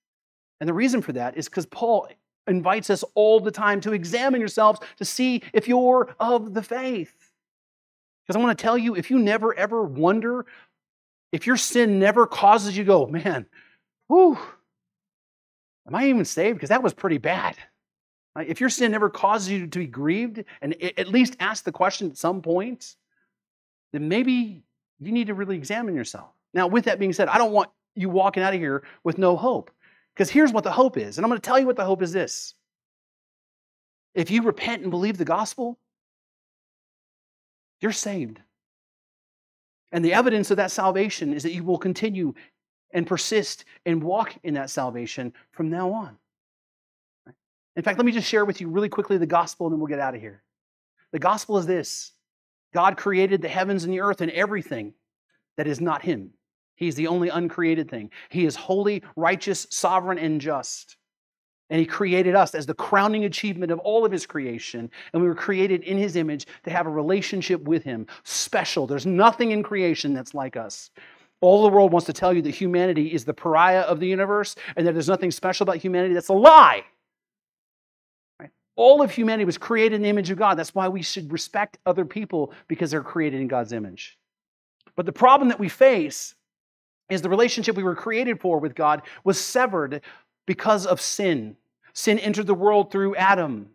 And 0.60 0.68
the 0.68 0.74
reason 0.74 1.02
for 1.02 1.12
that 1.12 1.36
is 1.36 1.48
because 1.48 1.66
Paul 1.66 2.08
invites 2.48 2.90
us 2.90 3.04
all 3.14 3.38
the 3.40 3.50
time 3.50 3.80
to 3.82 3.92
examine 3.92 4.40
yourselves 4.40 4.80
to 4.96 5.04
see 5.04 5.42
if 5.52 5.68
you're 5.68 6.14
of 6.18 6.54
the 6.54 6.62
faith. 6.62 7.30
Because 8.26 8.36
I 8.36 8.44
want 8.44 8.58
to 8.58 8.62
tell 8.62 8.76
you, 8.76 8.96
if 8.96 9.10
you 9.10 9.18
never 9.18 9.54
ever 9.54 9.82
wonder, 9.82 10.46
if 11.30 11.46
your 11.46 11.56
sin 11.56 11.98
never 11.98 12.26
causes 12.26 12.76
you 12.76 12.84
go, 12.84 13.06
man, 13.06 13.46
whew, 14.08 14.38
am 15.86 15.94
I 15.94 16.08
even 16.08 16.24
saved? 16.24 16.56
Because 16.56 16.70
that 16.70 16.82
was 16.82 16.94
pretty 16.94 17.18
bad. 17.18 17.56
If 18.46 18.60
your 18.60 18.70
sin 18.70 18.92
never 18.92 19.10
causes 19.10 19.50
you 19.50 19.66
to 19.66 19.78
be 19.78 19.86
grieved 19.86 20.44
and 20.60 20.80
at 20.82 21.08
least 21.08 21.36
ask 21.40 21.64
the 21.64 21.72
question 21.72 22.10
at 22.10 22.16
some 22.16 22.42
point, 22.42 22.96
then 23.92 24.08
maybe 24.08 24.62
you 25.00 25.12
need 25.12 25.28
to 25.28 25.34
really 25.34 25.56
examine 25.56 25.94
yourself. 25.94 26.30
Now, 26.54 26.66
with 26.66 26.84
that 26.84 26.98
being 26.98 27.12
said, 27.12 27.28
I 27.28 27.38
don't 27.38 27.52
want 27.52 27.70
you 27.94 28.08
walking 28.08 28.42
out 28.42 28.54
of 28.54 28.60
here 28.60 28.84
with 29.04 29.18
no 29.18 29.36
hope. 29.36 29.70
Because 30.14 30.30
here's 30.30 30.52
what 30.52 30.64
the 30.64 30.72
hope 30.72 30.96
is. 30.96 31.16
And 31.16 31.24
I'm 31.24 31.30
going 31.30 31.40
to 31.40 31.46
tell 31.46 31.58
you 31.58 31.66
what 31.66 31.76
the 31.76 31.84
hope 31.84 32.02
is 32.02 32.12
this. 32.12 32.54
If 34.14 34.30
you 34.30 34.42
repent 34.42 34.82
and 34.82 34.90
believe 34.90 35.16
the 35.16 35.24
gospel, 35.24 35.78
you're 37.80 37.92
saved. 37.92 38.40
And 39.92 40.04
the 40.04 40.12
evidence 40.14 40.50
of 40.50 40.56
that 40.56 40.72
salvation 40.72 41.32
is 41.32 41.44
that 41.44 41.52
you 41.52 41.62
will 41.62 41.78
continue 41.78 42.34
and 42.92 43.06
persist 43.06 43.64
and 43.86 44.02
walk 44.02 44.34
in 44.42 44.54
that 44.54 44.70
salvation 44.70 45.32
from 45.52 45.70
now 45.70 45.92
on. 45.92 46.18
In 47.78 47.84
fact, 47.84 47.96
let 47.96 48.04
me 48.04 48.10
just 48.10 48.28
share 48.28 48.44
with 48.44 48.60
you 48.60 48.68
really 48.68 48.88
quickly 48.88 49.18
the 49.18 49.26
gospel 49.26 49.66
and 49.66 49.72
then 49.72 49.78
we'll 49.78 49.86
get 49.86 50.00
out 50.00 50.16
of 50.16 50.20
here. 50.20 50.42
The 51.12 51.20
gospel 51.20 51.58
is 51.58 51.64
this 51.64 52.10
God 52.74 52.96
created 52.96 53.40
the 53.40 53.48
heavens 53.48 53.84
and 53.84 53.92
the 53.92 54.00
earth 54.00 54.20
and 54.20 54.32
everything 54.32 54.94
that 55.56 55.68
is 55.68 55.80
not 55.80 56.02
Him. 56.02 56.32
He's 56.74 56.96
the 56.96 57.06
only 57.06 57.28
uncreated 57.28 57.88
thing. 57.88 58.10
He 58.30 58.46
is 58.46 58.56
holy, 58.56 59.04
righteous, 59.14 59.68
sovereign, 59.70 60.18
and 60.18 60.40
just. 60.40 60.96
And 61.70 61.78
He 61.78 61.86
created 61.86 62.34
us 62.34 62.52
as 62.52 62.66
the 62.66 62.74
crowning 62.74 63.26
achievement 63.26 63.70
of 63.70 63.78
all 63.78 64.04
of 64.04 64.10
His 64.10 64.26
creation. 64.26 64.90
And 65.12 65.22
we 65.22 65.28
were 65.28 65.34
created 65.36 65.84
in 65.84 65.98
His 65.98 66.16
image 66.16 66.48
to 66.64 66.70
have 66.70 66.88
a 66.88 66.90
relationship 66.90 67.62
with 67.62 67.84
Him. 67.84 68.08
Special. 68.24 68.88
There's 68.88 69.06
nothing 69.06 69.52
in 69.52 69.62
creation 69.62 70.14
that's 70.14 70.34
like 70.34 70.56
us. 70.56 70.90
All 71.40 71.62
the 71.62 71.68
world 71.68 71.92
wants 71.92 72.06
to 72.06 72.12
tell 72.12 72.34
you 72.34 72.42
that 72.42 72.56
humanity 72.56 73.14
is 73.14 73.24
the 73.24 73.34
pariah 73.34 73.82
of 73.82 74.00
the 74.00 74.08
universe 74.08 74.56
and 74.74 74.84
that 74.84 74.94
there's 74.94 75.08
nothing 75.08 75.30
special 75.30 75.62
about 75.62 75.76
humanity. 75.76 76.12
That's 76.14 76.26
a 76.26 76.32
lie. 76.32 76.82
All 78.78 79.02
of 79.02 79.10
humanity 79.10 79.44
was 79.44 79.58
created 79.58 79.96
in 79.96 80.02
the 80.02 80.08
image 80.08 80.30
of 80.30 80.38
God. 80.38 80.54
That's 80.54 80.72
why 80.72 80.86
we 80.86 81.02
should 81.02 81.32
respect 81.32 81.78
other 81.84 82.04
people 82.04 82.52
because 82.68 82.92
they're 82.92 83.02
created 83.02 83.40
in 83.40 83.48
God's 83.48 83.72
image. 83.72 84.16
But 84.94 85.04
the 85.04 85.12
problem 85.12 85.48
that 85.48 85.58
we 85.58 85.68
face 85.68 86.36
is 87.10 87.20
the 87.20 87.28
relationship 87.28 87.74
we 87.74 87.82
were 87.82 87.96
created 87.96 88.40
for 88.40 88.60
with 88.60 88.76
God 88.76 89.02
was 89.24 89.36
severed 89.36 90.02
because 90.46 90.86
of 90.86 91.00
sin. 91.00 91.56
Sin 91.92 92.20
entered 92.20 92.46
the 92.46 92.54
world 92.54 92.92
through 92.92 93.16
Adam, 93.16 93.68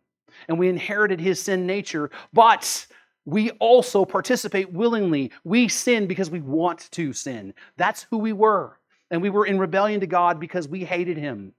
and 0.48 0.58
we 0.58 0.70
inherited 0.70 1.20
his 1.20 1.42
sin 1.42 1.68
nature, 1.68 2.10
but 2.32 2.88
we 3.26 3.52
also 3.60 4.06
participate 4.06 4.72
willingly. 4.72 5.32
We 5.44 5.68
sin 5.68 6.08
because 6.08 6.30
we 6.30 6.40
want 6.40 6.90
to 6.92 7.12
sin. 7.12 7.54
That's 7.76 8.04
who 8.04 8.20
we 8.20 8.32
were. 8.32 8.80
And 9.12 9.22
we 9.22 9.30
were 9.30 9.46
in 9.46 9.60
rebellion 9.60 10.00
to 10.00 10.08
God 10.08 10.40
because 10.40 10.66
we 10.70 10.86
hated 10.86 11.18
him. 11.18 11.52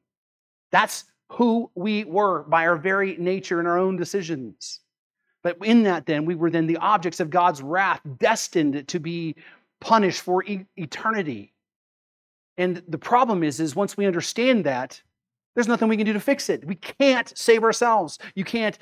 That's 0.71 1.05
who 1.31 1.71
we 1.75 2.05
were 2.05 2.43
by 2.45 2.67
our 2.67 2.77
very 2.77 3.17
nature 3.17 3.59
and 3.59 3.69
our 3.69 3.79
own 3.79 3.97
decisions. 3.97 4.81
But 5.43 5.59
in 5.63 5.83
that, 5.83 6.07
then, 6.07 6.25
we 6.25 6.35
were 6.35 6.51
then 6.51 6.67
the 6.67 6.79
objects 6.79 7.21
of 7.21 7.31
God's 7.31 7.63
wrath, 7.63 8.01
destined 8.19 8.89
to 8.89 8.99
be 8.99 9.37
punished 9.81 10.23
for 10.23 10.43
e- 10.45 10.67
eternity. 10.77 11.53
And 12.57 12.83
the 12.89 12.99
problem 12.99 13.43
is, 13.43 13.61
is 13.61 13.77
once 13.77 13.97
we 13.97 14.07
understand 14.07 14.65
that, 14.65 15.03
there's 15.55 15.69
nothing 15.69 15.89
we 15.89 15.97
can 15.97 16.07
do 16.07 16.15
to 16.15 16.21
fix 16.21 16.49
it. 16.49 16.65
We 16.65 16.77
can't 16.77 17.37
save 17.37 17.63
ourselves. 17.63 18.19
You 18.35 18.45
can't 18.45 18.79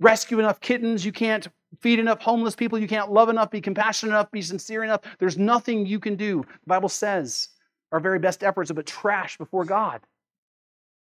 rescue 0.00 0.38
enough 0.38 0.60
kittens. 0.60 1.04
You 1.04 1.12
can't 1.12 1.48
feed 1.80 1.98
enough 1.98 2.20
homeless 2.20 2.54
people. 2.54 2.78
You 2.78 2.88
can't 2.88 3.12
love 3.12 3.28
enough, 3.28 3.50
be 3.50 3.60
compassionate 3.60 4.12
enough, 4.12 4.30
be 4.30 4.42
sincere 4.42 4.84
enough. 4.84 5.00
There's 5.18 5.38
nothing 5.38 5.86
you 5.86 6.00
can 6.00 6.16
do. 6.16 6.42
The 6.42 6.68
Bible 6.68 6.88
says 6.88 7.48
our 7.90 8.00
very 8.00 8.18
best 8.18 8.42
efforts 8.42 8.70
are 8.70 8.74
but 8.74 8.86
trash 8.86 9.36
before 9.36 9.64
God 9.64 10.00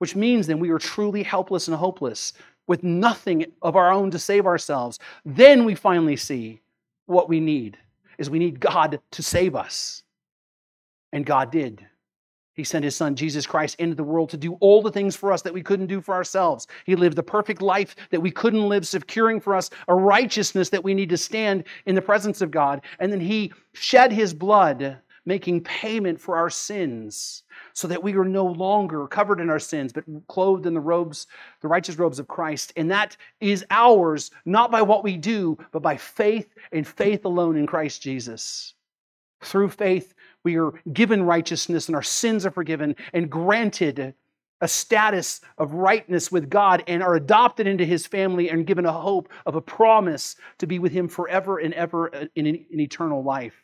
which 0.04 0.18
means 0.18 0.48
then 0.48 0.60
we 0.60 0.70
are 0.70 0.80
truly 0.80 1.24
helpless 1.24 1.70
and 1.70 1.78
hopeless 1.78 2.34
with 2.68 2.84
nothing 2.84 3.46
of 3.62 3.78
our 3.78 3.90
own 3.90 4.12
to 4.12 4.20
save 4.20 4.46
ourselves. 4.46 5.00
Then 5.24 5.64
we 5.64 5.76
finally 5.76 6.18
see 6.18 6.60
what 7.06 7.30
we 7.30 7.40
need 7.40 7.78
is 8.18 8.30
we 8.30 8.38
need 8.38 8.60
God 8.60 9.00
to 9.12 9.24
save 9.24 9.56
us. 9.56 10.04
And 11.14 11.26
God 11.26 11.54
did. 11.54 11.88
He 12.52 12.66
sent 12.66 12.84
his 12.84 12.98
son 12.98 13.16
Jesus 13.16 13.48
Christ 13.48 13.80
into 13.80 13.96
the 13.96 14.04
world 14.04 14.30
to 14.32 14.38
do 14.38 14.56
all 14.56 14.82
the 14.82 14.92
things 14.92 15.16
for 15.16 15.32
us 15.32 15.42
that 15.44 15.54
we 15.54 15.64
couldn't 15.64 15.88
do 15.88 16.02
for 16.02 16.14
ourselves. 16.14 16.68
He 16.86 16.98
lived 16.98 17.16
the 17.16 17.24
perfect 17.24 17.62
life 17.62 17.96
that 18.12 18.20
we 18.20 18.30
couldn't 18.30 18.68
live, 18.68 18.86
securing 18.86 19.40
for 19.40 19.56
us 19.56 19.70
a 19.88 19.96
righteousness 19.96 20.68
that 20.68 20.84
we 20.84 20.94
need 20.94 21.12
to 21.12 21.18
stand 21.18 21.64
in 21.86 21.96
the 21.96 22.02
presence 22.02 22.42
of 22.42 22.52
God. 22.52 22.82
And 23.00 23.10
then 23.10 23.22
he 23.22 23.54
shed 23.72 24.12
his 24.12 24.34
blood, 24.34 24.98
making 25.26 25.64
payment 25.64 26.20
for 26.20 26.36
our 26.36 26.50
sins 26.50 27.44
so 27.74 27.88
that 27.88 28.04
we 28.04 28.16
are 28.16 28.26
no 28.26 28.46
longer 28.46 29.08
covered 29.08 29.40
in 29.40 29.50
our 29.50 29.60
sins, 29.60 29.94
but 29.94 30.04
clothed 30.28 30.66
in 30.66 30.74
the 30.74 30.80
robes, 30.80 31.28
the 31.62 31.68
righteous 31.68 31.98
robes 31.98 32.20
of 32.20 32.28
Christ. 32.28 32.74
And 32.76 32.92
that 32.92 33.16
is 33.40 33.66
ours, 33.70 34.32
not 34.46 34.72
by 34.72 34.82
what 34.82 35.04
we 35.04 35.18
do, 35.18 35.58
but 35.72 35.82
by 35.82 35.98
faith 35.98 36.54
and 36.72 36.86
faith 36.86 37.26
alone 37.26 37.56
in 37.56 37.66
Christ 37.66 38.02
Jesus. 38.02 38.74
Through 39.42 39.70
faith, 39.70 40.14
we 40.44 40.58
are 40.58 40.74
given 40.92 41.24
righteousness 41.24 41.88
and 41.88 41.96
our 41.96 42.04
sins 42.04 42.46
are 42.46 42.52
forgiven 42.52 42.96
and 43.14 43.30
granted 43.30 44.14
a 44.62 44.68
status 44.68 45.42
of 45.58 45.74
rightness 45.74 46.32
with 46.32 46.50
God 46.50 46.84
and 46.88 47.04
are 47.04 47.16
adopted 47.16 47.68
into 47.68 47.84
his 47.84 48.08
family 48.08 48.50
and 48.50 48.66
given 48.66 48.86
a 48.86 48.94
hope 48.94 49.28
of 49.46 49.56
a 49.56 49.62
promise 49.62 50.38
to 50.60 50.68
be 50.68 50.80
with 50.80 50.94
him 50.94 51.10
forever 51.10 51.58
and 51.58 51.74
ever 51.74 52.08
in, 52.36 52.46
in 52.46 52.80
eternal 52.80 53.24
life 53.24 53.63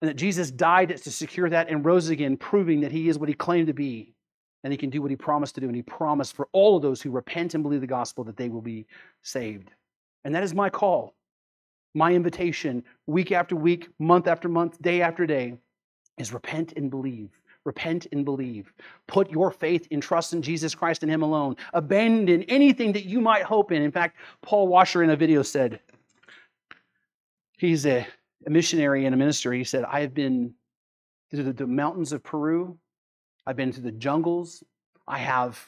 and 0.00 0.10
that 0.10 0.14
Jesus 0.14 0.50
died 0.50 0.88
to 0.88 1.10
secure 1.10 1.48
that 1.48 1.68
and 1.70 1.84
rose 1.84 2.08
again, 2.08 2.36
proving 2.36 2.80
that 2.80 2.92
he 2.92 3.08
is 3.08 3.18
what 3.18 3.28
he 3.28 3.34
claimed 3.34 3.68
to 3.68 3.72
be 3.72 4.14
and 4.62 4.72
he 4.72 4.76
can 4.76 4.90
do 4.90 5.00
what 5.00 5.10
he 5.10 5.16
promised 5.16 5.54
to 5.54 5.60
do. 5.60 5.68
And 5.68 5.76
he 5.76 5.82
promised 5.82 6.34
for 6.34 6.48
all 6.52 6.76
of 6.76 6.82
those 6.82 7.00
who 7.00 7.10
repent 7.10 7.54
and 7.54 7.62
believe 7.62 7.80
the 7.80 7.86
gospel 7.86 8.24
that 8.24 8.36
they 8.36 8.48
will 8.48 8.60
be 8.60 8.86
saved. 9.22 9.70
And 10.24 10.34
that 10.34 10.42
is 10.42 10.54
my 10.54 10.68
call, 10.68 11.14
my 11.94 12.12
invitation, 12.12 12.82
week 13.06 13.30
after 13.30 13.54
week, 13.54 13.88
month 14.00 14.26
after 14.26 14.48
month, 14.48 14.82
day 14.82 15.02
after 15.02 15.24
day, 15.24 15.54
is 16.18 16.32
repent 16.32 16.72
and 16.76 16.90
believe. 16.90 17.30
Repent 17.64 18.06
and 18.12 18.24
believe. 18.24 18.72
Put 19.06 19.30
your 19.30 19.50
faith 19.50 19.86
and 19.90 20.02
trust 20.02 20.32
in 20.32 20.42
Jesus 20.42 20.74
Christ 20.74 21.02
and 21.02 21.12
Him 21.12 21.22
alone. 21.22 21.56
Abandon 21.72 22.42
anything 22.44 22.92
that 22.92 23.04
you 23.04 23.20
might 23.20 23.42
hope 23.42 23.72
in. 23.72 23.82
In 23.82 23.92
fact, 23.92 24.16
Paul 24.42 24.68
Washer 24.68 25.02
in 25.02 25.10
a 25.10 25.16
video 25.16 25.42
said, 25.42 25.80
he's 27.56 27.86
a 27.86 28.06
a 28.46 28.50
missionary 28.50 29.06
and 29.06 29.14
a 29.14 29.18
minister, 29.18 29.52
he 29.52 29.64
said, 29.64 29.84
I 29.84 30.00
have 30.00 30.14
been 30.14 30.54
to 31.32 31.42
the, 31.42 31.52
the 31.52 31.66
mountains 31.66 32.12
of 32.12 32.22
Peru, 32.22 32.78
I've 33.46 33.56
been 33.56 33.72
to 33.72 33.80
the 33.80 33.92
jungles, 33.92 34.62
I 35.06 35.18
have 35.18 35.58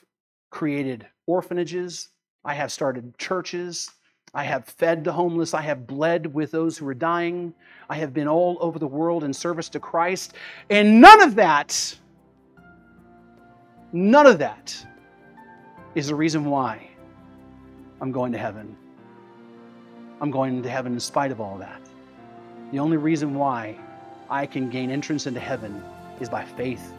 created 0.51 1.07
orphanages, 1.27 2.09
I 2.45 2.55
have 2.55 2.73
started 2.73 3.19
churches, 3.19 3.91
I 4.35 4.45
have 4.45 4.67
fed 4.67 5.05
the 5.05 5.13
homeless. 5.13 5.55
I 5.55 5.63
have 5.63 5.87
bled 5.87 6.33
with 6.33 6.51
those 6.51 6.77
who 6.77 6.87
are 6.89 6.95
dying. 6.95 7.55
I 7.89 7.97
have 7.97 8.13
been 8.13 8.29
all 8.29 8.59
over 8.61 8.79
the 8.79 8.87
world 8.87 9.25
in 9.25 9.33
service 9.33 9.69
to 9.71 9.81
Christ. 9.81 10.35
And 10.71 11.01
none 11.01 11.23
of 11.23 11.35
that, 11.37 11.97
none 13.93 14.27
of 14.27 14.39
that 14.39 14.87
is 15.95 16.09
the 16.09 16.15
reason 16.15 16.45
why 16.45 16.91
I'm 18.01 18.13
going 18.13 18.33
to 18.33 18.39
heaven. 18.39 18.77
I'm 20.21 20.31
going 20.31 20.63
to 20.63 20.69
heaven 20.69 20.93
in 20.93 21.01
spite 21.01 21.33
of 21.33 21.41
all 21.41 21.59
that. 21.59 21.81
The 22.71 22.79
only 22.79 22.99
reason 22.99 23.35
why 23.35 23.77
I 24.29 24.45
can 24.45 24.69
gain 24.69 24.91
entrance 24.91 25.27
into 25.27 25.41
heaven 25.41 25.83
is 26.21 26.29
by 26.29 26.45
faith 26.45 26.93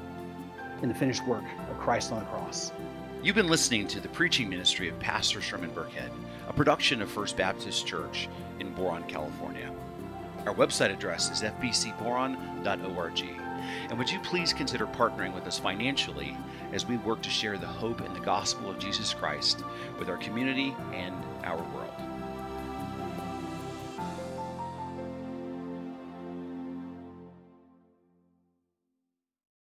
in 0.82 0.90
the 0.90 0.96
finished 0.96 1.28
work 1.28 1.44
of 1.70 1.78
Christ 1.78 2.12
on 2.12 2.20
the 2.20 2.26
cross. 2.26 2.72
You've 3.22 3.36
been 3.36 3.50
listening 3.50 3.88
to 3.90 4.00
the 4.00 4.08
preaching 4.10 4.50
ministry 4.50 4.90
of 4.90 5.00
Pastor 5.00 5.42
Sherman 5.42 5.70
Burkhead, 5.70 6.10
a 6.48 6.54
production 6.54 7.04
of 7.04 7.12
First 7.12 7.38
Baptist 7.38 7.86
Church 7.86 8.30
in 8.60 8.74
Boron, 8.74 9.04
California. 9.04 9.72
Our 10.48 10.56
website 10.56 10.92
address 10.92 11.30
is 11.30 11.44
fbcboron.org. 11.44 13.24
And 13.90 13.98
would 14.00 14.10
you 14.10 14.20
please 14.22 14.54
consider 14.54 14.88
partnering 14.88 15.36
with 15.36 15.46
us 15.46 15.60
financially 15.60 16.36
as 16.74 16.88
we 16.88 16.98
work 16.98 17.22
to 17.22 17.30
share 17.30 17.60
the 17.60 17.68
hope 17.68 18.02
and 18.02 18.16
the 18.16 18.22
gospel 18.22 18.72
of 18.72 18.80
Jesus 18.80 19.14
Christ 19.14 19.64
with 20.00 20.10
our 20.10 20.18
community 20.18 20.76
and 20.94 21.14
our 21.44 21.62
world? 21.76 22.09